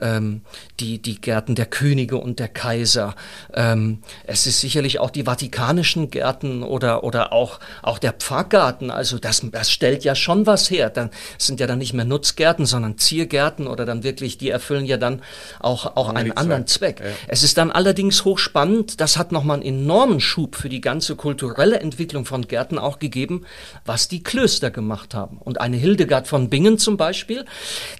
ähm, 0.00 0.42
die, 0.80 1.00
die 1.00 1.20
Gärten 1.20 1.54
der 1.54 1.66
Könige 1.66 2.16
und 2.16 2.38
der 2.38 2.48
Kaiser. 2.48 3.14
Ähm, 3.52 4.02
es 4.26 4.46
ist 4.46 4.60
sicherlich 4.60 4.98
auch 4.98 5.10
die 5.10 5.24
vatikanischen 5.24 6.10
Gärten 6.10 6.62
oder, 6.62 7.04
oder 7.04 7.32
auch, 7.32 7.60
auch 7.82 7.98
der 7.98 8.12
Pfarrgarten. 8.12 8.90
Also 8.90 9.18
das, 9.18 9.42
das 9.52 9.70
stellt 9.70 10.04
ja 10.04 10.14
schon 10.14 10.46
was 10.46 10.70
her. 10.70 10.90
Dann 10.90 11.10
sind 11.38 11.60
ja 11.60 11.66
dann 11.66 11.78
nicht 11.78 11.94
mehr 11.94 12.04
Nutzgärten, 12.04 12.66
sondern 12.66 12.98
Ziergärten 12.98 13.66
oder 13.66 13.84
dann 13.84 14.02
wirklich, 14.02 14.38
die 14.38 14.50
erfüllen 14.50 14.84
ja 14.84 14.96
dann 14.96 15.22
auch, 15.60 15.96
auch 15.96 16.08
einen 16.08 16.32
anderen 16.32 16.66
Zweck. 16.66 17.00
Ja. 17.00 17.06
Es 17.28 17.42
ist 17.42 17.58
dann 17.58 17.70
allerdings 17.70 18.24
hochspannend. 18.24 19.00
Das 19.00 19.16
hat 19.16 19.32
nochmal 19.32 19.60
einen 19.60 19.80
enormen 19.80 20.20
Schub 20.20 20.56
für 20.56 20.68
die 20.68 20.80
ganze 20.80 21.16
kulturelle 21.16 21.80
Entwicklung 21.80 22.24
von 22.24 22.46
Gärten 22.46 22.78
auch 22.78 22.98
gegeben, 22.98 23.44
was 23.84 24.08
die 24.08 24.22
Klöster 24.22 24.70
gemacht 24.70 25.14
haben. 25.14 25.38
Und 25.38 25.60
eine 25.60 25.76
Hildegard 25.76 26.28
von 26.28 26.50
Bingen 26.50 26.78
zum 26.78 26.96
Beispiel, 26.96 27.44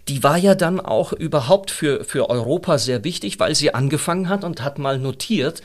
die 0.08 0.22
war 0.22 0.36
ja 0.36 0.54
dann 0.54 0.80
auch 0.80 1.12
überhaupt 1.12 1.70
für, 1.70 2.04
für 2.04 2.28
Europa 2.34 2.78
sehr 2.78 3.04
wichtig, 3.04 3.40
weil 3.40 3.54
sie 3.54 3.72
angefangen 3.72 4.28
hat 4.28 4.44
und 4.44 4.62
hat 4.62 4.78
mal 4.78 4.98
notiert, 4.98 5.62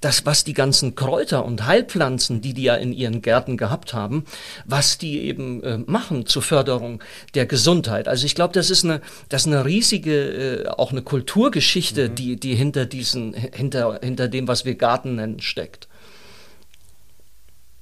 dass 0.00 0.26
was 0.26 0.44
die 0.44 0.52
ganzen 0.52 0.94
Kräuter 0.94 1.44
und 1.44 1.66
Heilpflanzen, 1.66 2.40
die 2.40 2.52
die 2.52 2.64
ja 2.64 2.74
in 2.74 2.92
ihren 2.92 3.22
Gärten 3.22 3.56
gehabt 3.56 3.94
haben, 3.94 4.24
was 4.66 4.98
die 4.98 5.22
eben 5.22 5.62
äh, 5.62 5.78
machen 5.78 6.26
zur 6.26 6.42
Förderung 6.42 7.02
der 7.34 7.46
Gesundheit. 7.46 8.08
Also 8.08 8.26
ich 8.26 8.34
glaube, 8.34 8.52
das 8.52 8.70
ist 8.70 8.84
eine, 8.84 9.00
das 9.28 9.42
ist 9.42 9.52
eine 9.52 9.64
riesige, 9.64 10.64
äh, 10.64 10.68
auch 10.68 10.92
eine 10.92 11.02
Kulturgeschichte, 11.02 12.08
mhm. 12.08 12.14
die, 12.14 12.36
die 12.36 12.54
hinter 12.54 12.86
diesen, 12.86 13.34
hinter, 13.34 14.00
hinter 14.02 14.28
dem, 14.28 14.48
was 14.48 14.64
wir 14.64 14.74
Garten 14.74 15.16
nennen, 15.16 15.40
steckt. 15.40 15.87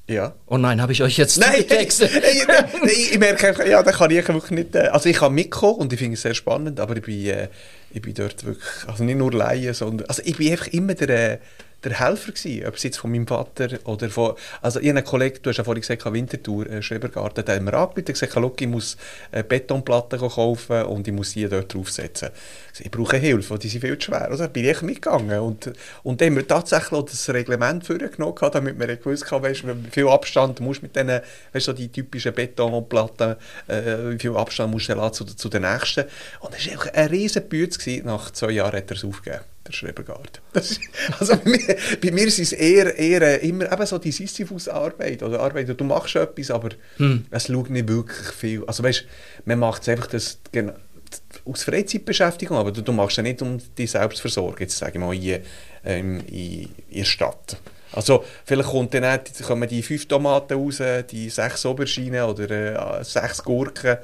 Ja. 0.08 0.34
Oh 0.46 0.56
nein, 0.56 0.80
habe 0.80 0.92
ich 0.92 1.02
euch 1.02 1.16
jetzt 1.16 1.38
Nein, 1.38 1.66
Texte? 1.66 2.06
ich, 2.84 3.12
ich 3.12 3.18
merke, 3.18 3.68
ja, 3.68 3.82
da 3.82 3.90
kann 3.90 4.10
ich 4.10 4.26
wirklich 4.28 4.50
nicht. 4.50 4.74
Äh, 4.74 4.88
also 4.88 5.08
ich 5.08 5.16
kann 5.16 5.34
mitkommen 5.34 5.80
und 5.80 5.92
ich 5.92 5.98
finde 5.98 6.14
es 6.14 6.22
sehr 6.22 6.34
spannend, 6.34 6.78
aber 6.78 6.96
ich 6.96 7.02
bin, 7.02 7.26
äh, 7.26 7.48
ich 7.90 8.02
bin 8.02 8.14
dort 8.14 8.44
wirklich, 8.44 8.68
also 8.86 9.02
nicht 9.02 9.18
nur 9.18 9.32
Laien, 9.32 9.74
sondern, 9.74 10.08
also 10.08 10.22
ich 10.24 10.36
bin 10.36 10.52
einfach 10.52 10.68
immer 10.68 10.94
der, 10.94 11.32
äh, 11.32 11.38
der 11.84 12.00
Helfer 12.00 12.32
gewesen, 12.32 12.66
ob 12.66 12.74
es 12.74 12.82
jetzt 12.82 12.98
von 12.98 13.10
meinem 13.10 13.26
Vater 13.26 13.78
oder 13.84 14.08
von, 14.08 14.34
also 14.62 14.80
ich 14.80 14.88
habe 14.88 15.02
Kollegen, 15.02 15.38
du 15.42 15.50
hast 15.50 15.58
ja 15.58 15.64
vorhin 15.64 15.82
gesagt, 15.82 16.04
Winterthur, 16.12 16.68
äh, 16.68 16.82
Schrebergarten, 16.82 17.44
der 17.44 17.56
hat 17.56 17.62
mir 17.62 17.74
angebieten, 17.74 18.12
gesagt, 18.12 18.34
Look, 18.34 18.60
ich 18.60 18.66
muss 18.66 18.96
äh, 19.30 19.42
Betonplatten 19.42 20.18
kaufen 20.18 20.84
und 20.84 21.06
ich 21.06 21.14
muss 21.14 21.30
sie 21.30 21.48
dort 21.48 21.72
draufsetzen. 21.72 22.30
Ich 22.78 22.90
brauche 22.90 23.16
Hilfe, 23.16 23.58
die 23.58 23.68
sind 23.68 23.82
viel 23.82 23.98
zu 23.98 24.06
schwer. 24.06 24.30
Also 24.30 24.48
bin 24.48 24.64
ich 24.64 24.82
mitgegangen 24.82 25.38
und, 25.40 25.72
und 26.02 26.20
dann 26.20 26.28
haben 26.28 26.36
wir 26.36 26.46
tatsächlich 26.46 26.92
auch 26.92 27.04
das 27.04 27.28
Reglement 27.30 27.86
vorgenommen, 27.86 28.34
damit 28.52 28.78
wir 28.78 28.96
gewusst 28.96 29.30
haben, 29.30 29.44
weißt, 29.44 29.66
wie 29.66 29.90
viel 29.90 30.08
Abstand 30.08 30.60
musst 30.60 30.82
mit 30.82 30.96
diesen, 30.96 31.20
weißt, 31.52 31.66
so 31.66 31.72
die 31.72 31.88
typischen 31.88 32.34
Betonplatten, 32.34 33.36
äh, 33.68 34.12
wie 34.12 34.18
viel 34.18 34.36
Abstand 34.36 34.72
musst 34.72 34.88
du 34.88 35.08
zu, 35.10 35.24
zu 35.24 35.48
den 35.48 35.62
nächsten. 35.62 36.04
Und 36.40 36.54
das 36.54 36.66
war 36.66 36.72
einfach 36.72 36.94
ein 36.94 37.08
riesen 37.08 37.48
Bütze, 37.48 38.02
nach 38.04 38.30
zwei 38.32 38.50
Jahren 38.50 38.76
hat 38.76 38.90
er 38.90 38.96
es 38.96 39.04
aufgegeben. 39.04 39.55
Der 39.66 39.72
Schrebergarten. 39.72 40.42
Ist, 40.54 40.80
also 41.18 41.36
bei 41.36 41.50
mir, 41.50 41.76
bei 42.02 42.10
mir 42.10 42.26
ist 42.26 42.38
es 42.38 42.52
eher, 42.52 42.96
eher 42.96 43.40
immer 43.40 43.70
eben 43.70 43.86
so 43.86 43.98
die 43.98 44.12
Sisyphus-Arbeit. 44.12 45.22
Oder 45.22 45.40
Arbeit, 45.40 45.78
du 45.78 45.84
machst 45.84 46.16
etwas, 46.16 46.50
aber 46.50 46.70
hm. 46.96 47.26
es 47.30 47.46
schaut 47.46 47.70
nicht 47.70 47.88
wirklich 47.88 48.28
viel. 48.28 48.64
Also 48.66 48.82
weißt, 48.82 49.04
man 49.44 49.58
macht 49.58 49.82
es 49.82 49.88
einfach 49.88 50.06
das, 50.06 50.38
aus 51.44 51.62
Freizeitbeschäftigung, 51.62 52.56
aber 52.56 52.72
du, 52.72 52.82
du 52.82 52.92
machst 52.92 53.18
es 53.18 53.22
nicht 53.22 53.42
um 53.42 53.58
die 53.76 53.86
Selbstversorgung, 53.86 54.56
jetzt 54.58 54.78
sage 54.78 54.92
ich 54.94 55.00
mal, 55.00 55.14
hier 55.14 55.40
ähm, 55.84 56.20
in, 56.26 56.68
in 56.88 56.98
der 56.98 57.04
Stadt. 57.04 57.56
Also 57.92 58.24
vielleicht 58.44 58.68
kommt 58.68 58.94
dann 58.94 59.04
auch, 59.04 59.18
kommen 59.46 59.68
die 59.68 59.82
fünf 59.82 60.06
Tomaten 60.06 60.54
raus, 60.54 60.82
die 61.10 61.30
sechs 61.30 61.64
Auberginen 61.64 62.24
oder 62.24 62.98
äh, 62.98 63.04
sechs 63.04 63.42
Gurken 63.42 63.98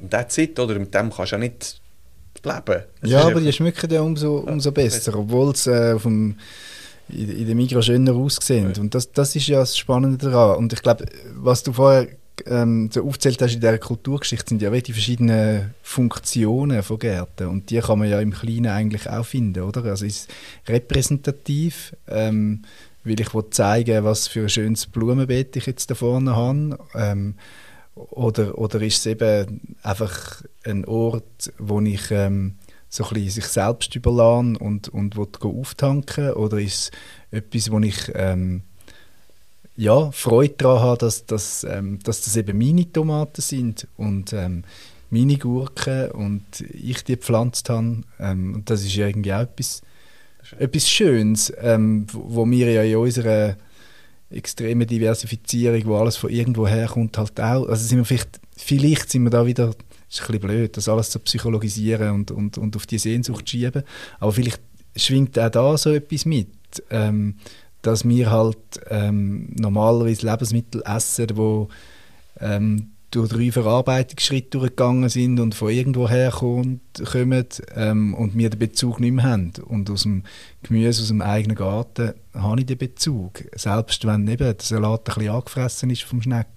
und 0.00 0.10
that's 0.10 0.38
it, 0.38 0.58
oder? 0.58 0.78
Mit 0.78 0.94
dem 0.94 1.10
kannst 1.12 1.32
du 1.32 1.36
ja 1.36 1.38
nicht 1.38 1.80
leben. 2.44 2.84
Das 3.00 3.10
ja, 3.10 3.26
aber 3.26 3.40
die 3.40 3.52
schmecken 3.52 3.90
ja 3.90 4.00
umso, 4.00 4.38
umso 4.38 4.72
besser, 4.72 5.16
obwohl 5.16 5.50
es 5.52 5.66
äh, 5.66 5.92
in, 5.92 6.36
in 7.08 7.46
den 7.46 7.56
Mikro 7.56 7.82
schöner 7.82 8.14
aussehen. 8.14 8.72
Ja. 8.74 8.80
Und 8.80 8.94
das, 8.94 9.12
das 9.12 9.34
ist 9.36 9.46
ja 9.48 9.60
das 9.60 9.76
Spannende 9.76 10.18
daran. 10.18 10.58
Und 10.58 10.72
ich 10.72 10.82
glaube, 10.82 11.06
was 11.34 11.62
du 11.62 11.72
vorher 11.72 12.08
ähm, 12.46 12.90
so 12.92 13.04
aufzählt 13.04 13.40
hast 13.42 13.54
in 13.54 13.60
dieser 13.60 13.78
Kulturgeschichte, 13.78 14.50
sind 14.50 14.62
ja 14.62 14.70
die 14.70 14.92
verschiedenen 14.92 15.74
Funktionen 15.82 16.82
von 16.82 16.98
Gärten. 16.98 17.48
Und 17.48 17.70
die 17.70 17.78
kann 17.78 17.98
man 17.98 18.08
ja 18.08 18.20
im 18.20 18.32
Kleinen 18.32 18.66
eigentlich 18.66 19.08
auch 19.08 19.24
finden, 19.24 19.62
oder? 19.62 19.84
Also 19.84 20.06
ist 20.06 20.30
repräsentativ, 20.66 21.94
ähm, 22.08 22.62
weil 23.04 23.20
ich 23.20 23.28
zeigen 23.50 24.04
was 24.04 24.28
für 24.28 24.42
ein 24.42 24.48
schönes 24.48 24.86
Blumenbeet 24.86 25.56
ich 25.56 25.66
jetzt 25.66 25.90
da 25.90 25.94
vorne 25.94 26.36
habe. 26.36 26.78
Ähm, 26.94 27.34
oder, 28.10 28.58
oder 28.58 28.80
ist 28.82 28.98
es 28.98 29.06
eben 29.06 29.76
einfach 29.82 30.42
ein 30.64 30.84
Ort, 30.84 31.52
wo 31.58 31.80
ich 31.80 32.10
ähm, 32.10 32.56
so 32.88 33.04
ein 33.04 33.14
bisschen 33.14 33.30
sich 33.30 33.46
selbst 33.46 33.94
überlasse 33.96 34.58
und, 34.58 34.88
und 34.88 35.16
auftanken? 35.18 36.32
Oder 36.32 36.58
ist 36.58 36.90
es 37.30 37.40
etwas, 37.40 37.70
wo 37.70 37.78
ich 37.80 38.10
ähm, 38.14 38.62
ja, 39.76 40.10
Freude 40.10 40.54
daran 40.58 40.82
habe, 40.82 40.98
dass, 40.98 41.26
dass, 41.26 41.64
ähm, 41.64 42.00
dass 42.02 42.22
das 42.22 42.36
eben 42.36 42.58
meine 42.58 42.90
Tomaten 42.90 43.40
sind 43.40 43.86
und 43.96 44.32
ähm, 44.32 44.64
meine 45.10 45.38
Gurken 45.38 46.10
und 46.10 46.42
ich 46.72 47.04
die 47.04 47.14
gepflanzt 47.14 47.70
habe. 47.70 48.02
Ähm, 48.18 48.54
und 48.56 48.70
das 48.70 48.82
ist 48.82 48.96
irgendwie 48.96 49.32
auch 49.32 49.42
etwas, 49.42 49.82
etwas 50.58 50.88
Schönes, 50.88 51.52
ähm, 51.60 52.06
wo 52.12 52.48
wir 52.50 52.72
ja 52.72 52.82
in 52.82 52.96
unserer 52.96 53.56
extreme 54.30 54.86
Diversifizierung, 54.86 55.86
wo 55.86 55.96
alles 55.96 56.16
von 56.16 56.30
irgendwo 56.30 56.66
herkommt, 56.66 57.16
halt 57.16 57.40
auch. 57.40 57.68
Also 57.68 57.86
sind 57.86 57.98
wir 57.98 58.04
vielleicht, 58.04 58.40
vielleicht 58.56 59.10
sind 59.10 59.24
wir 59.24 59.30
da 59.30 59.46
wieder, 59.46 59.68
ist 60.10 60.20
ein 60.20 60.26
bisschen 60.26 60.40
blöd, 60.40 60.76
das 60.76 60.88
alles 60.88 61.10
zu 61.10 61.18
psychologisieren 61.20 62.10
und, 62.12 62.30
und, 62.30 62.58
und 62.58 62.76
auf 62.76 62.86
die 62.86 62.98
Sehnsucht 62.98 63.48
zu 63.48 63.56
schieben, 63.56 63.82
aber 64.20 64.32
vielleicht 64.32 64.60
schwingt 64.96 65.38
auch 65.38 65.50
da 65.50 65.78
so 65.78 65.92
etwas 65.92 66.24
mit, 66.24 66.48
ähm, 66.90 67.36
dass 67.82 68.06
wir 68.06 68.30
halt 68.30 68.58
ähm, 68.90 69.54
normalerweise 69.58 70.26
Lebensmittel 70.26 70.82
essen, 70.84 71.28
wo 71.34 71.68
ähm, 72.40 72.90
durch 73.10 73.30
drei 73.30 73.50
Verarbeitungsschritte 73.50 74.58
durchgegangen 74.58 75.08
sind 75.08 75.40
und 75.40 75.54
von 75.54 75.70
irgendwo 75.70 76.10
herkommen 76.10 76.80
ähm, 77.74 78.14
und 78.14 78.36
wir 78.36 78.50
den 78.50 78.58
Bezug 78.58 79.00
nicht 79.00 79.12
mehr 79.12 79.24
haben. 79.24 79.52
Und 79.66 79.88
aus 79.88 80.02
dem 80.02 80.24
Gemüse 80.62 81.02
aus 81.02 81.08
dem 81.08 81.22
eigenen 81.22 81.56
Garten 81.56 82.12
habe 82.34 82.60
ich 82.60 82.66
den 82.66 82.76
Bezug. 82.76 83.44
Selbst 83.54 84.06
wenn 84.06 84.28
eben 84.28 84.38
der 84.44 84.56
Salat 84.60 85.08
ein 85.08 85.14
bisschen 85.14 85.30
angefressen 85.30 85.90
ist 85.90 86.02
vom 86.02 86.20
Schneck, 86.20 86.48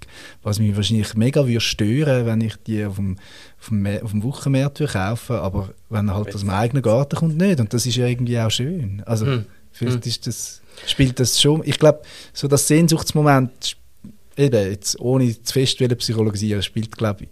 was 0.44 0.60
mich 0.60 0.76
wahrscheinlich 0.76 1.14
mega 1.16 1.48
würde 1.48 1.62
stören, 1.62 2.26
wenn 2.26 2.42
ich 2.42 2.58
die 2.68 2.84
auf 2.84 2.96
dem, 2.96 3.18
auf 3.58 3.70
dem, 3.70 3.88
auf 4.04 4.12
dem 4.12 4.24
Wochenmarkt 4.24 4.86
kaufe, 4.92 5.40
aber 5.42 5.74
wenn 5.90 6.10
er 6.10 6.16
halt 6.16 6.36
aus 6.36 6.42
dem 6.42 6.50
eigenen 6.50 6.84
Garten 6.84 7.16
kommt, 7.16 7.38
nicht. 7.38 7.62
Und 7.62 7.74
das 7.74 7.86
ist 7.86 7.96
ja 7.96 8.08
irgendwie 8.08 8.38
auch 8.38 8.52
schön. 8.52 9.04
Also 9.06 9.26
hm. 9.26 9.46
vielleicht 9.72 10.04
hm. 10.04 10.10
ist 10.10 10.28
das, 10.28 10.62
spielt 10.86 11.18
das 11.18 11.40
schon, 11.40 11.62
ich 11.64 11.80
glaube, 11.80 12.02
so 12.34 12.50
das 12.50 12.68
Sehnsuchtsmoment 12.68 13.78
eben, 14.38 14.72
jetzt 14.72 15.00
ohne 15.00 15.42
zu 15.42 15.54
fest 15.54 15.80
psychologisieren, 15.98 16.62
spielt, 16.64 16.96
glaube 16.98 17.26
ich, 17.26 17.30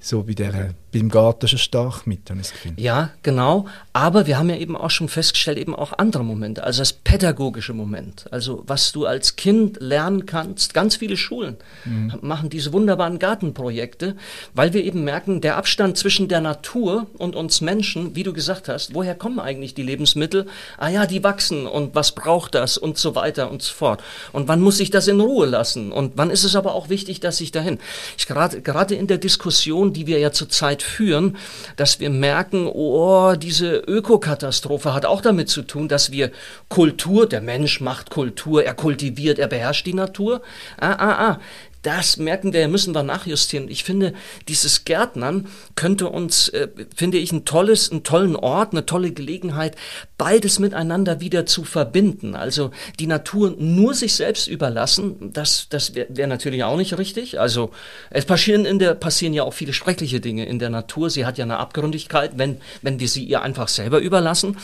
so 0.00 0.22
bei 0.22 0.34
der, 0.34 0.74
beim 0.94 1.08
Garten 1.08 1.48
schon 1.48 1.58
stark 1.58 2.06
mit, 2.06 2.30
habe 2.30 2.40
ich 2.40 2.46
das 2.46 2.52
Gefühl. 2.52 2.74
Ja, 2.76 3.10
genau. 3.22 3.66
Aber 3.92 4.26
wir 4.26 4.38
haben 4.38 4.48
ja 4.48 4.56
eben 4.56 4.76
auch 4.76 4.90
schon 4.90 5.08
festgestellt, 5.08 5.58
eben 5.58 5.74
auch 5.74 5.92
andere 5.98 6.24
Momente. 6.24 6.62
Also 6.62 6.80
das 6.80 6.92
pädagogische 6.92 7.74
Moment. 7.74 8.26
Also 8.30 8.62
was 8.66 8.92
du 8.92 9.04
als 9.04 9.36
Kind 9.36 9.78
lernen 9.80 10.24
kannst. 10.26 10.72
Ganz 10.72 10.96
viele 10.96 11.16
Schulen 11.16 11.56
mhm. 11.84 12.14
machen 12.20 12.48
diese 12.48 12.72
wunderbaren 12.72 13.18
Gartenprojekte, 13.18 14.16
weil 14.54 14.72
wir 14.72 14.84
eben 14.84 15.04
merken, 15.04 15.40
der 15.40 15.56
Abstand 15.56 15.98
zwischen 15.98 16.28
der 16.28 16.40
Natur 16.40 17.08
und 17.18 17.34
uns 17.34 17.60
Menschen, 17.60 18.14
wie 18.14 18.22
du 18.22 18.32
gesagt 18.32 18.68
hast, 18.68 18.94
woher 18.94 19.16
kommen 19.16 19.40
eigentlich 19.40 19.74
die 19.74 19.82
Lebensmittel? 19.82 20.46
Ah 20.78 20.88
ja, 20.88 21.06
die 21.06 21.24
wachsen 21.24 21.66
und 21.66 21.94
was 21.96 22.12
braucht 22.12 22.54
das 22.54 22.78
und 22.78 22.98
so 22.98 23.16
weiter 23.16 23.50
und 23.50 23.62
so 23.62 23.72
fort. 23.72 24.02
Und 24.32 24.46
wann 24.46 24.60
muss 24.60 24.78
ich 24.78 24.90
das 24.90 25.08
in 25.08 25.20
Ruhe 25.20 25.46
lassen? 25.46 25.90
Und 25.90 26.12
wann 26.16 26.30
ist 26.30 26.44
es 26.44 26.54
aber 26.54 26.74
auch 26.74 26.88
wichtig, 26.88 27.18
dass 27.18 27.40
ich 27.40 27.50
dahin? 27.50 27.78
Ich 28.16 28.26
gerade, 28.26 28.60
gerade 28.62 28.94
in 28.94 29.08
der 29.08 29.18
Diskussion, 29.18 29.92
die 29.92 30.06
wir 30.06 30.20
ja 30.20 30.30
zurzeit 30.30 30.83
führen, 30.84 31.36
dass 31.76 32.00
wir 32.00 32.10
merken, 32.10 32.66
oh, 32.66 33.34
diese 33.36 33.76
Ökokatastrophe 33.76 34.94
hat 34.94 35.06
auch 35.06 35.20
damit 35.20 35.48
zu 35.48 35.62
tun, 35.62 35.88
dass 35.88 36.12
wir 36.12 36.30
Kultur, 36.68 37.28
der 37.28 37.40
Mensch 37.40 37.80
macht 37.80 38.10
Kultur, 38.10 38.64
er 38.64 38.74
kultiviert, 38.74 39.38
er 39.38 39.48
beherrscht 39.48 39.86
die 39.86 39.94
Natur. 39.94 40.42
Ah, 40.78 40.92
ah, 40.92 41.30
ah 41.30 41.40
das 41.84 42.16
merken 42.16 42.52
wir, 42.52 42.66
müssen 42.66 42.94
wir 42.94 43.02
nachjustieren. 43.02 43.68
Ich 43.68 43.84
finde, 43.84 44.14
dieses 44.48 44.84
Gärtnern 44.84 45.46
könnte 45.76 46.08
uns, 46.08 46.48
äh, 46.48 46.68
finde 46.96 47.18
ich, 47.18 47.30
ein 47.30 47.44
tolles, 47.44 47.90
einen 47.90 48.02
tollen 48.02 48.36
Ort, 48.36 48.72
eine 48.72 48.86
tolle 48.86 49.12
Gelegenheit, 49.12 49.76
beides 50.16 50.58
miteinander 50.58 51.20
wieder 51.20 51.44
zu 51.44 51.64
verbinden. 51.64 52.34
Also 52.34 52.70
die 52.98 53.06
Natur 53.06 53.54
nur 53.58 53.92
sich 53.92 54.14
selbst 54.14 54.48
überlassen, 54.48 55.32
das, 55.32 55.68
das 55.68 55.94
wäre 55.94 56.06
wär 56.08 56.26
natürlich 56.26 56.64
auch 56.64 56.76
nicht 56.78 56.96
richtig. 56.96 57.38
Also 57.38 57.70
es 58.10 58.24
passieren 58.24 58.64
in 58.64 58.78
der, 58.78 58.94
passieren 58.94 59.34
ja 59.34 59.42
auch 59.42 59.52
viele 59.52 59.74
schreckliche 59.74 60.20
Dinge 60.20 60.46
in 60.46 60.58
der 60.58 60.70
Natur. 60.70 61.10
Sie 61.10 61.26
hat 61.26 61.36
ja 61.36 61.44
eine 61.44 61.58
Abgründigkeit, 61.58 62.32
wenn, 62.36 62.62
wenn 62.80 62.98
wir 62.98 63.08
sie 63.08 63.24
ihr 63.24 63.42
einfach 63.42 63.68
selber 63.68 63.98
überlassen. 63.98 64.56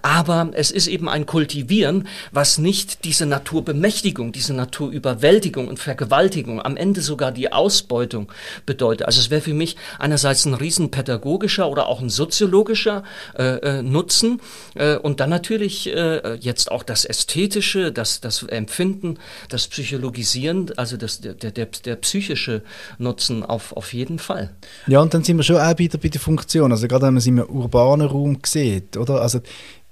Aber 0.00 0.50
es 0.52 0.70
ist 0.70 0.86
eben 0.86 1.08
ein 1.08 1.26
Kultivieren, 1.26 2.08
was 2.30 2.56
nicht 2.56 3.04
diese 3.04 3.26
Naturbemächtigung, 3.26 4.32
diese 4.32 4.54
Naturüberwältigung 4.54 5.68
und 5.68 5.78
Vergewaltigung 5.78 6.61
am 6.62 6.76
Ende 6.76 7.00
sogar 7.00 7.32
die 7.32 7.52
Ausbeutung 7.52 8.30
bedeutet. 8.66 9.06
Also 9.06 9.20
es 9.20 9.30
wäre 9.30 9.40
für 9.40 9.54
mich 9.54 9.76
einerseits 9.98 10.44
ein 10.44 10.54
riesen 10.54 10.90
pädagogischer 10.90 11.68
oder 11.68 11.86
auch 11.86 12.00
ein 12.00 12.10
soziologischer 12.10 13.02
äh, 13.38 13.78
äh, 13.78 13.82
Nutzen 13.82 14.40
äh, 14.74 14.96
und 14.96 15.20
dann 15.20 15.30
natürlich 15.30 15.88
äh, 15.88 16.34
jetzt 16.36 16.70
auch 16.70 16.82
das 16.82 17.04
Ästhetische, 17.04 17.92
das, 17.92 18.20
das 18.20 18.42
Empfinden, 18.44 19.18
das 19.48 19.68
Psychologisieren, 19.68 20.70
also 20.76 20.96
das, 20.96 21.20
der, 21.20 21.34
der, 21.34 21.66
der 21.66 21.96
psychische 21.96 22.62
Nutzen 22.98 23.44
auf, 23.44 23.72
auf 23.76 23.92
jeden 23.92 24.18
Fall. 24.18 24.50
Ja, 24.86 25.00
und 25.00 25.14
dann 25.14 25.24
sind 25.24 25.36
wir 25.36 25.42
schon 25.42 25.56
auch 25.56 25.78
wieder 25.78 25.98
bei 25.98 26.08
der 26.08 26.20
Funktion. 26.20 26.72
Also 26.72 26.88
gerade 26.88 27.06
wenn 27.06 27.14
man 27.14 27.18
es 27.18 27.26
im 27.26 27.38
urbanen 27.38 28.06
Raum 28.06 28.38
sieht, 28.44 28.96
oder? 28.96 29.20
Also 29.20 29.40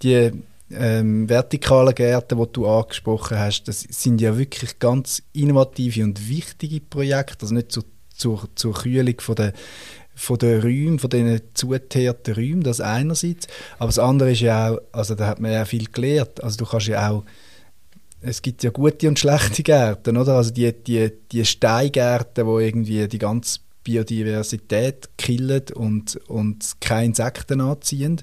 die 0.02 0.32
ähm, 0.72 1.28
vertikalen 1.28 1.94
Gärten, 1.94 2.38
die 2.38 2.52
du 2.52 2.66
angesprochen 2.66 3.38
hast, 3.38 3.64
das 3.64 3.80
sind 3.80 4.20
ja 4.20 4.36
wirklich 4.36 4.78
ganz 4.78 5.22
innovative 5.32 6.04
und 6.04 6.28
wichtige 6.28 6.80
Projekte, 6.80 7.42
also 7.42 7.54
nicht 7.54 7.72
zur, 7.72 7.84
zur, 8.14 8.48
zur 8.54 8.74
Kühlung 8.74 9.20
von 9.20 9.34
der 9.34 9.52
von 10.12 10.36
den 10.36 10.60
Räumen, 10.60 10.98
von 10.98 11.08
diesen 11.08 11.40
zugeteerten 11.54 12.34
Räumen, 12.34 12.62
das 12.62 12.82
einerseits, 12.82 13.46
aber 13.78 13.86
das 13.86 13.98
andere 13.98 14.32
ist 14.32 14.40
ja 14.40 14.72
auch, 14.72 14.78
also 14.92 15.14
da 15.14 15.26
hat 15.26 15.40
man 15.40 15.50
ja 15.50 15.64
viel 15.64 15.86
gelernt, 15.86 16.44
also 16.44 16.58
du 16.58 16.66
kannst 16.66 16.88
ja 16.88 17.10
auch 17.10 17.24
es 18.22 18.42
gibt 18.42 18.62
ja 18.62 18.68
gute 18.68 19.08
und 19.08 19.18
schlechte 19.18 19.62
Gärten, 19.62 20.18
oder? 20.18 20.34
Also 20.34 20.50
die, 20.50 20.72
die, 20.72 21.10
die 21.32 21.44
Steingärten, 21.44 22.46
wo 22.46 22.58
irgendwie 22.58 23.08
die 23.08 23.18
ganze 23.18 23.60
Biodiversität 23.82 25.08
killen 25.16 25.62
und, 25.74 26.16
und 26.28 26.76
keine 26.80 27.06
Insekten 27.06 27.60
anziehen. 27.60 28.20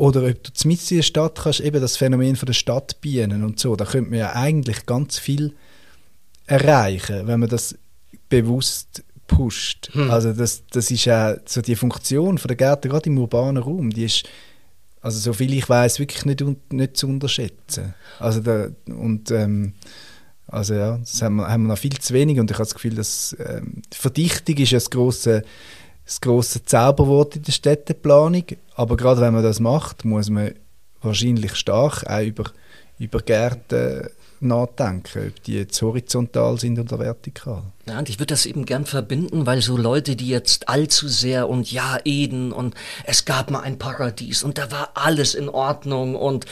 Oder 0.00 0.22
ob 0.22 0.42
du 0.42 0.68
mitten 0.68 0.94
in 0.94 0.96
der 0.96 1.02
Stadt 1.02 1.40
kannst, 1.42 1.60
eben 1.60 1.78
das 1.78 1.98
Phänomen 1.98 2.34
von 2.34 2.46
der 2.46 2.54
Stadtbienen 2.54 3.44
und 3.44 3.60
so, 3.60 3.76
da 3.76 3.84
könnte 3.84 4.08
man 4.08 4.18
ja 4.18 4.32
eigentlich 4.32 4.86
ganz 4.86 5.18
viel 5.18 5.52
erreichen, 6.46 7.26
wenn 7.26 7.38
man 7.38 7.50
das 7.50 7.76
bewusst 8.30 9.04
pusht. 9.26 9.90
Hm. 9.92 10.10
Also 10.10 10.32
das, 10.32 10.62
das 10.70 10.90
ist 10.90 11.04
ja 11.04 11.36
so 11.44 11.60
die 11.60 11.76
Funktion 11.76 12.38
von 12.38 12.48
der 12.48 12.56
Gärten, 12.56 12.88
gerade 12.88 13.10
im 13.10 13.18
urbanen 13.18 13.62
Raum, 13.62 13.90
die 13.90 14.04
ist, 14.04 14.24
also 15.02 15.18
so 15.18 15.34
viel 15.34 15.52
ich 15.52 15.68
weiß, 15.68 15.98
wirklich 15.98 16.24
nicht, 16.24 16.42
nicht 16.72 16.96
zu 16.96 17.06
unterschätzen. 17.06 17.92
Also 18.18 18.40
da, 18.40 18.68
und 18.86 19.30
ähm, 19.30 19.74
also 20.46 20.72
ja, 20.72 20.96
das 20.96 21.20
haben 21.20 21.36
wir, 21.36 21.48
haben 21.48 21.64
wir 21.64 21.74
noch 21.74 21.78
viel 21.78 21.98
zu 21.98 22.14
wenig 22.14 22.40
und 22.40 22.50
ich 22.50 22.54
habe 22.54 22.64
das 22.64 22.74
Gefühl, 22.74 22.94
dass 22.94 23.36
ähm, 23.38 23.82
Verdichtung 23.92 24.56
ist 24.56 24.70
ja 24.70 24.76
das 24.76 24.88
große 24.88 25.42
das 26.10 26.20
große 26.20 26.64
Zauberwort 26.64 27.36
in 27.36 27.42
der 27.42 27.52
Städteplanung. 27.52 28.44
Aber 28.74 28.96
gerade 28.96 29.20
wenn 29.20 29.32
man 29.32 29.44
das 29.44 29.60
macht, 29.60 30.04
muss 30.04 30.28
man 30.28 30.54
wahrscheinlich 31.02 31.54
stark 31.54 32.04
auch 32.04 32.20
über, 32.20 32.50
über 32.98 33.20
Gärten 33.20 34.08
nachdenken, 34.42 35.28
ob 35.28 35.44
die 35.44 35.54
jetzt 35.54 35.80
horizontal 35.82 36.58
sind 36.58 36.78
oder 36.78 36.98
vertikal. 36.98 37.62
Ja, 37.88 37.98
und 37.98 38.08
ich 38.08 38.20
würde 38.20 38.26
das 38.34 38.46
eben 38.46 38.66
gern 38.66 38.86
verbinden, 38.86 39.46
weil 39.46 39.62
so 39.62 39.76
Leute, 39.76 40.14
die 40.14 40.28
jetzt 40.28 40.68
allzu 40.68 41.08
sehr 41.08 41.48
und 41.48 41.72
ja, 41.72 41.98
Eden 42.04 42.52
und 42.52 42.74
es 43.04 43.24
gab 43.24 43.50
mal 43.50 43.62
ein 43.62 43.78
Paradies 43.78 44.44
und 44.44 44.58
da 44.58 44.70
war 44.70 44.90
alles 44.94 45.34
in 45.34 45.48
Ordnung 45.48 46.14
und 46.14 46.46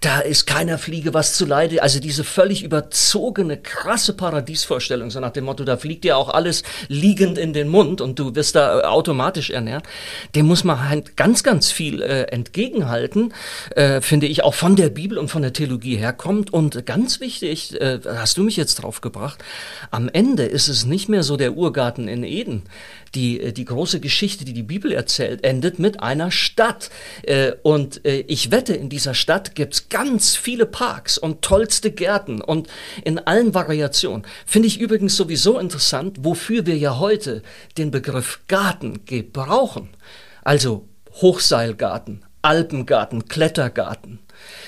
da 0.00 0.18
ist 0.18 0.46
keiner 0.46 0.78
Fliege 0.78 1.14
was 1.14 1.34
zu 1.34 1.46
leide. 1.46 1.82
Also 1.82 2.00
diese 2.00 2.24
völlig 2.24 2.64
überzogene, 2.64 3.56
krasse 3.56 4.14
Paradiesvorstellung, 4.14 5.10
so 5.10 5.20
nach 5.20 5.30
dem 5.30 5.44
Motto, 5.44 5.64
da 5.64 5.76
fliegt 5.76 6.02
dir 6.02 6.16
auch 6.16 6.28
alles 6.28 6.64
liegend 6.88 7.38
in 7.38 7.52
den 7.52 7.68
Mund 7.68 8.00
und 8.00 8.18
du 8.18 8.34
wirst 8.34 8.56
da 8.56 8.80
automatisch 8.80 9.50
ernährt, 9.50 9.84
dem 10.34 10.46
muss 10.46 10.64
man 10.64 10.88
halt 10.88 11.16
ganz, 11.16 11.44
ganz 11.44 11.70
viel 11.70 12.02
äh, 12.02 12.22
entgegenhalten, 12.22 13.32
äh, 13.76 14.00
finde 14.00 14.26
ich, 14.26 14.42
auch 14.42 14.54
von 14.54 14.74
der 14.74 14.88
Bibel 14.88 15.18
und 15.18 15.28
von 15.28 15.42
der 15.42 15.52
Theologie 15.52 15.96
herkommt. 15.96 16.52
Und 16.52 16.84
ganz 16.84 17.20
wichtig, 17.20 17.29
äh, 17.42 18.00
hast 18.04 18.36
du 18.36 18.42
mich 18.42 18.56
jetzt 18.56 18.76
drauf 18.76 19.00
gebracht, 19.00 19.42
am 19.90 20.08
Ende 20.08 20.44
ist 20.44 20.68
es 20.68 20.84
nicht 20.84 21.08
mehr 21.08 21.22
so 21.22 21.36
der 21.36 21.54
Urgarten 21.54 22.08
in 22.08 22.24
Eden. 22.24 22.64
Die, 23.14 23.40
äh, 23.40 23.52
die 23.52 23.64
große 23.64 24.00
Geschichte, 24.00 24.44
die 24.44 24.52
die 24.52 24.62
Bibel 24.62 24.92
erzählt, 24.92 25.44
endet 25.44 25.78
mit 25.78 26.02
einer 26.02 26.30
Stadt. 26.30 26.90
Äh, 27.22 27.52
und 27.62 28.04
äh, 28.04 28.20
ich 28.26 28.50
wette, 28.50 28.74
in 28.74 28.88
dieser 28.88 29.14
Stadt 29.14 29.54
gibt's 29.54 29.88
ganz 29.88 30.36
viele 30.36 30.66
Parks 30.66 31.18
und 31.18 31.42
tollste 31.42 31.90
Gärten 31.90 32.40
und 32.40 32.68
in 33.04 33.18
allen 33.18 33.54
Variationen. 33.54 34.26
Finde 34.46 34.68
ich 34.68 34.80
übrigens 34.80 35.16
sowieso 35.16 35.58
interessant, 35.58 36.18
wofür 36.20 36.66
wir 36.66 36.76
ja 36.76 36.98
heute 36.98 37.42
den 37.78 37.90
Begriff 37.90 38.40
Garten 38.48 39.04
gebrauchen. 39.06 39.90
Also 40.42 40.88
Hochseilgarten, 41.20 42.24
Alpengarten, 42.42 43.26
Klettergarten. 43.28 44.20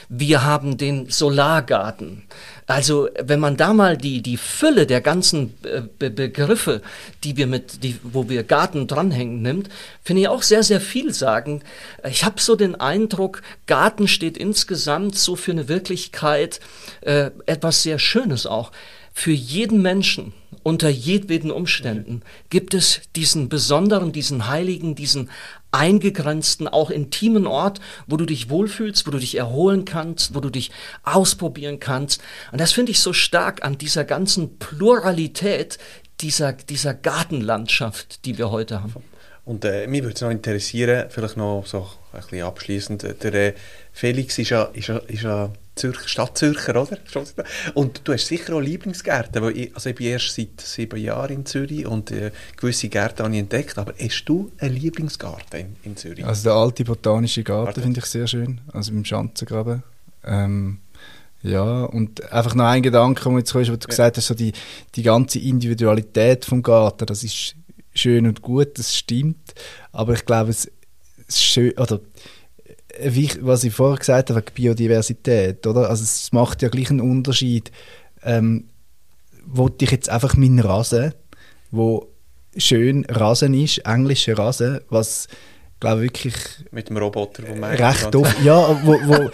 Wir 0.09 0.45
haben 0.45 0.77
den 0.77 1.09
Solargarten. 1.09 2.25
Also, 2.66 3.09
wenn 3.21 3.40
man 3.40 3.57
da 3.57 3.73
mal 3.73 3.97
die, 3.97 4.23
die 4.23 4.37
Fülle 4.37 4.87
der 4.87 5.01
ganzen 5.01 5.55
äh, 5.64 5.83
Be 5.99 6.11
Begriffe, 6.11 6.81
die 7.25 7.37
wir 7.37 7.47
mit, 7.47 7.83
die, 7.83 7.99
wo 8.03 8.29
wir 8.29 8.45
Garten 8.45 8.87
dranhängen, 8.87 9.42
nimmt, 9.42 9.68
finde 10.03 10.23
ich 10.23 10.29
auch 10.29 10.42
sehr, 10.42 10.62
sehr 10.62 10.81
viel 10.81 11.12
sagen. 11.12 11.62
Ich 12.09 12.25
habe 12.25 12.40
so 12.40 12.57
den 12.57 12.75
Eindruck, 12.75 13.42
Garten 13.66 14.09
steht 14.09 14.37
insgesamt 14.37 15.16
so 15.16 15.37
für 15.37 15.51
eine 15.51 15.68
Wirklichkeit 15.68 16.61
äh, 17.01 17.31
etwas 17.47 17.83
sehr 17.83 17.99
Schönes 17.99 18.47
auch. 18.47 18.73
Für 19.12 19.33
jeden 19.33 19.83
Menschen 19.83 20.33
unter 20.62 20.88
jedweden 20.88 21.51
Umständen 21.51 22.23
gibt 22.49 22.73
es 22.73 23.01
diesen 23.16 23.49
besonderen, 23.49 24.12
diesen 24.12 24.49
heiligen, 24.49 24.95
diesen 24.95 25.29
eingegrenzten, 25.72 26.68
auch 26.68 26.90
intimen 26.90 27.46
Ort, 27.46 27.80
wo 28.06 28.16
du 28.16 28.26
dich 28.26 28.50
wohlfühlst, 28.50 29.06
wo 29.06 29.11
du 29.11 29.18
dich 29.18 29.37
erholen 29.37 29.85
kannst, 29.85 30.35
wo 30.35 30.40
du 30.40 30.50
dich 30.50 30.70
ausprobieren 31.02 31.80
kannst. 31.80 32.22
Und 32.52 32.61
das 32.61 32.72
finde 32.72 32.92
ich 32.92 33.00
so 33.00 33.12
stark 33.12 33.64
an 33.64 33.78
dieser 33.78 34.04
ganzen 34.04 34.58
Pluralität 34.58 35.78
dieser, 36.20 36.52
dieser 36.52 36.94
Gartenlandschaft, 36.94 38.24
die 38.24 38.38
wir 38.38 38.50
heute 38.50 38.82
haben. 38.82 39.02
Und 39.44 39.64
äh, 39.64 39.88
mich 39.88 40.02
würde 40.02 40.14
es 40.14 40.20
noch 40.20 40.30
interessieren, 40.30 41.06
vielleicht 41.11 41.37
noch 41.37 41.64
so 41.66 41.88
ein 42.12 42.20
bisschen 42.20 42.46
abschließend, 42.46 43.22
der 43.22 43.35
äh, 43.35 43.54
Felix 43.92 44.38
ist 44.38 44.50
ja, 44.50 44.64
ist 44.64 44.87
ja, 44.87 44.98
ist 44.98 45.22
ja 45.22 45.52
Zürcher, 45.83 46.09
Stadtzürcher, 46.09 46.81
oder? 46.81 46.97
Und 47.75 48.03
du 48.05 48.12
hast 48.12 48.27
sicher 48.29 48.55
auch 48.55 48.61
Lieblingsgärten, 48.61 49.42
weil 49.42 49.59
ich, 49.59 49.75
also 49.75 49.90
ich 49.90 49.97
bin 49.97 50.07
erst 50.07 50.33
seit 50.33 50.61
sieben 50.61 51.01
Jahren 51.01 51.33
in 51.38 51.47
Zürich 51.47 51.87
und 51.87 52.12
äh, 52.12 52.31
gewisse 52.57 52.88
Gärten 52.88 53.25
habe 53.25 53.35
ich 53.35 53.40
entdeckt, 53.40 53.79
aber 53.79 53.92
hast 54.01 54.25
du 54.27 54.53
einen 54.59 54.77
Lieblingsgarten 54.77 55.61
in, 55.61 55.77
in 55.83 55.97
Zürich? 55.97 56.25
Also 56.25 56.45
der 56.45 56.53
alte 56.53 56.85
botanische 56.85 57.42
Garten 57.42 57.83
finde 57.83 57.99
ich 57.99 58.07
sehr 58.07 58.29
schön, 58.29 58.61
also 58.73 58.92
im 58.92 59.05
Schanzengraben. 59.05 59.83
Ähm, 60.25 60.79
ja, 61.42 61.85
und 61.85 62.33
einfach 62.33 62.55
noch 62.55 62.66
ein 62.66 62.83
Gedanke, 62.83 63.25
wo 63.25 63.37
jetzt 63.37 63.53
kommst, 63.53 63.73
wo 63.73 63.75
du 63.75 63.83
ja. 63.83 63.88
gesagt 63.88 64.16
hast, 64.16 64.29
so 64.29 64.35
die, 64.35 64.53
die 64.95 65.03
ganze 65.03 65.40
Individualität 65.40 66.45
vom 66.45 66.62
Garten, 66.62 67.07
das 67.07 67.25
ist 67.25 67.57
schön 67.92 68.29
und 68.29 68.40
gut, 68.40 68.79
das 68.79 68.97
stimmt, 68.97 69.53
aber 69.90 70.12
ich 70.12 70.25
glaube, 70.25 70.51
es, 70.51 70.71
es 71.27 71.42
schön, 71.42 71.73
oder 71.73 71.99
was 73.40 73.64
ich 73.64 73.74
vorher 73.74 73.98
gesagt 73.98 74.31
habe, 74.31 74.42
Biodiversität, 74.55 75.66
oder? 75.66 75.88
Also 75.88 76.02
es 76.02 76.33
macht 76.33 76.62
ja 76.62 76.68
gleich 76.68 76.90
einen 76.90 77.00
Unterschied. 77.00 77.70
Ähm, 78.22 78.68
wollte 79.46 79.85
ich 79.85 79.90
jetzt 79.90 80.09
einfach 80.09 80.37
meinen 80.37 80.61
Rasen, 80.61 81.14
wo 81.70 82.09
schön 82.57 83.05
Rasen 83.07 83.55
ist, 83.55 83.78
englischer 83.78 84.38
Rasen, 84.38 84.81
was 84.88 85.28
glaube 85.81 86.02
wirklich 86.02 86.35
mit 86.70 86.88
dem 86.88 86.96
Roboter, 86.96 87.42
wo 87.48 87.55
man 87.55 87.74
recht 87.74 88.14
oft, 88.14 88.37
ja, 88.44 88.78
wo, 88.85 88.98
wo 89.05 89.31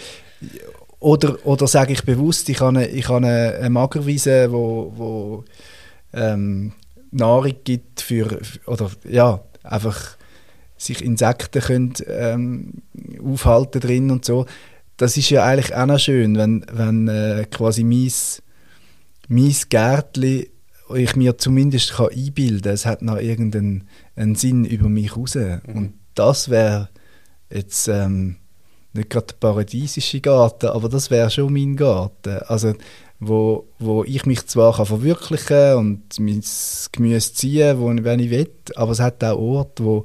oder 1.01 1.47
oder 1.47 1.67
sage 1.67 1.93
ich 1.93 2.03
bewusst, 2.05 2.49
ich 2.49 2.61
habe 2.61 2.79
eine, 2.79 2.89
ich 2.89 3.09
habe 3.09 3.27
eine 3.27 3.71
Magerwiese, 3.71 4.51
wo, 4.51 4.93
wo 4.97 5.45
ähm, 6.13 6.73
Nahrung 7.11 7.55
gibt 7.65 8.01
für 8.01 8.41
oder 8.67 8.91
ja 9.09 9.41
einfach 9.63 10.17
sich 10.79 11.05
Insekten 11.05 11.61
können, 11.61 11.93
ähm, 12.07 12.73
aufhalten 13.23 13.81
drin 13.81 14.11
und 14.11 14.25
so. 14.25 14.47
Das 14.97 15.17
ist 15.17 15.31
ja 15.31 15.45
eigentlich 15.45 15.75
auch 15.75 15.87
noch 15.87 15.99
schön, 15.99 16.37
wenn, 16.37 16.65
wenn 16.73 17.09
äh, 17.09 17.47
quasi 17.51 17.85
mein, 17.85 18.11
mein 19.29 19.55
Gärtchen 19.69 20.47
ich 20.97 21.17
mir 21.17 21.37
zumindest 21.37 21.93
kann 21.93 22.09
einbilden 22.09 22.63
kann, 22.63 22.73
es 22.73 22.87
hat 22.87 23.03
noch 23.03 23.19
irgendeinen 23.19 23.85
Sinn 24.35 24.65
über 24.65 24.89
mich 24.89 25.17
raus. 25.17 25.35
Mhm. 25.35 25.61
Und 25.75 25.95
das 26.15 26.49
wäre 26.49 26.89
jetzt 27.51 27.89
ähm, 27.89 28.37
nicht 28.93 29.11
gerade 29.11 29.27
der 29.27 29.35
paradiesische 29.35 30.21
Garten, 30.21 30.67
aber 30.67 30.89
das 30.89 31.11
wäre 31.11 31.31
schon 31.31 31.53
mein 31.53 31.77
Garten. 31.77 32.39
Also, 32.47 32.75
wo, 33.21 33.67
wo 33.79 34.05
ich 34.05 34.27
mich 34.27 34.47
zwar 34.47 34.77
kann 34.77 34.87
verwirklichen 34.87 35.75
und 35.75 36.21
mein 36.21 36.43
Gemüse 36.93 37.35
ziehen, 37.35 37.79
wo, 37.79 37.89
wenn 37.89 38.21
ich 38.21 38.31
will, 38.31 38.51
aber 38.77 38.93
es 38.93 39.01
hat 39.01 39.23
auch 39.25 39.39
Orte, 39.39 39.85
wo 39.85 40.05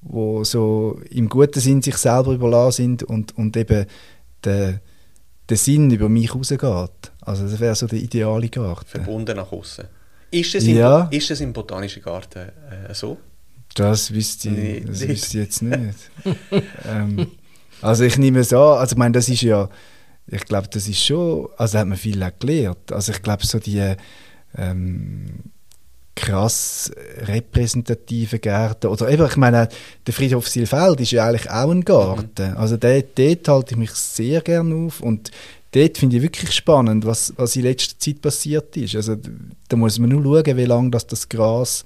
wo 0.00 0.44
so 0.44 1.00
im 1.10 1.28
guten 1.28 1.60
Sinn 1.60 1.82
sich 1.82 1.96
selber 1.96 2.32
überlassen 2.32 2.76
sind 2.82 3.02
und, 3.02 3.36
und 3.36 3.56
eben 3.56 3.86
der, 4.44 4.80
der 5.48 5.56
Sinn 5.56 5.90
über 5.90 6.08
mich 6.08 6.34
rausgeht. 6.34 7.12
Also 7.20 7.48
das 7.48 7.58
wäre 7.60 7.74
so 7.74 7.86
der 7.86 7.98
ideale 7.98 8.48
Garten. 8.48 8.86
Verbunden 8.86 9.36
nach 9.36 9.50
außen. 9.50 9.84
Ist 10.30 10.54
es, 10.54 10.66
ja. 10.66 11.04
im, 11.04 11.16
ist 11.16 11.30
es 11.30 11.40
im 11.40 11.52
Botanischen 11.52 12.02
Garten 12.02 12.48
äh, 12.88 12.94
so? 12.94 13.18
Das 13.74 14.12
wüsste 14.12 14.50
ich, 14.50 14.84
das 14.84 15.08
wüsste 15.08 15.38
ich 15.38 15.44
jetzt 15.44 15.62
nicht. 15.62 16.10
ähm, 16.86 17.28
also 17.80 18.04
ich 18.04 18.18
nehme 18.18 18.40
es 18.40 18.52
an, 18.52 18.78
also 18.78 18.92
ich 18.92 18.98
meine, 18.98 19.12
das 19.12 19.28
ist 19.28 19.42
ja, 19.42 19.68
ich 20.26 20.44
glaube, 20.44 20.68
das 20.68 20.88
ist 20.88 21.02
schon, 21.02 21.48
also 21.56 21.78
hat 21.78 21.86
man 21.86 21.96
viel 21.96 22.22
gelernt. 22.38 22.92
Also 22.92 23.12
ich 23.12 23.22
glaube, 23.22 23.46
so 23.46 23.58
die 23.58 23.94
ähm, 24.56 25.44
krass 26.18 26.90
repräsentative 27.20 28.40
Gärten. 28.40 28.88
Oder 28.88 29.08
eben, 29.08 29.24
ich 29.24 29.36
meine, 29.36 29.68
der 30.04 30.12
Friedhof 30.12 30.48
Silfeld 30.48 31.00
ist 31.00 31.12
ja 31.12 31.26
eigentlich 31.26 31.48
auch 31.48 31.70
ein 31.70 31.84
Garten. 31.84 32.50
Mhm. 32.50 32.56
Also 32.56 32.76
dort, 32.76 33.16
dort 33.16 33.48
halte 33.48 33.74
ich 33.74 33.78
mich 33.78 33.92
sehr 33.92 34.40
gerne 34.40 34.74
auf 34.74 35.00
und 35.00 35.30
dort 35.70 35.96
finde 35.96 36.16
ich 36.16 36.22
wirklich 36.22 36.52
spannend, 36.52 37.06
was, 37.06 37.32
was 37.36 37.54
in 37.54 37.62
letzter 37.62 37.98
Zeit 38.00 38.20
passiert 38.20 38.76
ist. 38.76 38.96
Also 38.96 39.16
da 39.68 39.76
muss 39.76 40.00
man 40.00 40.10
nur 40.10 40.22
schauen, 40.22 40.56
wie 40.56 40.64
lange 40.64 40.90
das, 40.90 41.06
das 41.06 41.28
Gras 41.28 41.84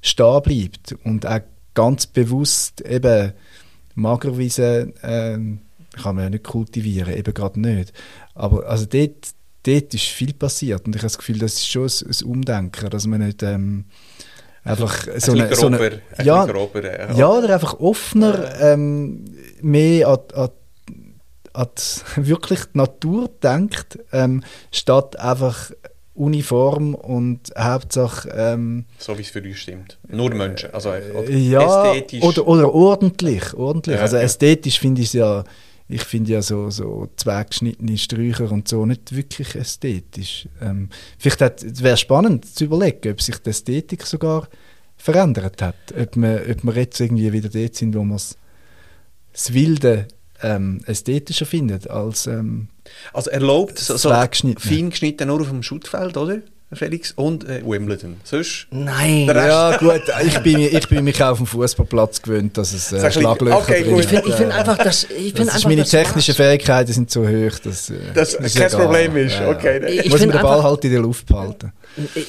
stehen 0.00 0.42
bleibt 0.42 0.96
und 1.04 1.26
auch 1.26 1.40
ganz 1.74 2.06
bewusst 2.06 2.80
eben 2.80 3.32
Magerwiesen 3.94 4.96
äh, 5.02 5.38
kann 6.02 6.16
man 6.16 6.24
ja 6.24 6.30
nicht 6.30 6.44
kultivieren, 6.44 7.14
eben 7.14 7.34
gerade 7.34 7.60
nicht. 7.60 7.92
Aber 8.34 8.66
also 8.66 8.86
dort, 8.86 9.34
dort 9.66 9.94
ist 9.94 10.04
viel 10.04 10.32
passiert 10.34 10.86
und 10.86 10.94
ich 10.94 11.00
habe 11.00 11.06
das 11.06 11.18
Gefühl, 11.18 11.38
das 11.38 11.54
ist 11.54 11.68
schon 11.68 11.84
ein, 11.84 12.10
ein 12.10 12.26
Umdenken, 12.26 12.90
dass 12.90 13.06
man 13.06 13.20
nicht 13.20 13.42
ähm, 13.42 13.86
einfach 14.62 15.06
so 15.18 15.32
ein 15.32 15.40
eine, 15.42 15.54
so 15.54 15.66
eine, 15.66 16.00
ja, 16.22 16.46
grober, 16.46 16.84
ja. 16.84 17.12
ja, 17.12 17.28
oder 17.28 17.54
einfach 17.54 17.78
offener 17.80 18.60
ähm, 18.60 19.24
mehr 19.60 20.08
an, 20.08 20.18
an, 20.34 20.48
an 21.52 21.68
wirklich 22.16 22.60
die 22.72 22.78
Natur 22.78 23.30
denkt, 23.42 23.98
ähm, 24.12 24.42
statt 24.70 25.18
einfach 25.18 25.70
uniform 26.14 26.94
und 26.94 27.52
Hauptsache 27.58 28.28
ähm, 28.30 28.84
so 28.98 29.18
wie 29.18 29.22
es 29.22 29.30
für 29.30 29.42
uns 29.42 29.58
stimmt. 29.58 29.98
Nur 30.06 30.32
Menschen 30.32 30.72
also 30.72 30.90
oder 30.90 31.28
ja 31.28 31.86
ästhetisch. 31.86 32.22
oder, 32.22 32.46
oder 32.46 32.72
ordentlich 32.72 33.52
ordentlich. 33.54 33.96
Ja, 33.96 34.02
also 34.02 34.16
ästhetisch 34.18 34.78
finde 34.78 35.02
ich 35.02 35.08
es 35.08 35.14
ja 35.14 35.44
ich 35.94 36.02
finde 36.02 36.32
ja 36.32 36.42
so, 36.42 36.70
so 36.70 37.08
zweckgeschnittene 37.14 37.96
Sträucher 37.96 38.50
und 38.50 38.66
so 38.66 38.84
nicht 38.84 39.14
wirklich 39.14 39.54
ästhetisch. 39.54 40.48
Ähm, 40.60 40.88
vielleicht 41.18 41.82
wäre 41.82 41.94
es 41.94 42.00
spannend 42.00 42.52
zu 42.52 42.64
überlegen, 42.64 43.12
ob 43.12 43.22
sich 43.22 43.38
die 43.38 43.50
Ästhetik 43.50 44.04
sogar 44.04 44.48
verändert 44.96 45.62
hat. 45.62 45.76
Ob 45.96 46.16
wir, 46.16 46.46
ob 46.50 46.64
wir 46.64 46.74
jetzt 46.74 46.98
irgendwie 46.98 47.32
wieder 47.32 47.48
dort 47.48 47.76
sind, 47.76 47.94
wo 47.94 48.02
wir 48.02 48.18
das 49.32 49.54
Wilde 49.54 50.08
ähm, 50.42 50.80
ästhetischer 50.86 51.46
findet 51.46 51.88
als 51.88 52.26
ähm, 52.26 52.68
Also 53.12 53.30
erlaubt, 53.30 53.78
so, 53.78 53.96
so 53.96 54.10
fein 54.10 54.90
geschnitten 54.90 55.28
nur 55.28 55.42
auf 55.42 55.48
dem 55.48 55.62
Schuttfeld, 55.62 56.16
oder? 56.16 56.42
Felix, 56.76 57.12
und 57.12 57.48
äh, 57.48 57.62
Wimbledon. 57.64 58.16
Sonst? 58.24 58.66
Nein. 58.70 59.26
Ja, 59.26 59.76
gut, 59.76 60.02
ich 60.24 60.38
bin, 60.40 60.60
ich 60.60 60.88
bin 60.88 61.04
mich 61.04 61.22
auf 61.22 61.38
dem 61.38 61.46
Fußballplatz 61.46 62.22
gewöhnt, 62.22 62.56
dass 62.56 62.72
es 62.72 62.92
äh, 62.92 63.10
Schlaglöcher 63.10 63.58
okay, 63.58 63.82
drin 63.84 63.98
Ich 63.98 64.06
finde 64.06 64.32
find 64.32 64.52
einfach, 64.52 64.78
dass. 64.78 65.04
Ich 65.04 65.34
find 65.34 65.40
das 65.48 65.54
einfach, 65.56 65.68
meine 65.68 65.82
das 65.82 65.90
technischen 65.90 66.34
Fähigkeiten 66.34 66.92
sind 66.92 67.10
so 67.10 67.26
hoch, 67.26 67.58
dass 67.62 67.90
äh, 67.90 67.94
Das 68.14 68.34
ist 68.34 68.56
kein 68.56 68.66
egal. 68.68 68.80
Problem 68.80 69.16
ist. 69.16 69.34
Ja. 69.34 69.50
Okay, 69.50 69.80
ne? 69.80 69.90
Ich 69.90 70.10
Muss 70.10 70.20
find 70.20 70.34
den 70.34 70.40
Ball 70.42 70.56
einfach- 70.56 70.64
halt 70.70 70.84
in 70.84 70.90
der 70.92 71.00
Luft 71.00 71.26
behalten. 71.26 71.72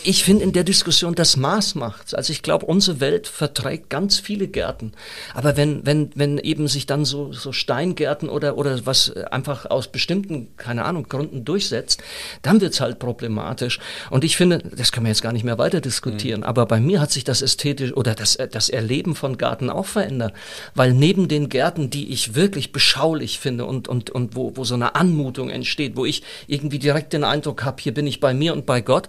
Ich 0.04 0.24
finde 0.24 0.43
in 0.43 0.54
der 0.54 0.64
Diskussion 0.64 1.16
das 1.16 1.38
Maß 1.38 1.74
macht's. 1.74 2.14
Also 2.14 2.32
ich 2.32 2.43
glaube, 2.43 2.68
unsere 2.68 3.00
Welt 3.00 3.28
verträgt 3.28 3.89
ganz 3.89 4.20
viele 4.20 4.48
Gärten. 4.48 4.91
Aber 5.34 5.58
wenn, 5.58 5.84
wenn, 5.88 6.12
wenn 6.14 6.38
eben 6.38 6.68
sich 6.68 6.86
dann 6.86 7.04
so, 7.04 7.34
so 7.34 7.52
Steingärten 7.52 8.30
oder, 8.30 8.58
oder 8.58 8.86
was 8.86 9.12
einfach 9.32 9.66
aus 9.66 9.88
bestimmten, 9.88 10.50
keine 10.58 10.86
Ahnung, 10.86 11.08
Gründen 11.10 11.46
durchsetzt, 11.46 12.04
dann 12.43 12.62
wird's 12.62 12.80
halt 12.80 13.00
problematisch. 13.00 13.80
Und 14.12 14.24
ich 14.24 14.35
finde, 14.36 14.60
das 14.60 14.92
können 14.92 15.06
wir 15.06 15.12
jetzt 15.12 15.22
gar 15.22 15.34
nicht 15.34 15.44
mehr 15.44 15.58
weiter 15.58 15.82
diskutieren, 15.82 16.44
aber 16.44 16.66
bei 16.66 16.80
mir 16.80 17.02
hat 17.02 17.12
sich 17.12 17.24
das 17.24 17.42
ästhetisch 17.42 17.94
oder 17.94 18.16
das, 18.16 18.38
das 18.52 18.70
Erleben 18.70 19.16
von 19.16 19.38
Garten 19.38 19.70
auch 19.70 19.86
verändert. 19.86 20.34
Weil 20.74 20.94
neben 20.94 21.28
den 21.28 21.50
Gärten, 21.50 21.90
die 21.90 22.12
ich 22.12 22.36
wirklich 22.36 22.72
beschaulich 22.72 23.40
finde 23.40 23.66
und, 23.66 23.88
und, 23.88 24.10
und 24.10 24.36
wo, 24.36 24.56
wo 24.56 24.64
so 24.64 24.76
eine 24.76 24.96
Anmutung 24.96 25.50
entsteht, 25.50 25.96
wo 25.96 26.06
ich 26.06 26.24
irgendwie 26.48 26.80
direkt 26.80 27.14
den 27.14 27.24
Eindruck 27.24 27.64
habe, 27.64 27.82
hier 27.82 27.94
bin 27.94 28.08
ich 28.08 28.20
bei 28.20 28.34
mir 28.34 28.54
und 28.54 28.66
bei 28.66 28.82
Gott, 28.82 29.08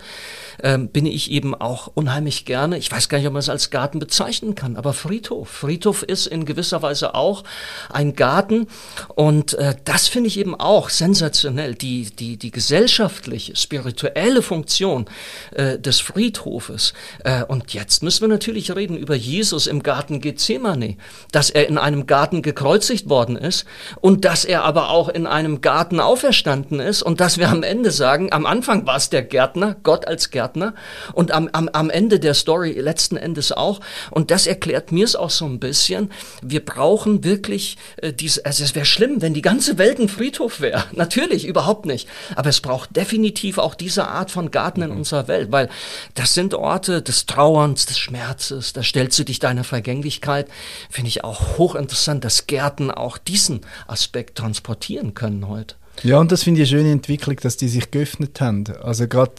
ähm, 0.63 0.89
bin 0.89 1.07
ich 1.07 1.31
eben 1.31 1.55
auch 1.55 1.91
unheimlich 1.95 2.45
gerne, 2.45 2.79
ich 2.79 2.91
weiß 2.91 3.09
gar 3.09 3.19
nicht, 3.19 3.27
ob 3.27 3.33
man 3.33 3.41
es 3.41 3.49
als 3.49 3.71
Garten 3.71 3.99
bezeichnen 3.99 4.55
kann, 4.55 4.77
aber 4.77 4.93
Friedhof. 4.93 5.49
Friedhof 5.49 6.03
ist 6.03 6.27
in 6.27 6.45
gewisser 6.45 6.83
Weise 6.83 7.15
auch 7.15 7.45
ein 7.91 8.17
Garten 8.17 8.67
und 9.15 9.55
äh, 9.55 9.75
das 9.85 10.09
finde 10.09 10.29
ich 10.29 10.39
eben 10.39 10.55
auch 10.55 10.91
sensationell. 10.91 11.75
Die, 11.75 12.11
die, 12.11 12.37
die 12.37 12.51
gesellschaftliche, 12.51 13.57
spirituelle 13.57 14.43
Funktion 14.43 15.06
äh, 15.55 15.79
des 15.79 16.01
Friedhofes. 16.01 16.93
Äh, 17.25 17.45
und 17.45 17.75
jetzt 17.75 18.03
müssen 18.03 18.23
wir 18.23 18.29
natürlich 18.29 18.75
reden 18.75 18.97
über 18.97 19.15
Jesus 19.15 19.67
im 19.67 19.83
Garten 19.83 20.21
Gethsemane, 20.21 20.97
dass 21.33 21.51
er 21.51 21.69
in 21.69 21.79
einem 21.79 22.07
Garten 22.07 22.43
gekreuzigt 22.43 23.09
worden 23.09 23.37
ist 23.37 23.65
und 24.01 24.25
dass 24.25 24.45
er 24.45 24.65
aber 24.65 24.91
auch 24.91 25.09
in 25.09 25.27
einem 25.27 25.61
Garten 25.61 26.01
auferstanden 26.01 26.81
ist 26.81 27.03
und 27.03 27.21
dass 27.21 27.39
wir 27.39 27.49
am 27.49 27.63
Ende 27.63 27.91
sagen, 27.91 28.33
am 28.33 28.47
Anfang 28.47 28.87
war 28.87 28.97
es 28.97 29.11
der 29.11 29.23
Gärtner, 29.23 29.77
Gott 29.83 30.07
als 30.07 30.31
Gärtner 30.31 30.75
und 31.13 31.33
am, 31.33 31.49
am, 31.53 31.69
am 31.69 31.91
Ende 31.91 32.21
der 32.21 32.35
Story 32.35 32.73
letzten 32.73 33.17
Endes 33.17 33.53
auch. 33.53 33.81
Und 34.11 34.31
das 34.31 34.47
erklärt 34.47 34.93
mir 34.93 35.05
es 35.05 35.17
auch 35.17 35.31
so 35.31 35.47
ein 35.47 35.61
bisschen. 35.61 36.11
Wir 36.43 36.65
brauchen 36.65 37.25
wirklich 37.25 37.77
äh, 37.97 38.13
diese, 38.13 38.45
also 38.45 38.65
es 38.65 38.75
wäre 38.75 38.87
schlimm, 38.87 39.23
wenn 39.23 39.35
die 39.35 39.43
ganze 39.43 39.79
Welt 39.79 39.99
ein 39.99 40.09
Friedhof 40.09 40.61
wäre. 40.61 40.85
Natürlich, 40.93 41.47
überhaupt 41.47 41.87
nicht. 41.87 42.09
Aber 42.35 42.49
es 42.49 42.61
braucht 42.61 42.97
definitiv 42.97 43.59
auch 43.59 43.75
diese 43.75 44.09
Art 44.09 44.31
von 44.31 44.51
Garten 44.51 44.83
in 44.83 44.91
unserer 44.97 45.29
Welt, 45.29 45.53
weil 45.53 45.69
das 46.15 46.35
sind 46.35 46.55
Orte 46.55 47.03
des 47.03 47.27
Trauerns, 47.27 47.87
des 47.87 47.99
Schmerzes, 47.99 48.73
da 48.73 48.83
stellst 48.83 49.19
du 49.19 49.25
dich 49.25 49.39
deiner 49.39 49.65
Vergänglichkeit. 49.65 50.49
Finde 50.91 51.09
ich 51.09 51.25
auch 51.25 51.59
hochinteressant, 51.59 52.25
dass 52.25 52.47
Gärten 52.47 52.91
auch 52.91 53.19
diesen 53.19 53.61
Aspekt 53.87 54.39
transportieren 54.39 55.15
können 55.15 55.49
heute. 55.49 55.77
Ja, 56.03 56.19
und 56.19 56.31
das 56.31 56.43
finde 56.43 56.63
ich 56.63 56.69
eine 56.69 56.79
schöne 56.79 56.93
Entwicklung, 56.93 57.37
dass 57.37 57.57
die 57.57 57.69
sich 57.69 57.91
geöffnet 57.91 58.41
haben. 58.41 58.65
Also 58.83 59.07
gerade 59.09 59.33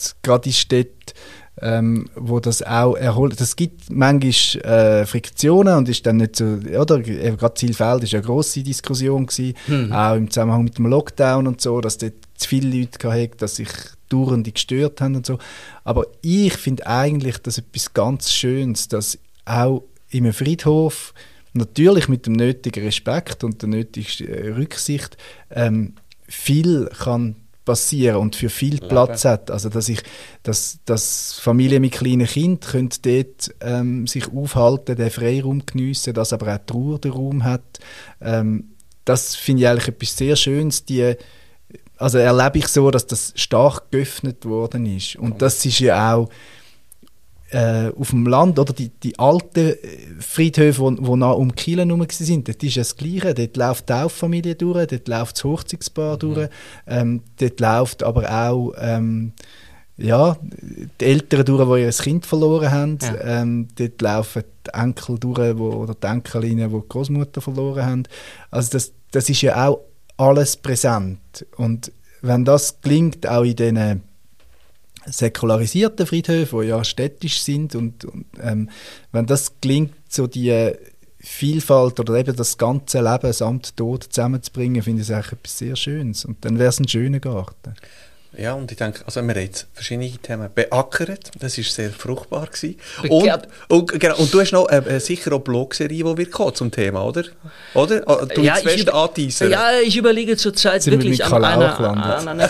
in 0.45 0.53
Städten, 0.53 1.13
ähm, 1.61 2.09
wo 2.15 2.39
das 2.39 2.61
auch 2.61 2.95
erholt. 2.95 3.39
Es 3.41 3.55
gibt 3.55 3.89
manchmal 3.89 4.63
äh, 4.63 5.05
Friktionen 5.05 5.75
und 5.75 5.89
ist 5.89 6.05
dann 6.05 6.17
nicht 6.17 6.35
so, 6.35 6.45
oder? 6.45 7.05
Eben 7.05 7.37
Gerade 7.37 7.55
Zielfeld 7.55 8.03
ist 8.03 8.13
ja 8.13 8.19
eine 8.19 8.27
grosse 8.27 8.63
Diskussion 8.63 9.25
gewesen, 9.25 9.91
auch 9.91 10.15
im 10.15 10.29
Zusammenhang 10.29 10.63
mit 10.63 10.77
dem 10.77 10.87
Lockdown 10.87 11.47
und 11.47 11.61
so, 11.61 11.81
dass 11.81 11.97
dort 11.97 12.13
zu 12.35 12.47
viele 12.47 12.77
Leute 12.77 13.11
hatten, 13.11 13.37
dass 13.37 13.55
sich 13.55 13.69
Dauernde 14.09 14.51
gestört 14.51 15.01
haben 15.01 15.15
und 15.15 15.25
so. 15.25 15.37
Aber 15.83 16.05
ich 16.21 16.53
finde 16.53 16.87
eigentlich 16.87 17.37
das 17.39 17.57
etwas 17.57 17.93
ganz 17.93 18.31
Schönes, 18.31 18.87
dass 18.87 19.17
auch 19.45 19.83
einem 20.13 20.33
Friedhof 20.33 21.13
natürlich 21.53 22.07
mit 22.07 22.25
dem 22.25 22.33
nötigen 22.33 22.83
Respekt 22.83 23.43
und 23.43 23.61
der 23.61 23.69
nötigen 23.69 24.27
äh, 24.27 24.49
Rücksicht 24.49 25.17
ähm, 25.49 25.95
viel 26.27 26.89
kann 26.97 27.35
passieren 27.67 28.17
und 28.17 28.35
für 28.37 28.49
viel 28.49 28.79
Platz 28.79 29.25
hat. 29.25 29.51
Also 29.51 29.67
dass 29.67 29.89
ich, 29.89 30.01
dass, 30.41 30.79
dass 30.85 31.33
Familien 31.33 31.81
mit 31.81 31.91
kleinen 31.91 32.25
Kindern 32.25 32.59
können 32.61 32.89
dort 33.01 33.53
ähm, 33.59 34.07
sich 34.07 34.31
aufhalten, 34.31 34.95
den 34.95 35.11
Freiraum 35.11 35.65
geniessen, 35.65 36.13
dass 36.13 36.31
aber 36.31 36.55
auch 36.55 36.59
die 36.65 36.73
Ruhe 36.73 36.99
den 36.99 37.11
Raum 37.11 37.43
hat. 37.43 37.79
Ähm, 38.21 38.69
das 39.03 39.35
finde 39.35 39.63
ich 39.63 39.67
eigentlich 39.67 39.87
etwas 39.89 40.17
sehr 40.17 40.35
Schönes. 40.37 40.85
Die, 40.85 41.15
also 41.97 42.17
erlebe 42.17 42.59
ich 42.59 42.67
so, 42.67 42.91
dass 42.91 43.07
das 43.07 43.33
stark 43.35 43.91
geöffnet 43.91 44.45
worden 44.45 44.85
ist. 44.85 45.15
Und 45.15 45.41
das 45.41 45.65
ist 45.65 45.79
ja 45.79 46.15
auch 46.15 46.29
äh, 47.49 47.91
auf 47.97 48.09
dem 48.09 48.25
Land, 48.25 48.59
oder 48.59 48.73
die, 48.73 48.89
die 48.89 49.17
alten 49.17 49.69
äh, 49.69 49.77
Friedhöfe, 50.19 50.81
wo, 50.81 50.95
wo 50.99 51.15
nah 51.15 51.31
um 51.31 51.55
Kiel 51.55 51.79
herum 51.79 52.05
sind, 52.09 52.47
dort 52.47 52.61
ist 52.61 52.75
ja 52.75 52.81
das 52.81 52.95
Gleiche. 52.95 53.33
Dort 53.33 53.57
läuft 53.57 53.89
die 53.89 53.93
Tauffamilie 53.93 54.55
durch, 54.55 54.87
dort 54.87 55.07
läuft 55.07 55.37
das 55.37 55.43
Hochzeitspaar 55.43 56.17
durch, 56.17 56.49
ähm, 56.87 57.23
dort 57.39 57.59
läuft 57.59 58.03
aber 58.03 58.29
auch 58.29 58.73
ähm, 58.79 59.31
ja, 59.97 60.37
die 60.99 61.05
Eltern 61.05 61.45
durch, 61.45 61.75
die 61.75 61.81
ihr 61.83 61.91
Kind 61.91 62.25
verloren 62.25 62.71
haben. 62.71 62.99
Ja. 63.01 63.41
Ähm, 63.41 63.67
dort 63.75 64.01
laufen 64.01 64.43
die 64.65 64.73
Enkel 64.73 65.17
durch, 65.17 65.57
wo, 65.57 65.69
oder 65.69 65.95
die 65.95 66.05
Enkelinnen, 66.05 66.69
die 66.69 66.75
die 66.75 66.87
Großmutter 66.87 67.41
verloren 67.41 67.85
haben. 67.85 68.03
Also 68.51 68.71
das, 68.73 68.91
das 69.11 69.29
ist 69.29 69.41
ja 69.41 69.67
auch 69.67 69.79
alles 70.17 70.57
präsent. 70.57 71.45
Und 71.55 71.91
wenn 72.21 72.45
das 72.45 72.81
gelingt, 72.81 73.27
auch 73.27 73.43
in 73.43 73.55
diesen 73.55 74.03
säkularisierten 75.05 76.05
Friedhöfen, 76.05 76.61
die 76.61 76.67
ja 76.67 76.83
städtisch 76.83 77.41
sind, 77.41 77.75
und, 77.75 78.03
und 78.05 78.25
ähm, 78.41 78.69
wenn 79.11 79.25
das 79.25 79.53
gelingt, 79.61 79.93
so 80.09 80.27
die 80.27 80.73
Vielfalt 81.19 81.99
oder 81.99 82.15
eben 82.15 82.35
das 82.35 82.57
ganze 82.57 83.01
Leben 83.01 83.33
samt 83.33 83.75
Tod 83.75 84.03
zusammenzubringen, 84.03 84.83
finde 84.83 85.01
ich 85.01 85.09
es 85.09 85.13
eigentlich 85.13 85.33
etwas 85.33 85.57
sehr 85.57 85.75
Schönes. 85.75 86.25
Und 86.25 86.43
dann 86.45 86.59
wäre 86.59 86.69
es 86.69 86.79
ein 86.79 86.87
schöner 86.87 87.19
Garten. 87.19 87.73
Ja, 88.39 88.53
und 88.53 88.71
ich 88.71 88.77
denke, 88.77 88.99
also 89.05 89.21
wir 89.21 89.33
haben 89.33 89.41
jetzt 89.41 89.65
verschiedene 89.73 90.11
Themen 90.11 90.47
beackert. 90.53 91.31
Das 91.39 91.57
war 91.57 91.63
sehr 91.63 91.89
fruchtbar. 91.89 92.47
Gewesen. 92.47 92.75
Und, 93.09 93.47
und, 93.67 93.99
genau, 93.99 94.15
und 94.17 94.31
du 94.31 94.39
hast 94.39 94.51
noch 94.51 94.69
äh, 94.69 94.77
äh, 94.77 94.99
sicher 94.99 95.33
auch 95.33 95.39
Blogserie, 95.39 96.03
die 96.03 96.17
wird 96.17 96.31
kommen 96.31 96.53
zum 96.53 96.69
Thema, 96.69 97.03
oder? 97.03 97.23
Oder? 97.73 98.03
Ah, 98.05 98.25
Du 98.25 98.41
Ja, 98.41 98.57
ich 98.59 98.93
anteasern. 98.93 99.49
Ja, 99.49 99.79
ich 99.83 99.97
überlege 99.97 100.37
zurzeit 100.37 100.85
wir 100.85 100.93
wirklich 100.93 101.25
an 101.25 101.43
einer, 101.43 101.79
an, 101.79 102.27
einer, 102.27 102.49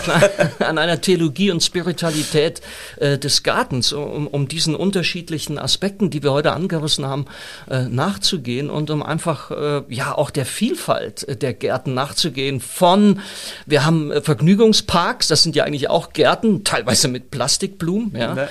an 0.58 0.78
einer 0.78 1.00
Theologie 1.00 1.50
und 1.50 1.62
Spiritualität 1.62 2.60
äh, 2.96 3.16
des 3.16 3.42
Gartens, 3.42 3.92
um, 3.94 4.26
um 4.26 4.46
diesen 4.46 4.74
unterschiedlichen 4.74 5.58
Aspekten, 5.58 6.10
die 6.10 6.22
wir 6.22 6.32
heute 6.32 6.52
angerissen 6.52 7.06
haben, 7.06 7.24
äh, 7.70 7.84
nachzugehen 7.84 8.68
und 8.68 8.90
um 8.90 9.02
einfach 9.02 9.50
äh, 9.50 9.82
ja 9.88 10.14
auch 10.14 10.30
der 10.30 10.44
Vielfalt 10.44 11.40
der 11.40 11.54
Gärten 11.54 11.94
nachzugehen. 11.94 12.60
Von, 12.60 13.20
wir 13.64 13.86
haben 13.86 14.10
äh, 14.10 14.20
Vergnügungsparks, 14.20 15.28
das 15.28 15.42
sind 15.42 15.56
ja 15.56 15.64
eigentlich 15.64 15.77
auch 15.86 16.12
Gärten, 16.12 16.64
teilweise 16.64 17.06
mit 17.06 17.30
Plastikblumen, 17.30 18.16
ja. 18.16 18.34
Ne. 18.34 18.48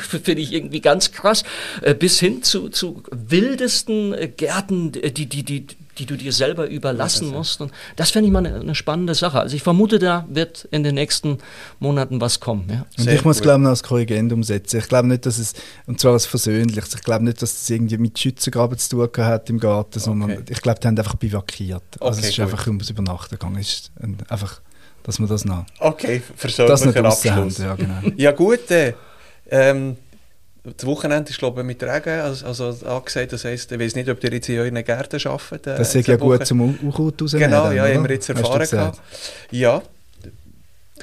Finde 0.00 0.42
ich 0.42 0.52
irgendwie 0.52 0.80
ganz 0.80 1.12
krass, 1.12 1.44
äh, 1.80 1.94
bis 1.94 2.20
hin 2.20 2.42
zu, 2.42 2.68
zu 2.68 3.02
wildesten 3.10 4.12
äh, 4.12 4.28
Gärten, 4.28 4.92
die, 4.92 5.26
die, 5.26 5.42
die, 5.42 5.66
die 5.98 6.06
du 6.06 6.16
dir 6.16 6.32
selber 6.32 6.68
überlassen 6.68 7.28
musst. 7.30 7.60
Und 7.60 7.72
das 7.96 8.10
fände 8.10 8.26
ich 8.28 8.32
mal 8.32 8.44
eine, 8.46 8.60
eine 8.60 8.74
spannende 8.74 9.14
Sache. 9.14 9.40
Also 9.40 9.56
ich 9.56 9.62
vermute, 9.62 9.98
da 9.98 10.26
wird 10.28 10.68
in 10.70 10.82
den 10.84 10.94
nächsten 10.94 11.38
Monaten 11.80 12.20
was 12.20 12.40
kommen. 12.40 12.66
Ja. 12.70 12.86
Und 12.96 13.04
Sehr 13.04 13.14
ich 13.14 13.24
muss, 13.24 13.38
gut. 13.38 13.44
glaube 13.44 13.60
ich, 13.60 13.64
noch 13.64 13.70
das 13.70 13.82
Korrigendum 13.82 14.42
setzen. 14.44 14.78
Ich 14.78 14.88
glaube 14.88 15.08
nicht, 15.08 15.26
dass 15.26 15.38
es, 15.38 15.54
und 15.86 16.00
zwar 16.00 16.12
als 16.12 16.26
Versöhnliches, 16.26 16.94
ich 16.94 17.02
glaube 17.02 17.24
nicht, 17.24 17.42
dass 17.42 17.62
es 17.62 17.70
irgendwie 17.70 17.98
mit 17.98 18.18
Schützengraben 18.18 18.78
zu 18.78 18.90
tun 18.90 19.08
gehabt 19.12 19.32
hat 19.32 19.50
im 19.50 19.58
Garten, 19.58 19.98
sondern 19.98 20.30
Okay. 20.30 20.42
ich 20.50 20.60
glaube, 20.62 20.78
die 20.80 20.86
haben 20.86 20.98
einfach 20.98 21.16
bivakiert. 21.16 21.82
Also 22.00 22.18
Okay, 22.18 22.20
es 22.20 22.28
ist 22.30 22.36
gut. 22.36 22.44
einfach 22.44 22.66
ums 22.66 22.90
Übernachten 22.90 23.30
gegangen. 23.36 23.56
Es 23.56 23.68
ist 23.68 23.90
ein, 24.00 24.16
einfach, 24.28 24.60
dass 25.08 25.18
wir 25.18 25.26
das 25.26 25.44
noch, 25.44 25.64
Okay, 25.80 26.22
das 26.28 26.40
versöhnlicher 26.54 27.02
draussen 27.02 27.30
haben. 27.34 27.42
Abschluss. 27.48 27.58
Ja, 27.58 27.74
genau. 27.74 27.94
Ja 28.16 28.30
gut, 28.32 28.70
äh, 28.70 28.92
ähm, 29.50 29.96
das 30.62 30.84
Wochenende 30.86 31.30
ist 31.30 31.38
glaube 31.38 31.62
ich 31.62 31.66
mit 31.66 31.82
Regen 31.82 32.20
also, 32.20 32.46
also 32.46 32.86
angesagt, 32.86 33.32
das 33.32 33.44
heisst, 33.44 33.72
ich 33.72 33.80
weiß 33.80 33.94
nicht, 33.94 34.08
ob 34.10 34.22
ihr 34.22 34.32
jetzt 34.32 34.48
in 34.50 34.58
euren 34.58 34.84
Gärten 34.84 35.26
arbeitet. 35.26 35.66
Äh, 35.66 35.78
Das 35.78 35.94
ist 35.94 36.06
ja 36.06 36.16
gut 36.16 36.34
Woche. 36.36 36.44
zum 36.44 36.60
U- 36.60 36.74
Unkraut 36.82 37.20
rausnehmen. 37.22 37.48
Genau, 37.50 37.70
ja, 37.70 37.84
oder? 37.84 37.94
haben 37.94 38.04
wir 38.04 38.10
jetzt 38.14 38.28
erfahren. 38.28 38.92
Ja, 39.50 39.82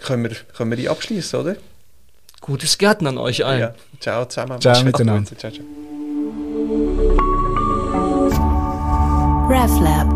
können 0.03 0.23
wir, 0.23 0.35
können 0.55 0.69
wir 0.69 0.77
die 0.77 0.87
abschließen, 0.87 1.39
oder? 1.39 1.55
Gutes 2.41 2.77
Gärten 2.77 3.07
an 3.07 3.17
euch 3.17 3.43
allen. 3.43 3.59
Ja. 3.59 3.73
Ciao 3.99 4.25
zusammen. 4.25 4.61
Ciao 4.61 4.75
gut. 4.75 4.85
miteinander. 4.85 5.35
Ciao, 5.35 5.51
ciao. 5.51 5.65
RefLab 9.49 10.14